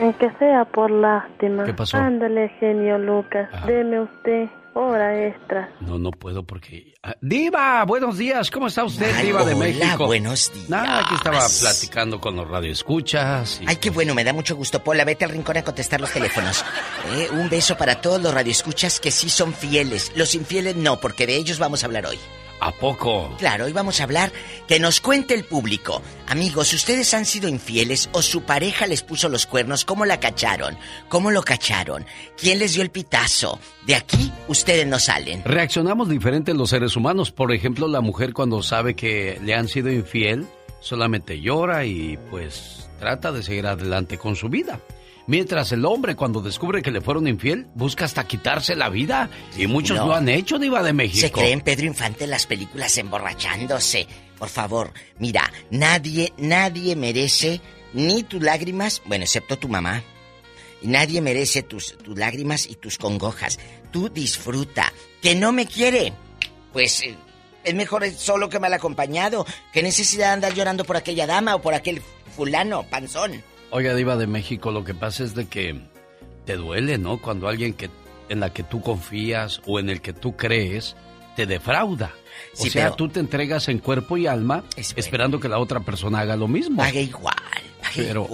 [0.00, 1.64] Aunque sea por lástima.
[1.64, 1.98] ¿Qué pasó?
[1.98, 3.50] Ándale, genio Lucas.
[3.52, 3.66] Ah.
[3.66, 5.72] Deme usted hora extra.
[5.80, 6.94] No, no puedo porque...
[7.02, 8.50] Ah, Diva, buenos días.
[8.50, 10.06] ¿Cómo está usted, Ay, Diva de hola, México?
[10.06, 10.68] buenos días.
[10.70, 13.60] Nada, aquí estaba platicando con los radioescuchas.
[13.62, 14.82] y- Ay, qué bueno, me da mucho gusto.
[14.82, 16.64] Pola, vete al rincón a contestar los teléfonos.
[17.12, 20.12] Eh, un beso para todos los radioescuchas que sí son fieles.
[20.16, 22.18] Los infieles no, porque de ellos vamos a hablar hoy.
[22.60, 23.34] ¿A poco?
[23.38, 24.30] Claro, hoy vamos a hablar
[24.68, 26.02] que nos cuente el público.
[26.28, 29.86] Amigos, ¿ustedes han sido infieles o su pareja les puso los cuernos?
[29.86, 30.76] ¿Cómo la cacharon?
[31.08, 32.04] ¿Cómo lo cacharon?
[32.36, 33.58] ¿Quién les dio el pitazo?
[33.86, 35.42] De aquí ustedes no salen.
[35.44, 37.32] Reaccionamos diferente los seres humanos.
[37.32, 40.46] Por ejemplo, la mujer cuando sabe que le han sido infiel,
[40.80, 44.80] solamente llora y pues trata de seguir adelante con su vida.
[45.26, 49.30] Mientras el hombre cuando descubre que le fueron infiel, busca hasta quitarse la vida.
[49.56, 50.06] Y muchos No.
[50.08, 51.20] lo han hecho, Diva de México.
[51.20, 54.06] Se creen Pedro Infante en las películas emborrachándose.
[54.38, 57.60] Por favor, mira, nadie, nadie merece
[57.92, 60.02] ni tus lágrimas, bueno, excepto tu mamá.
[60.82, 63.58] Nadie merece tus, tus lágrimas y tus congojas.
[63.90, 64.92] Tú disfruta.
[65.20, 66.14] Que no me quiere.
[66.72, 67.14] Pues eh,
[67.64, 69.44] es mejor solo que mal acompañado.
[69.72, 72.00] ¿Qué necesidad de andar llorando por aquella dama o por aquel
[72.34, 73.42] fulano, panzón?
[73.70, 75.80] Oiga, Diva de México, lo que pasa es de que
[76.44, 77.18] te duele, ¿no?
[77.18, 77.88] Cuando alguien que
[78.28, 80.96] en la que tú confías o en el que tú crees
[81.36, 82.12] te defrauda.
[82.58, 85.80] O Sí, sea, pero- tú te entregas en cuerpo y alma esperando que la otra
[85.80, 86.78] persona haga lo mismo.
[86.78, 87.34] Pague igual,
[87.94, 88.28] pero,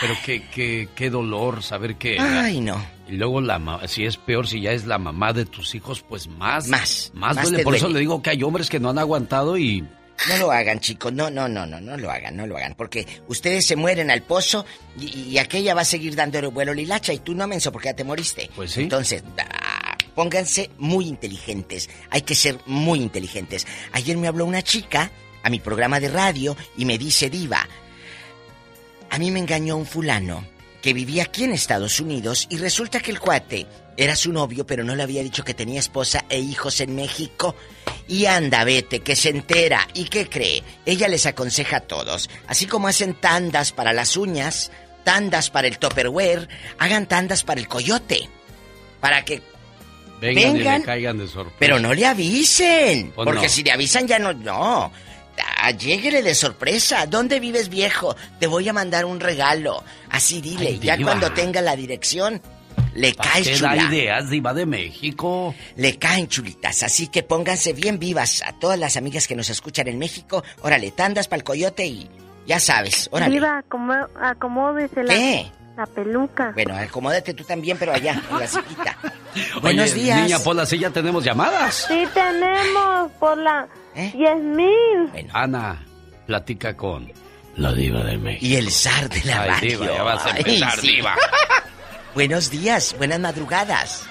[0.00, 2.18] Pero qué, qué, qué dolor saber que...
[2.18, 2.82] Ay, no.
[3.08, 6.28] Y luego la si es peor, si ya es la mamá de tus hijos, pues
[6.28, 6.68] más.
[6.68, 7.64] Más, Más, más duele.
[7.64, 9.86] Por eso le digo que hay hombres que no han aguantado y...
[10.28, 11.12] No lo hagan, chicos.
[11.12, 12.74] No, no, no, no, no lo hagan, no lo hagan.
[12.74, 14.64] Porque ustedes se mueren al pozo
[14.98, 17.88] y, y aquella va a seguir dando el vuelo lilacha y tú no, menso, porque
[17.88, 18.50] ya te moriste.
[18.54, 18.82] Pues sí.
[18.82, 21.90] Entonces, ah, pónganse muy inteligentes.
[22.10, 23.66] Hay que ser muy inteligentes.
[23.92, 25.10] Ayer me habló una chica
[25.42, 27.66] a mi programa de radio y me dice, Diva,
[29.10, 30.51] a mí me engañó un fulano
[30.82, 34.84] que vivía aquí en Estados Unidos y resulta que el cuate era su novio, pero
[34.84, 37.54] no le había dicho que tenía esposa e hijos en México.
[38.08, 39.86] Y anda, vete, que se entera.
[39.94, 40.62] ¿Y qué cree?
[40.84, 42.28] Ella les aconseja a todos.
[42.48, 44.72] Así como hacen tandas para las uñas,
[45.04, 46.48] tandas para el topperware,
[46.78, 48.28] hagan tandas para el coyote.
[49.00, 49.40] Para que...
[50.20, 51.56] Vengan, y Vengan, le caigan de sorpresa.
[51.58, 53.12] Pero no le avisen.
[53.12, 53.48] Pues porque no.
[53.48, 54.32] si le avisan ya no...
[54.32, 54.92] No.
[55.64, 57.06] Ah, Lléguele de sorpresa.
[57.06, 58.16] ¿Dónde vives, viejo?
[58.40, 59.82] Te voy a mandar un regalo.
[60.10, 60.68] Así dile.
[60.68, 62.42] Ay, ya cuando tenga la dirección,
[62.94, 63.84] le ¿Para caes qué da chula.
[63.88, 65.54] ideas, Diva de México?
[65.76, 69.88] Le caen chulitas, así que pónganse bien vivas a todas las amigas que nos escuchan
[69.88, 70.42] en México.
[70.62, 72.10] Órale, tandas para el coyote y
[72.46, 73.32] ya sabes, órale.
[73.32, 75.46] Diva, acomo- acomódese la, ¿Qué?
[75.76, 76.50] la peluca.
[76.54, 78.98] Bueno, acomódate tú también, pero allá, en la sillita.
[79.62, 80.22] Buenos Oye, días.
[80.22, 81.86] Niña Pola, sí ya tenemos llamadas.
[81.88, 84.10] Sí tenemos por la ¿Eh?
[84.14, 85.28] 10 mil.
[85.32, 85.84] Ana,
[86.26, 87.10] platica con
[87.56, 88.46] la Diva de México.
[88.46, 89.80] Y el zar de la Ay, radio.
[89.80, 90.86] Diva, ya vas a Ay, empezar, sí.
[90.96, 91.16] Diva.
[92.14, 94.06] Buenos días, buenas madrugadas.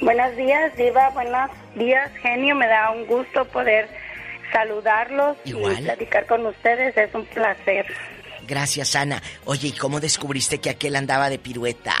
[0.00, 1.10] Buenos días, Diva.
[1.10, 2.54] Buenos días, genio.
[2.54, 3.88] Me da un gusto poder
[4.52, 5.78] saludarlos Igual.
[5.80, 6.96] y platicar con ustedes.
[6.96, 7.86] Es un placer.
[8.46, 9.22] Gracias, Ana.
[9.44, 11.94] Oye, ¿y cómo descubriste que aquel andaba de pirueta?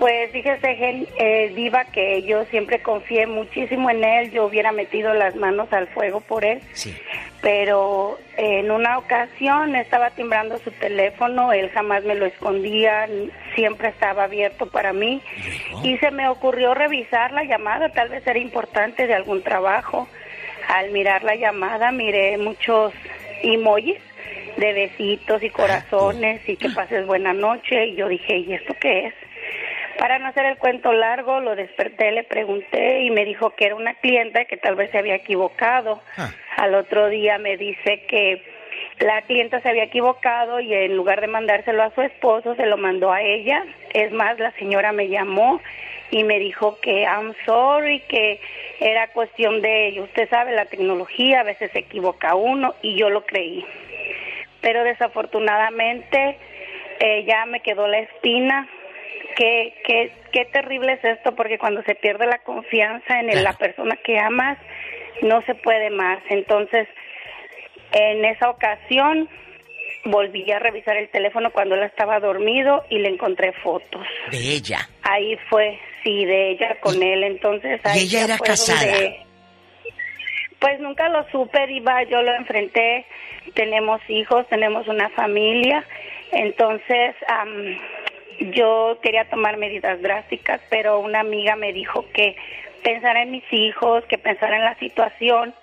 [0.00, 4.30] Pues fíjese, gen- eh, Diva, que yo siempre confié muchísimo en él.
[4.32, 6.60] Yo hubiera metido las manos al fuego por él.
[6.72, 6.96] Sí.
[7.42, 13.08] Pero en una ocasión estaba timbrando su teléfono, él jamás me lo escondía,
[13.54, 15.20] siempre estaba abierto para mí.
[15.82, 20.08] Y se me ocurrió revisar la llamada, tal vez era importante de algún trabajo.
[20.68, 22.92] Al mirar la llamada miré muchos
[23.42, 23.98] emojis
[24.56, 29.06] de besitos y corazones y que pases buena noche y yo dije, ¿y esto qué
[29.06, 29.14] es?
[30.00, 33.74] Para no hacer el cuento largo, lo desperté, le pregunté y me dijo que era
[33.74, 36.00] una clienta que tal vez se había equivocado.
[36.56, 38.42] Al otro día me dice que
[38.98, 42.78] la clienta se había equivocado y en lugar de mandárselo a su esposo, se lo
[42.78, 43.62] mandó a ella.
[43.92, 45.60] Es más, la señora me llamó
[46.10, 48.40] y me dijo que I'm sorry, que
[48.80, 53.26] era cuestión de, usted sabe, la tecnología, a veces se equivoca uno y yo lo
[53.26, 53.66] creí.
[54.62, 56.38] Pero desafortunadamente
[57.00, 58.66] eh, ya me quedó la espina.
[59.40, 63.96] Qué, qué, qué terrible es esto, porque cuando se pierde la confianza en la persona
[64.04, 64.58] que amas,
[65.22, 66.18] no se puede más.
[66.28, 66.86] Entonces,
[67.92, 69.30] en esa ocasión,
[70.04, 74.06] volví a revisar el teléfono cuando él estaba dormido y le encontré fotos.
[74.30, 74.86] De ella.
[75.04, 77.24] Ahí fue, sí, de ella con él.
[77.24, 78.92] Entonces, ahí ella ya era casada?
[78.92, 79.20] donde-
[80.58, 82.02] Pues nunca lo supe, Diva.
[82.02, 83.06] Yo lo enfrenté.
[83.54, 85.82] Tenemos hijos, tenemos una familia.
[86.32, 87.78] Entonces, am,
[88.40, 92.36] yo quería tomar medidas drásticas, pero una amiga me dijo que
[92.82, 95.54] pensara en mis hijos, que pensara en la situación.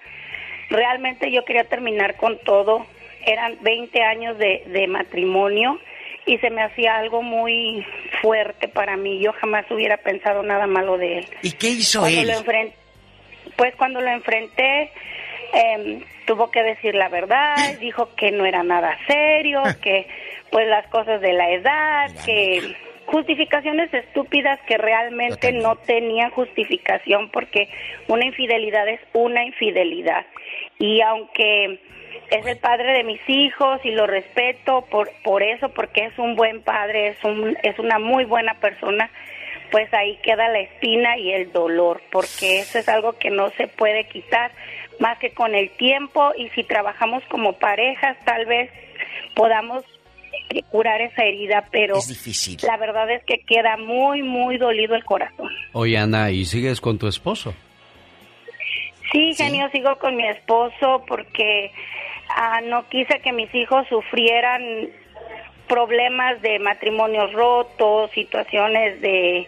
[0.69, 2.85] Realmente yo quería terminar con todo.
[3.25, 5.79] Eran 20 años de, de matrimonio
[6.25, 7.85] y se me hacía algo muy
[8.21, 9.19] fuerte para mí.
[9.19, 11.27] Yo jamás hubiera pensado nada malo de él.
[11.41, 12.27] ¿Y qué hizo Cuando él?
[12.27, 12.73] lo enfren-
[13.55, 14.91] pues cuando lo enfrenté,
[15.53, 20.07] em, tuvo que decir la verdad, dijo que no era nada serio, que
[20.51, 22.75] pues las cosas de la edad, que
[23.05, 27.69] justificaciones estúpidas que realmente no tenían justificación porque
[28.07, 30.25] una infidelidad es una infidelidad.
[30.77, 31.79] Y aunque
[32.29, 36.35] es el padre de mis hijos y lo respeto por por eso porque es un
[36.35, 39.09] buen padre, es un es una muy buena persona,
[39.71, 43.67] pues ahí queda la espina y el dolor, porque eso es algo que no se
[43.67, 44.51] puede quitar
[44.99, 48.71] más que con el tiempo y si trabajamos como parejas tal vez
[49.35, 49.83] podamos
[50.69, 52.57] curar esa herida, pero Es difícil.
[52.65, 55.49] la verdad es que queda muy, muy dolido el corazón.
[55.73, 57.53] Oye, Ana, ¿y sigues con tu esposo?
[59.11, 61.71] Sí, genio, sigo con mi esposo porque
[62.29, 64.61] Ah, no quise que mis hijos sufrieran
[65.67, 69.47] problemas de matrimonios rotos, situaciones de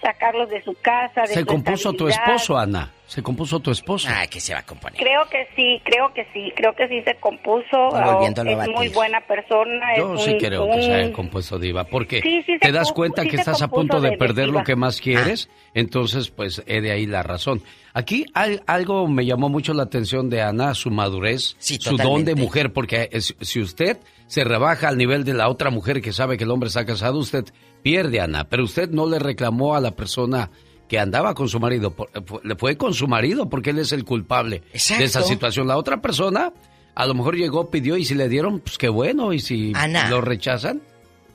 [0.00, 1.22] sacarlos de su casa.
[1.22, 2.90] De Se su compuso tu esposo, Ana.
[3.12, 4.08] Se compuso tu esposo.
[4.10, 4.98] Ah, que se va a componer.
[4.98, 7.90] Creo que sí, creo que sí, creo que sí se compuso.
[7.90, 8.74] volviéndolo a es batir.
[8.74, 9.96] muy buena persona.
[9.98, 12.72] Yo es sí un- creo que se haya compuesto Diva, porque Sí, sí se te
[12.72, 15.50] das cuenta sí que estás a punto de, de- de perder lo que más quieres,
[15.74, 17.62] entonces pues he de ahí la razón.
[17.92, 22.24] Aquí al- algo me llamó mucho la atención de Ana, su madurez, Sí, su don
[22.24, 26.12] de mujer, porque es- si usted se rebaja al nivel de la otra mujer que
[26.14, 27.44] sabe que el hombre está casado, usted
[27.82, 30.50] pierde, Ana, pero usted no le reclamó a la persona
[30.92, 33.92] que andaba con su marido, por- fue- le fue con su marido porque él es
[33.92, 35.66] el culpable de esa situación.
[35.66, 36.52] La otra persona
[36.94, 40.10] a lo mejor llegó, pidió y si le dieron, pues qué bueno, y si Ana.
[40.10, 40.82] lo rechazan,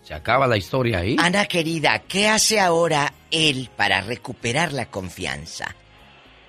[0.03, 1.15] se acaba la historia ahí.
[1.17, 5.75] Ana querida, ¿qué hace ahora él para recuperar la confianza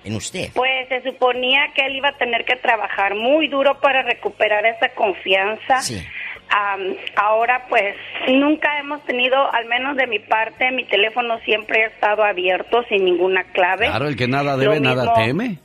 [0.03, 0.51] en usted?
[0.53, 4.89] Pues se suponía que él iba a tener que trabajar muy duro para recuperar esa
[4.89, 5.81] confianza.
[5.81, 5.99] Sí.
[6.49, 7.95] Am, ahora pues
[8.27, 13.05] nunca hemos tenido, al menos de mi parte, mi teléfono siempre ha estado abierto sin
[13.05, 13.85] ninguna clave.
[13.87, 15.59] Claro, el que nada Lo debe, nada mismo- teme.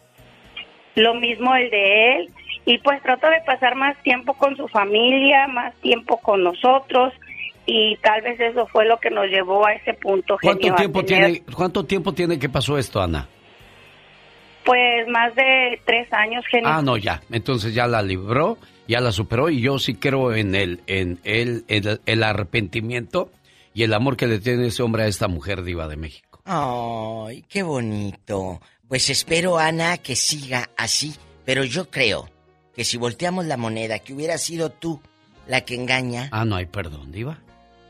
[0.96, 2.28] Lo mismo el de él.
[2.66, 7.12] Y pues trato de pasar más tiempo con su familia, más tiempo con nosotros.
[7.66, 10.36] Y tal vez eso fue lo que nos llevó a ese punto.
[10.40, 13.26] ¿Cuánto genio, tiempo tener, tiene, cuánto tiempo tiene que pasó esto, Ana?
[14.64, 16.68] Pues más de tres años, genio.
[16.68, 17.20] Ah, no, ya.
[17.30, 18.56] Entonces ya la libró,
[18.88, 23.30] ya la superó y yo sí creo en el, en el, el, el arrepentimiento
[23.72, 26.40] y el amor que le tiene ese hombre a esta mujer diva de México.
[26.44, 28.60] Ay, qué bonito.
[28.88, 31.14] Pues espero, Ana, que siga así.
[31.44, 32.28] Pero yo creo
[32.74, 35.00] que si volteamos la moneda, que hubiera sido tú
[35.46, 36.28] la que engaña.
[36.32, 37.38] Ah, no hay perdón, diva.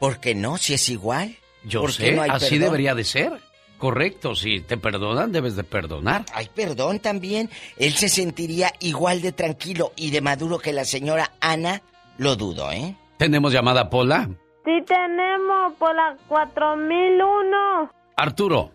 [0.01, 0.57] ¿Por qué no?
[0.57, 1.37] Si es igual.
[1.65, 2.61] Yo ¿Por qué sé, no así perdón?
[2.61, 3.33] debería de ser.
[3.79, 6.25] Correcto, si te perdonan, debes de perdonar.
[6.33, 7.51] Hay perdón también.
[7.77, 11.83] Él se sentiría igual de tranquilo y de maduro que la señora Ana.
[12.17, 12.95] Lo dudo, ¿eh?
[13.19, 14.29] Tenemos llamada Pola.
[14.65, 17.91] Sí tenemos por la 4001.
[18.17, 18.73] Arturo,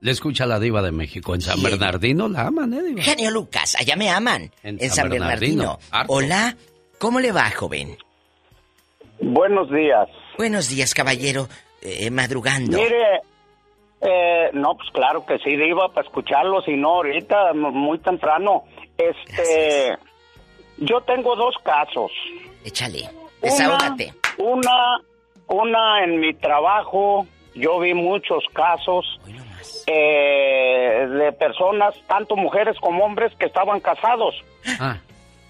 [0.00, 1.34] le escucha la diva de México.
[1.34, 3.02] En San Bernardino la aman, ¿eh, diva?
[3.02, 4.50] Genio Lucas, allá me aman.
[4.62, 5.78] En, San San Bernardino.
[5.80, 6.14] Bernardino.
[6.14, 6.56] Hola,
[6.98, 7.96] ¿cómo le va, joven?
[9.20, 10.08] Buenos días.
[10.36, 11.48] Buenos días, caballero.
[11.80, 12.78] Eh, madrugando.
[12.78, 13.22] Mire,
[14.02, 18.64] eh, no, pues claro que sí, iba para escucharlo, si no ahorita, muy temprano.
[18.98, 19.96] Este,
[20.78, 22.10] yo tengo dos casos.
[22.64, 23.08] Échale,
[23.40, 24.14] Una, desahógate.
[24.38, 25.00] una,
[25.46, 29.20] una en mi trabajo, yo vi muchos casos
[29.86, 34.34] eh, de personas, tanto mujeres como hombres, que estaban casados.
[34.80, 34.96] Ah.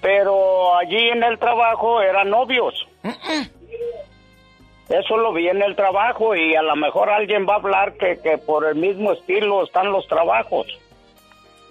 [0.03, 2.75] Pero allí en el trabajo eran novios.
[4.89, 8.19] Eso lo vi en el trabajo y a lo mejor alguien va a hablar que,
[8.23, 10.67] que por el mismo estilo están los trabajos.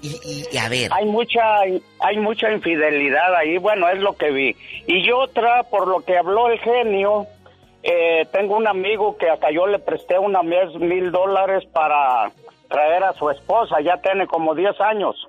[0.02, 0.92] Y, y a ver.
[0.92, 4.56] Hay mucha, hay mucha infidelidad ahí, bueno, es lo que vi.
[4.88, 7.28] Y yo otra, por lo que habló el genio,
[7.84, 12.32] eh, tengo un amigo que hasta yo le presté una mes mil dólares para
[12.68, 15.28] traer a su esposa, ya tiene como 10 años.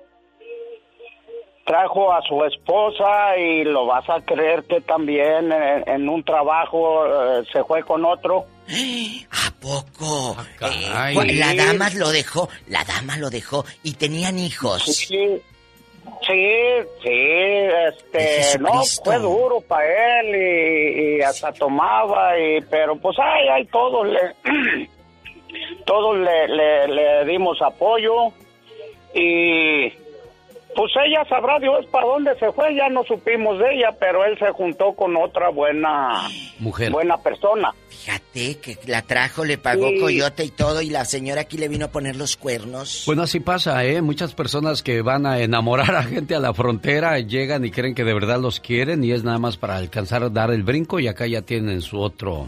[1.65, 7.05] Trajo a su esposa y lo vas a creer que también en, en un trabajo
[7.05, 8.45] eh, se fue con otro.
[9.31, 10.35] ¿A poco?
[10.61, 14.83] Eh, cu- la dama lo dejó, la dama lo dejó y tenían hijos.
[14.83, 15.07] Sí,
[16.27, 16.49] sí,
[17.01, 17.09] sí,
[17.87, 23.65] este, no, fue duro para él y, y hasta tomaba, y, pero pues ay, ay,
[23.67, 24.19] todos le,
[25.85, 28.33] todos le, le, le dimos apoyo
[29.13, 29.91] y
[30.75, 34.37] pues ella sabrá Dios para dónde se fue, ya no supimos de ella, pero él
[34.39, 36.27] se juntó con otra buena,
[36.59, 36.91] Mujer.
[36.91, 37.73] buena persona.
[37.89, 39.99] Fíjate que la trajo, le pagó Sí.
[39.99, 43.03] coyote y todo y la señora aquí le vino a poner los cuernos.
[43.05, 44.01] Bueno, así pasa, ¿eh?
[44.01, 48.03] Muchas personas que van a enamorar a gente a la frontera llegan y creen que
[48.03, 51.07] de verdad los quieren y es nada más para alcanzar a dar el brinco y
[51.07, 52.47] acá ya tienen su otro,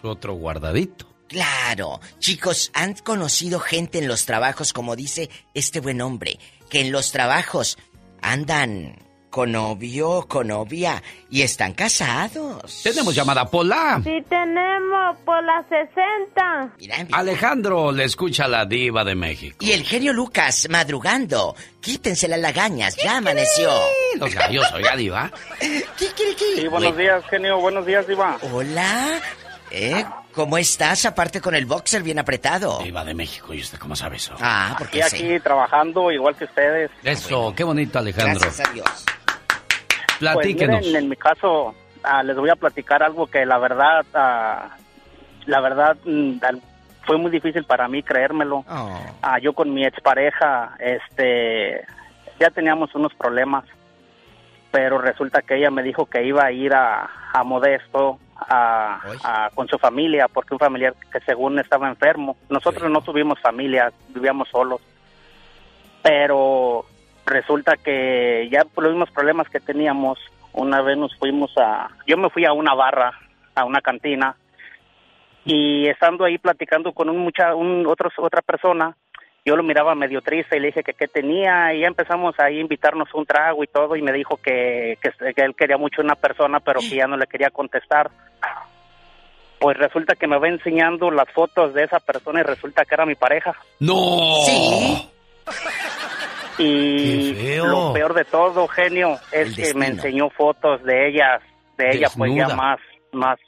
[0.00, 1.06] su otro guardadito.
[1.26, 6.38] Claro, chicos, han conocido gente en los trabajos, como dice este buen hombre,
[6.74, 7.78] que en los trabajos
[8.20, 8.96] andan
[9.30, 12.82] con novio, con novia y están casados.
[12.82, 14.00] Tenemos llamada Pola.
[14.02, 16.74] Sí tenemos por la 60.
[17.12, 19.58] Alejandro le escucha a la diva de México.
[19.60, 21.54] Y el genio Lucas madrugando.
[21.80, 23.70] Quítense las lagañas, ya amaneció.
[24.18, 25.30] Los gallos, oiga, diva.
[26.56, 28.36] Sí, buenos días, genio, buenos días, Diva.
[28.52, 29.20] Hola.
[29.70, 30.04] ¿Eh?
[30.34, 31.06] ¿Cómo estás?
[31.06, 32.78] Aparte con el boxer bien apretado.
[32.82, 34.34] Diva de México, ¿y usted cómo sabe eso?
[34.40, 36.90] Ah, porque Aquí, aquí, trabajando igual que ustedes.
[37.04, 38.40] Eso, qué bonito, Alejandro.
[38.40, 39.04] Gracias a Dios.
[40.18, 40.76] Platíquenos.
[40.78, 44.76] Pues miren, en mi caso, ah, les voy a platicar algo que la verdad, ah,
[45.46, 46.38] la verdad, mm,
[47.06, 48.64] fue muy difícil para mí creérmelo.
[48.66, 51.84] Ah, yo con mi expareja, este,
[52.40, 53.64] ya teníamos unos problemas.
[54.72, 58.18] pero resulta que ella me dijo que iba a ir a, a Modesto
[58.48, 62.36] a, a- con su familia, porque un familiar que según estaba enfermo.
[62.48, 64.80] Nosotros no tuvimos familia, vivíamos solos.
[66.02, 66.84] Pero
[67.26, 70.18] resulta que ya por los mismos problemas que teníamos,
[70.52, 71.88] una vez nos fuimos a...
[72.06, 73.12] Yo me fui a una barra,
[73.54, 74.36] a una cantina,
[75.46, 78.96] y estando ahí platicando con un mucha, un, otro, otra persona,
[79.44, 82.58] yo lo miraba medio triste y le dije que qué tenía y ya empezamos ahí
[82.58, 86.00] a invitarnos un trago y todo y me dijo que, que, que él quería mucho
[86.00, 88.10] a una persona pero que ya no le quería contestar.
[89.58, 93.06] Pues resulta que me va enseñando las fotos de esa persona y resulta que era
[93.06, 93.54] mi pareja.
[93.80, 93.94] ¡No!
[94.46, 95.10] Sí.
[96.58, 97.66] Y Qué feo.
[97.66, 101.40] lo peor de todo, genio, es que me enseñó fotos de ella,
[101.76, 102.78] de ella pues ya más,
[103.12, 103.38] más,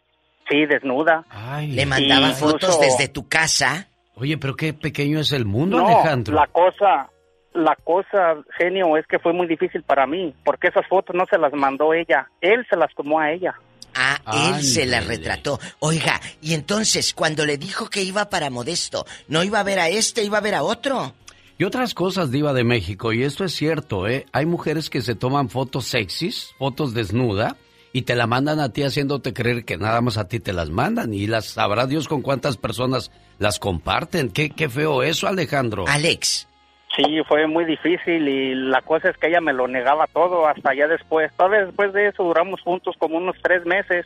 [0.48, 1.24] sí, desnuda.
[1.62, 3.88] Le mandaba fotos desde tu casa.
[4.16, 6.34] Oye, pero qué pequeño es el mundo, No, Alejandro.
[6.34, 7.10] la cosa,
[7.52, 11.38] la cosa, genio, es que fue muy difícil para mí, porque esas fotos no se
[11.38, 13.54] las mandó ella, él se las tomó a ella.
[13.94, 14.18] Ah,
[14.54, 15.58] él se la retrató.
[15.80, 19.88] Oiga, y entonces, cuando le dijo que iba para Modesto, no iba a ver a
[19.88, 21.14] este, iba a ver a otro.
[21.58, 24.26] Y otras cosas, Diva de México, y esto es cierto, ¿eh?
[24.32, 27.56] Hay mujeres que se toman fotos sexys, fotos desnuda,
[27.96, 30.68] y te la mandan a ti haciéndote creer que nada más a ti te las
[30.68, 34.28] mandan, y las sabrá Dios con cuántas personas las comparten.
[34.28, 35.86] Qué, qué feo eso, Alejandro.
[35.88, 36.46] Alex.
[36.94, 40.74] Sí, fue muy difícil y la cosa es que ella me lo negaba todo hasta
[40.74, 41.32] ya después.
[41.38, 44.04] Todavía después de eso duramos juntos como unos tres meses.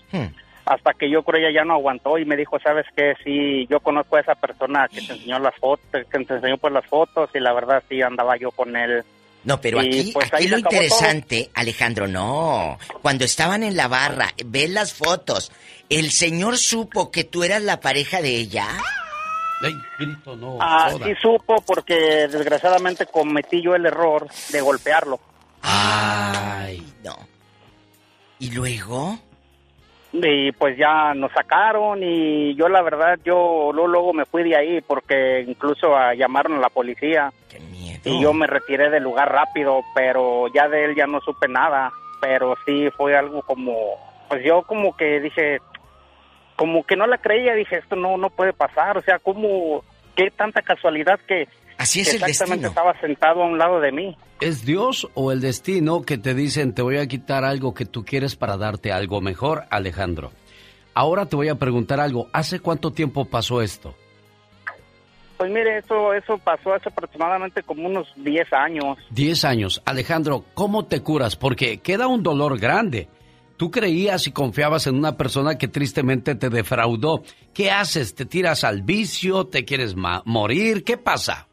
[0.67, 3.15] Hasta que yo creo ella ya no aguantó y me dijo, ¿sabes qué?
[3.25, 6.73] Sí, yo conozco a esa persona que te enseñó las fotos, que te enseñó pues
[6.73, 9.03] las fotos y la verdad sí andaba yo con él.
[9.45, 10.71] No, pero aquí, pues, aquí lo todo.
[10.71, 12.79] interesante, Alejandro, no.
[13.01, 15.51] Cuando estaban en la barra, ven las fotos.
[15.89, 18.67] ¿El señor supo que tú eras la pareja de ella?
[19.99, 20.59] Grito, no.
[20.61, 21.07] Ah, joda.
[21.07, 25.21] sí supo porque desgraciadamente cometí yo el error de golpearlo.
[25.63, 27.17] Ay, no.
[28.39, 29.19] ¿Y luego?
[30.13, 34.57] Y pues ya nos sacaron y yo la verdad, yo luego, luego me fui de
[34.57, 37.33] ahí porque incluso a llamaron a la policía.
[38.05, 41.93] Y yo me retiré del lugar rápido, pero ya de él ya no supe nada.
[42.21, 43.97] Pero sí fue algo como,
[44.29, 45.59] pues yo como que dije,
[46.57, 48.99] como que no la creía, dije, esto no, no puede pasar.
[48.99, 49.85] O sea, como,
[50.15, 51.49] qué tanta casualidad que,
[51.81, 52.69] Así es el exactamente destino.
[52.69, 54.17] estaba sentado a un lado de mí.
[54.41, 58.05] ¿Es Dios o el destino que te dicen te voy a quitar algo que tú
[58.05, 60.33] quieres para darte algo mejor, Alejandro?
[60.95, 62.29] Ahora te voy a preguntar algo.
[62.33, 63.95] ¿Hace cuánto tiempo pasó esto?
[65.37, 68.99] Pues mire, eso, eso pasó hace aproximadamente como unos 10 años.
[69.09, 69.81] Diez años.
[69.87, 71.35] Alejandro, ¿cómo te curas?
[71.37, 73.09] Porque queda un dolor grande.
[73.57, 77.23] Tú creías y confiabas en una persona que tristemente te defraudó.
[77.55, 78.15] ¿Qué haces?
[78.15, 79.47] ¿Te tiras al vicio?
[79.47, 80.85] ¿Te quieres ma- morir?
[80.85, 81.47] ¿Qué pasa?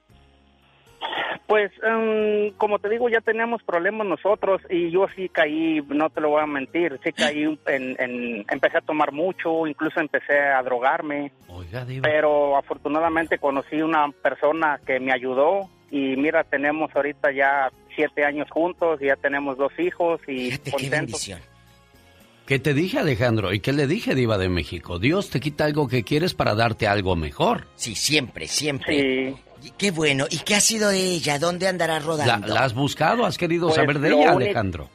[1.47, 6.19] Pues, em, como te digo, ya teníamos problemas nosotros y yo sí caí, no te
[6.19, 10.61] lo voy a mentir, sí caí en, en- empecé a tomar mucho, incluso empecé a
[10.61, 11.31] drogarme.
[11.47, 18.25] Oiga, Pero afortunadamente conocí una persona que me ayudó y mira, tenemos ahorita ya siete
[18.25, 21.29] años juntos, y ya tenemos dos hijos y contentos.
[22.45, 23.53] ¿Qué te dije, Alejandro?
[23.53, 24.99] ¿Y qué le dije, Diva de México?
[24.99, 27.67] Dios te quita algo que quieres para darte algo mejor.
[27.75, 28.95] Sí, siempre, siempre.
[28.95, 29.37] Y
[29.77, 30.25] Qué bueno.
[30.29, 31.39] ¿Y qué ha sido de ella?
[31.39, 32.47] ¿Dónde andará ¿La, rodando?
[32.53, 33.25] la has buscado?
[33.25, 34.89] ¿Has querido Pues, saber de ella, único- Alejandro?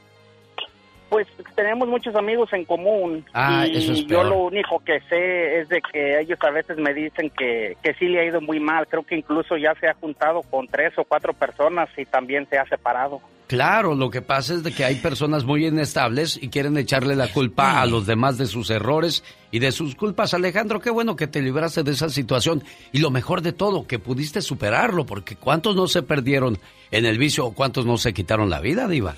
[1.13, 4.25] Pues tenemos muchos amigos en común Ah, y eso es yo peor.
[4.25, 8.05] lo único que sé es de que ellos a veces me dicen que, que sí
[8.05, 8.87] le ha ido muy mal.
[8.87, 12.57] Creo que incluso ya se ha juntado con tres o cuatro personas y también se
[12.57, 13.21] ha separado.
[13.45, 17.27] Claro, lo que pasa es de que hay personas muy inestables y quieren echarle la
[17.27, 20.33] culpa a los demás de sus errores y de sus culpas.
[20.33, 23.99] Alejandro, qué bueno que te libraste de esa situación y lo mejor de todo, que
[23.99, 26.57] pudiste superarlo, porque ¿cuántos no se perdieron
[26.89, 29.13] en el vicio o cuántos no se quitaron la vida, Diva?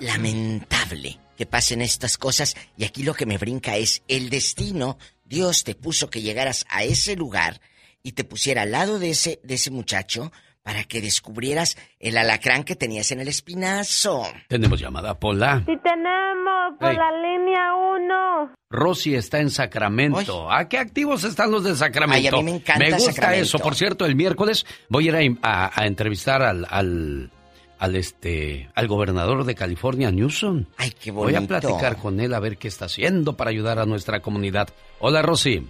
[0.00, 4.98] Lamentable que pasen estas cosas y aquí lo que me brinca es el destino.
[5.24, 7.60] Dios te puso que llegaras a ese lugar
[8.02, 10.32] y te pusiera al lado de ese, de ese muchacho
[10.62, 14.24] para que descubrieras el alacrán que tenías en el espinazo.
[14.48, 15.62] Tenemos llamada, Pola.
[15.66, 16.96] Sí tenemos por Hey.
[16.96, 18.54] la línea 1.
[18.70, 20.50] Rosy está en Sacramento.
[20.50, 22.18] ¿A qué activos están los de Sacramento?
[22.20, 23.42] Ay, a mí me encanta gusta Sacramento.
[23.44, 23.58] eso.
[23.60, 27.30] Por cierto, el miércoles voy a ir a, a- a entrevistar al, al,
[27.78, 30.64] al, este, al gobernador de California, Newsom.
[30.78, 31.58] Ay, qué Voy a bonito.
[31.58, 34.68] platicar con él a ver qué está haciendo para ayudar a nuestra comunidad.
[34.98, 35.66] Hola, Rosy.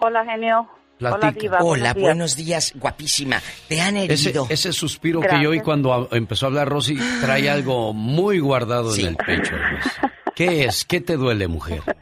[0.00, 0.68] Hola, genio.
[1.00, 1.40] Hola, Platica.
[1.40, 1.58] diva.
[1.60, 2.02] Hola, buenos días.
[2.02, 3.40] buenos días, guapísima.
[3.68, 4.46] ¿Te han herido?
[4.50, 8.94] ese suspiro que yo oí cuando a- empezó a hablar Rosy trae algo muy guardado
[8.96, 9.54] en el pecho.
[9.56, 9.90] Rosy.
[10.34, 10.84] ¿Qué es?
[10.84, 11.82] ¿Qué te duele, mujer?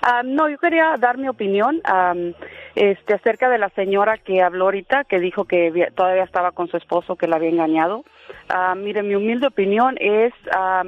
[0.00, 1.82] Ah, no, yo quería dar mi opinión.
[1.84, 2.32] Am,
[2.80, 6.76] Este, acerca de la señora que habló ahorita, que dijo que todavía estaba con su
[6.76, 8.04] esposo, que la había engañado.
[8.48, 10.84] Ah, mire, mi humilde opinión es, ah,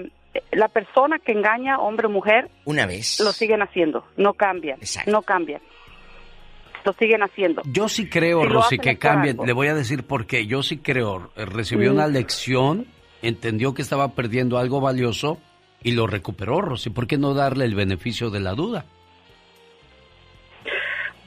[0.53, 3.19] la persona que engaña, hombre o mujer, Una vez.
[3.19, 5.61] lo siguen haciendo, no cambian, no cambian.
[6.85, 7.63] Lo siguen haciendo.
[7.67, 9.37] Yo sí creo, Si Rosy, que cambien.
[9.45, 10.47] Le voy a decir por qué.
[10.47, 11.31] Yo sí creo.
[11.37, 11.95] eh, Recibió Mm.
[11.95, 12.87] una lección,
[13.21, 15.39] entendió que estaba perdiendo algo valioso
[15.83, 16.89] y lo recuperó, Rosy.
[16.91, 18.85] ¿Por qué no darle el beneficio de la duda?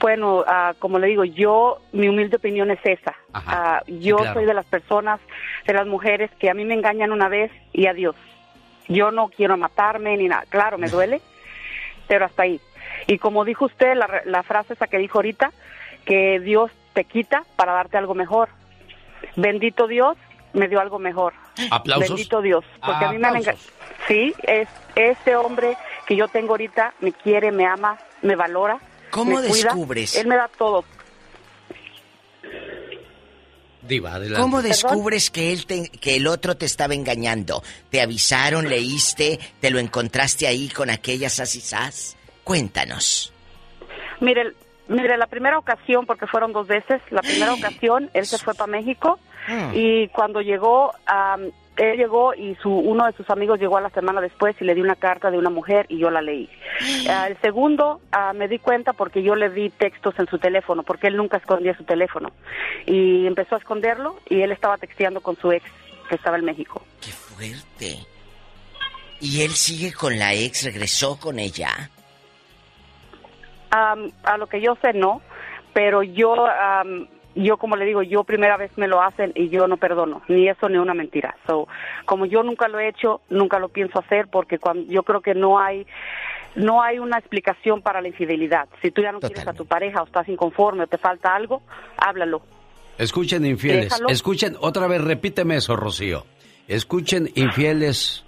[0.04, 3.16] Bueno, ah, como le digo, yo, mi humilde opinión es esa.
[3.34, 4.34] Ah, yo claro.
[4.34, 5.22] soy de las personas,
[5.66, 8.14] de las mujeres que a mí me engañan una vez y adiós.
[8.90, 10.44] Yo no quiero matarme ni nada.
[10.50, 11.22] Claro, me duele,
[12.10, 12.60] pero hasta ahí.
[13.08, 15.54] Y como dijo usted, la, la frase esa que dijo ahorita,
[16.04, 18.50] que Dios te quita para darte algo mejor.
[19.38, 20.18] Bendito Dios,
[20.52, 21.34] me dio algo mejor.
[21.72, 22.10] ¿Aplausos?
[22.10, 23.42] Bendito Dios, porque a mí me han.
[24.10, 28.82] Sí, es este hombre que yo tengo ahorita me quiere, me ama, me valora.
[29.14, 29.66] ¿Cómo me cuida.
[29.70, 30.16] descubres?
[30.16, 30.84] Él me da todo.
[33.82, 34.42] Diva, adelante.
[34.42, 37.62] ¿Cómo descubres que él te- que el otro te estaba engañando?
[37.90, 42.16] ¿Te avisaron, leíste, te lo encontraste ahí con aquellas asisas?
[42.46, 43.34] Cuéntanos.
[44.22, 44.54] Mire,
[44.88, 48.72] mire, la primera ocasión, porque fueron dos veces, la primera ocasión él se fue para
[48.72, 49.20] México
[49.74, 53.90] y cuando llegó, am, él llegó y su uno de sus amigos llegó a la
[53.90, 56.50] semana después y le di una carta de una mujer y yo la leí.
[57.10, 60.84] Ah, el segundo ah, me di cuenta porque yo le di textos en su teléfono,
[60.84, 62.32] porque él nunca escondía su teléfono
[62.86, 65.66] y empezó a esconderlo y él estaba texteando con su ex
[66.10, 66.84] que estaba en México.
[67.36, 67.98] Fuerte.
[69.20, 70.64] ¿Y él sigue con la ex?
[70.64, 71.90] ¿Regresó con ella?
[73.72, 75.22] A lo que yo sé, no,
[75.74, 76.36] pero yo,
[77.36, 80.48] yo como le digo, yo primera vez me lo hacen y yo no perdono, ni
[80.48, 81.36] eso ni una mentira.
[81.48, 81.68] So,
[82.06, 85.34] como yo nunca lo he hecho, nunca lo pienso hacer porque cuando yo creo que
[85.34, 85.86] no hay
[86.56, 88.68] no hay una explicación para la infidelidad.
[88.82, 91.64] Si tú ya no quieres a tu pareja o estás inconforme o te falta algo,
[91.98, 92.44] háblalo.
[92.98, 93.86] Escuchen infieles.
[93.86, 94.10] Déjalo.
[94.10, 96.26] Escuchen, otra vez, repíteme eso, Rocío.
[96.68, 98.24] Escuchen infieles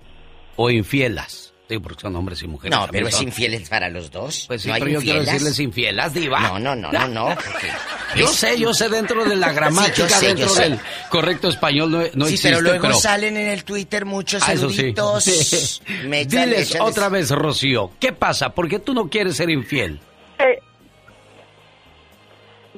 [0.56, 1.45] o infielas.
[1.68, 2.78] Digo, porque son hombres y mujeres.
[2.78, 3.24] No, también pero es son.
[3.24, 4.44] infieles para los dos.
[4.48, 6.40] Pues sí, ¿No hay pero yo quiero decirles infielas, diva.
[6.42, 7.26] No, no, no, no, no.
[7.36, 7.68] porque
[8.16, 10.62] Yo sé, yo sé dentro de la gramática, Sí, yo sé, dentro sé.
[10.64, 10.80] del
[11.10, 14.70] correcto español no, no sí, existe, pero luego salen en el Twitter muchos Ah, eso
[14.70, 14.76] sí.
[14.82, 15.82] eruditos.
[16.06, 18.50] Me echan- Diles otra vez, Rocío, ¿qué pasa?
[18.50, 20.00] ¿Por qué tú no quieres ser infiel?
[20.38, 20.60] Eh,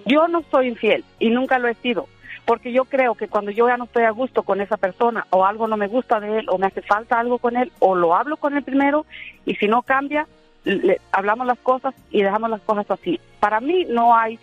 [0.05, 2.07] yo no soy infiel y nunca lo he sido,
[2.47, 5.45] porque yo creo que cuando yo ya no estoy a gusto con esa persona o
[5.45, 8.15] algo no me gusta de él o me hace falta algo con él o lo
[8.15, 9.05] hablo con él primero
[9.45, 10.25] y si no cambia,
[10.63, 13.19] le- hablamos las cosas y dejamos las cosas así.
[13.41, 14.39] Para mí no hay,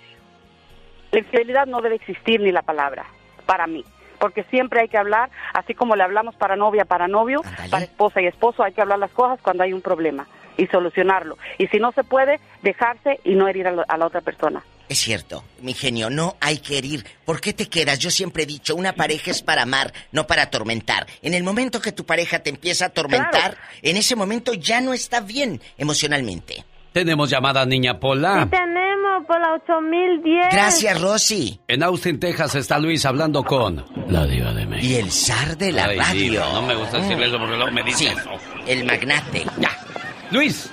[1.12, 3.06] la infidelidad no debe existir ni la palabra,
[3.46, 3.82] para mí.
[4.18, 7.40] Porque siempre hay que hablar, así como le hablamos para novia, para novio,
[7.70, 10.26] para esposa y esposo, hay que hablar las cosas cuando hay un problema
[10.56, 11.36] y solucionarlo.
[11.58, 14.62] Y si no se puede, dejarse y no herir a, lo- a la otra persona.
[14.88, 17.06] Es cierto, mi genio, no hay que herir.
[17.24, 17.98] ¿Por qué te quedas?
[17.98, 21.06] Yo siempre he dicho, una pareja es para amar, no para atormentar.
[21.22, 24.92] En el momento que tu pareja te empieza a atormentar, en ese momento ya no
[24.92, 26.64] está bien emocionalmente.
[26.92, 28.46] Tenemos llamada Niña Pola.
[28.50, 30.48] tenemos por la 8010.
[30.52, 31.58] Gracias, Rosy.
[31.66, 34.92] En Austin, Texas está Luis hablando con la diva de México.
[34.92, 36.20] Y el zar de la Ay, radio.
[36.30, 38.30] diva, no me gusta decirle eso porque luego me dice Sí, eso.
[38.66, 39.44] el magnate.
[39.58, 39.70] Ya.
[40.34, 40.68] Luis.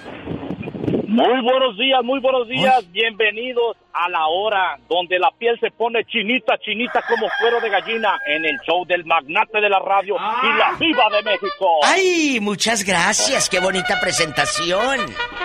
[1.08, 2.92] Muy buenos días, muy buenos días.
[2.92, 8.20] Bienvenidos a la hora donde la piel se pone chinita, chinita como cuero de gallina
[8.26, 11.80] en el show del magnate de la radio y la viva de México.
[11.84, 12.40] ¡Ay!
[12.42, 15.00] Muchas gracias, qué bonita presentación.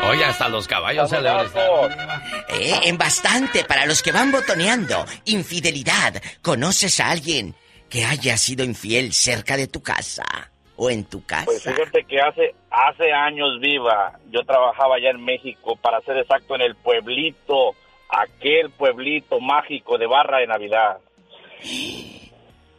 [0.09, 5.05] Oye, hasta los caballos se le Eh, en bastante para los que van botoneando.
[5.27, 6.23] Infidelidad.
[6.41, 7.55] ¿Conoces a alguien
[7.91, 10.25] que haya sido infiel cerca de tu casa?
[10.77, 11.47] ¿O en tu casa?
[11.47, 16.55] Pues fíjate que hace hace años viva, yo trabajaba allá en México, para ser exacto,
[16.55, 17.75] en el pueblito,
[18.11, 20.99] aquel pueblito mágico de Barra de Navidad,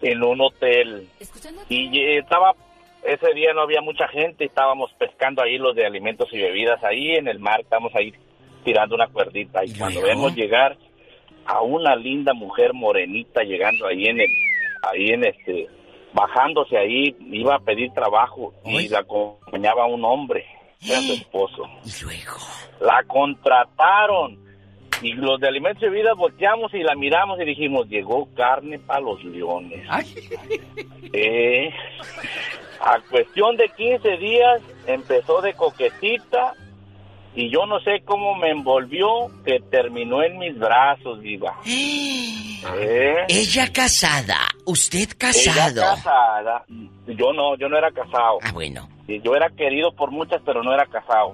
[0.02, 1.08] en un hotel.
[1.70, 2.54] Y estaba,
[3.04, 7.16] ese día no había mucha gente, estábamos pescando ahí los de alimentos y bebidas, ahí
[7.16, 8.14] en el mar, estamos ahí
[8.64, 9.66] tirando una cuerdita.
[9.66, 10.78] Y cuando vemos llegar
[11.46, 14.30] a una linda mujer morenita llegando ahí en el,
[14.84, 15.68] ahí en este,
[16.18, 20.46] bajándose ahí, iba a pedir trabajo y la acompañaba un hombre,
[20.82, 21.64] era su esposo.
[21.86, 22.38] Y luego.
[22.82, 24.46] La contrataron.
[25.04, 29.02] Y los de alimentos y bebidas volteamos y la miramos y dijimos, llegó carne para
[29.02, 29.88] los leones.
[31.14, 31.72] Eh,
[32.82, 36.54] a cuestión de 15 días empezó de coquetita
[37.38, 41.56] y yo no sé cómo me envolvió que terminó en mis brazos, diva.
[41.66, 43.26] ¿Eh?
[43.28, 45.70] Ella casada, usted casado.
[45.70, 46.66] Ella casada.
[47.06, 48.40] Yo no, yo no era casado.
[48.42, 48.90] Ah, bueno.
[49.08, 51.32] Yo era querido por muchas, pero no era casado.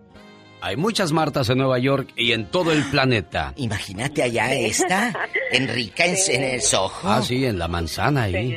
[0.65, 3.53] Hay muchas Martas en Nueva York y en todo el planeta.
[3.57, 5.13] Imagínate allá esta,
[5.51, 6.93] Enrica en, en el Soho.
[7.03, 8.57] Ah, sí, en la manzana ahí.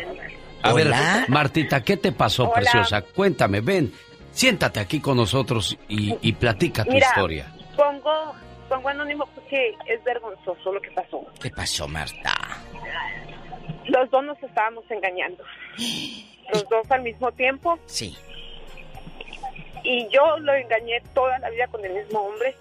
[0.62, 0.84] A Hola.
[1.22, 2.54] ver, Martita, ¿qué te pasó, Hola.
[2.54, 3.02] preciosa?
[3.02, 3.92] Cuéntame, ven,
[4.32, 7.52] siéntate aquí con nosotros y, y platica tu Mira, historia.
[7.76, 8.34] pongo,
[8.70, 11.26] pongo anónimo porque es vergonzoso lo que pasó.
[11.42, 12.36] ¿Qué pasó, Marta?
[13.88, 15.44] Los dos nos estábamos engañando.
[16.54, 17.80] Los dos al mismo tiempo.
[17.88, 18.16] Sí.
[19.86, 22.56] Y yo lo engañé toda la vida con el mismo hombre.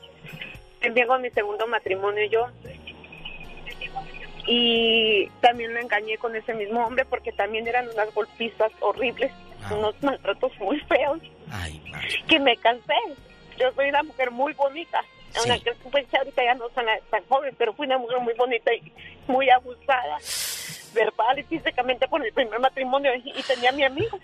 [0.80, 2.46] También con mi segundo matrimonio yo.
[4.46, 9.32] Y también lo engañé con ese mismo hombre porque también eran unas golpizas horribles,
[9.70, 11.18] unos maltratos muy feos.
[12.28, 12.94] que me cansé.
[13.58, 15.00] Yo soy una mujer muy bonita.
[15.36, 18.92] Aunque pues, ahorita ya no soy tan joven, pero fui una mujer muy bonita y
[19.26, 20.18] muy abusada,
[20.92, 23.12] verbal y físicamente por el primer matrimonio.
[23.14, 24.18] Y, y tenía a mi amigo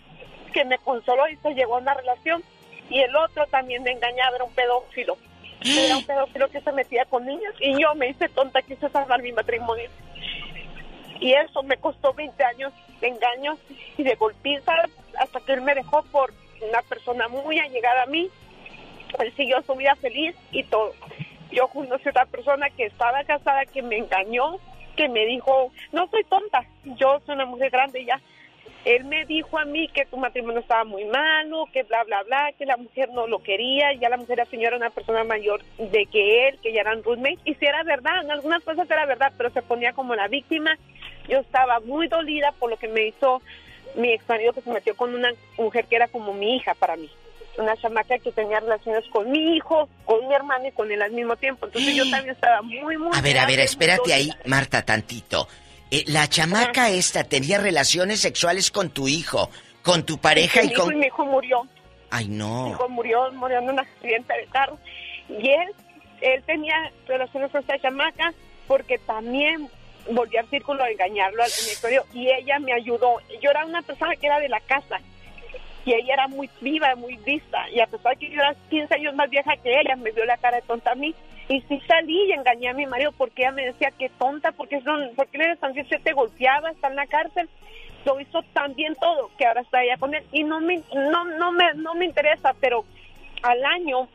[0.52, 2.44] que me consoló y se llegó a una relación.
[2.91, 5.17] Y el otro también me engañaba, era un pedófilo.
[5.62, 9.23] Era un pedófilo que se metía con niños y yo me hice tonta, quise salvar
[9.23, 9.89] mi matrimonio.
[11.21, 13.59] Y eso me costó 20 años de engaños
[13.97, 18.31] y de golpizas hasta que él me dejó por una persona muy allegada a mí.
[19.19, 20.95] Él siguió su vida feliz y todo.
[21.53, 24.59] Yo conocí a otra persona que estaba casada, que me engañó,
[24.97, 28.21] que me dijo, no soy tonta, yo soy una mujer grande ya.
[28.85, 32.52] Él me dijo a mí que tu matrimonio estaba muy malo, que bla, bla, bla,
[32.57, 35.62] que la mujer no lo quería, ya la mujer la señora era una persona mayor
[35.77, 39.05] de que él, que ya eran roommates, y si era verdad, en algunas cosas era
[39.05, 40.78] verdad, pero se ponía como la víctima.
[41.28, 43.43] Yo estaba muy dolida por lo que me hizo
[43.97, 46.97] mi ex marido que se metió con una mujer que era como mi hija para
[46.97, 47.11] mí.
[47.59, 51.11] Una chamaca que tenía relaciones con mi hijo, con mi hermano y con él al
[51.11, 51.66] mismo tiempo.
[51.66, 53.11] Entonces yo también estaba muy, muy...
[53.12, 54.31] A ver, a ver, espérate ahí.
[54.47, 55.47] Marta, tantito.
[55.91, 59.51] Eh, la chamaca esta tenía relaciones sexuales con tu hijo,
[59.83, 60.99] con tu pareja mi y hijo con...
[60.99, 61.67] mi hijo murió.
[62.11, 62.71] Ay, Mi no.
[62.71, 64.79] hijo murió, murió en un accidente de carro.
[65.29, 65.75] Y él,
[66.21, 66.75] él tenía
[67.07, 68.33] relaciones con esta chamaca
[68.67, 69.69] porque también
[70.11, 71.51] volví al círculo de engañarlo al
[72.15, 73.19] y ella me ayudó.
[73.43, 75.01] Yo era una persona que era de la casa
[75.85, 77.69] y ella era muy viva, muy vista.
[77.71, 80.37] Y a pesar que yo era 15 años más vieja que ella, me dio la
[80.37, 81.14] cara de tonta a mí.
[81.51, 84.80] Y sí salí y engañé a mi marido porque ella me decía que tonta, porque
[84.82, 87.48] son, porque él eres tan te golpeaba, está en la cárcel.
[88.06, 90.22] Lo hizo tan bien todo que ahora está ella con él.
[90.32, 92.85] Y no me, no, no me, no me interesa, pero
[93.43, 94.09] al año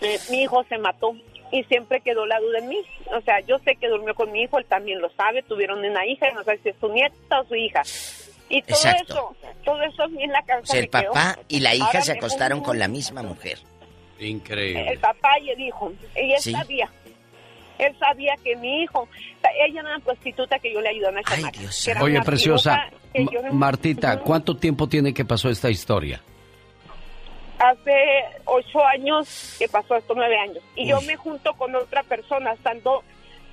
[0.00, 1.14] eh, mi hijo se mató
[1.52, 2.78] y siempre quedó la duda en mí.
[3.14, 6.06] O sea, yo sé que durmió con mi hijo, él también lo sabe, tuvieron una
[6.06, 7.82] hija, no sé si es su nieta o su hija.
[8.48, 9.02] Y todo Exacto.
[9.12, 11.12] eso, todo eso a mí en la O cabeza sea, el me quedó.
[11.12, 13.58] papá y la hija Ahora se acostaron pongo- con la misma mujer.
[14.20, 14.88] Increíble.
[14.92, 15.92] El papá y el hijo.
[16.16, 16.52] Y él Sí.
[16.52, 16.90] sabía.
[17.78, 19.06] Él sabía que mi hijo,
[19.66, 23.50] ella era una prostituta que yo le ayudé a que era Oye, preciosa, yo le-
[23.52, 26.22] Martita, ¿cuánto tiempo tiene que pasó esta historia?
[27.58, 32.52] hace ocho años que pasó estos nueve años y yo me junto con otra persona
[32.52, 33.02] estando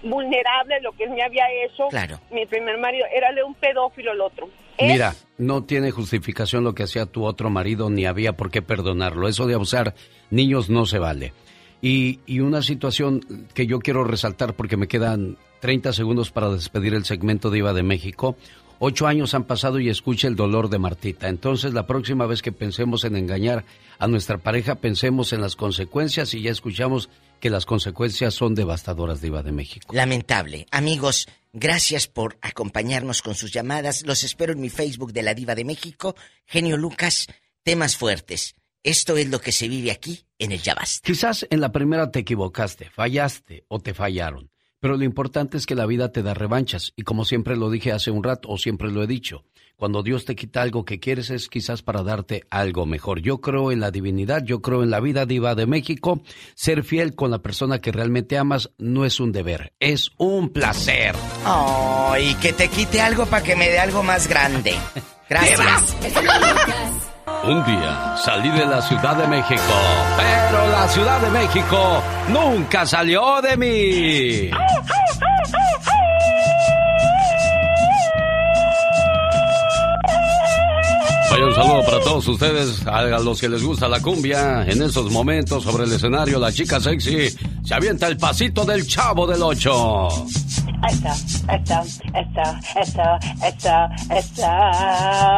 [0.04, 2.20] vulnerable lo que él me había hecho Claro.
[2.32, 4.50] mi primer marido era un pedófilo el otro
[4.80, 9.28] Mira, no tiene justificación lo que hacía tu otro marido, ni había por qué perdonarlo.
[9.28, 9.94] Eso de abusar
[10.32, 11.34] niños no se vale.
[11.82, 13.22] Y, y una situación
[13.54, 17.74] que yo quiero resaltar porque me quedan 30 segundos para despedir el segmento de Iba
[17.74, 18.36] de México.
[18.80, 21.30] Ocho años han pasado y escucha el dolor de Martita.
[21.30, 23.64] Entonces, la próxima vez que pensemos en engañar
[24.00, 27.10] a nuestra pareja, pensemos en las consecuencias y ya escuchamos
[27.44, 29.94] que las consecuencias son devastadoras, Diva de México.
[29.94, 30.66] Lamentable.
[30.72, 34.06] Amigos, gracias por acompañarnos con sus llamadas.
[34.06, 36.16] Los espero en mi Facebook de la Diva de México.
[36.46, 37.28] Genio Lucas,
[37.62, 38.56] temas fuertes.
[38.82, 41.02] Esto es lo que se vive aquí en el Yabas.
[41.04, 44.53] Quizás en la primera te equivocaste, fallaste o te fallaron.
[44.84, 46.92] Pero lo importante es que la vida te da revanchas.
[46.98, 49.46] Y como siempre lo dije hace un rato, o siempre lo he dicho,
[49.78, 53.22] cuando Dios te quita algo que quieres es quizás para darte algo mejor.
[53.22, 56.22] Yo creo en la divinidad, yo creo en la vida diva de México.
[56.54, 61.16] Ser fiel con la persona que realmente amas no es un deber, es un placer.
[61.48, 64.74] Oh, y que te quite algo para que me dé algo más grande.
[65.30, 65.96] Gracias.
[67.46, 69.74] Un día salí de la Ciudad de México,
[70.16, 74.50] pero la Ciudad de México nunca salió de mí.
[81.46, 84.66] Un saludo para todos ustedes, a los que les gusta la cumbia.
[84.68, 87.30] En esos momentos sobre el escenario, la chica sexy
[87.64, 90.08] se avienta el pasito del chavo del ocho.
[90.90, 91.10] Eso,
[91.50, 91.82] eso,
[92.14, 92.42] eso,
[92.82, 93.04] eso,
[93.48, 94.48] eso, eso.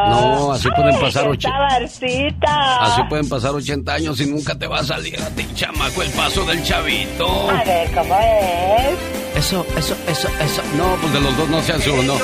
[0.10, 2.78] No, así pueden pasar ochenta.
[2.82, 6.10] Así pueden pasar 80 años y nunca te va a salir a ti, chamaco, el
[6.12, 7.50] paso del chavito.
[7.50, 9.25] A ver, ¿cómo es?
[9.36, 10.62] Eso, eso, eso, eso.
[10.78, 12.18] No, pues de los dos no se hace uno.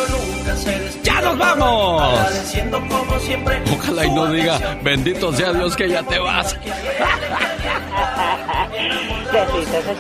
[1.03, 2.19] ¡Ya nos vamos!
[3.73, 6.55] Ojalá y no diga, bendito sea Dios que ya te vas.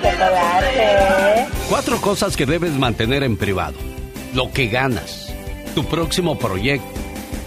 [0.01, 1.47] Chocolate.
[1.69, 3.75] Cuatro cosas que debes mantener en privado.
[4.33, 5.33] Lo que ganas,
[5.75, 6.87] tu próximo proyecto,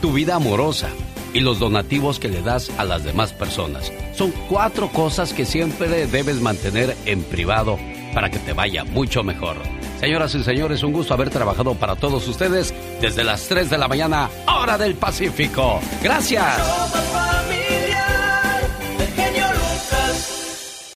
[0.02, 0.89] tu vida amorosa
[1.33, 3.91] y los donativos que le das a las demás personas.
[4.15, 7.78] Son cuatro cosas que siempre debes mantener en privado
[8.15, 9.57] para que te vaya mucho mejor.
[10.01, 13.89] Señoras y señores, un gusto haber trabajado para todos ustedes desde las 3 de la
[13.89, 15.81] mañana, hora del Pacífico.
[16.02, 17.73] Gracias.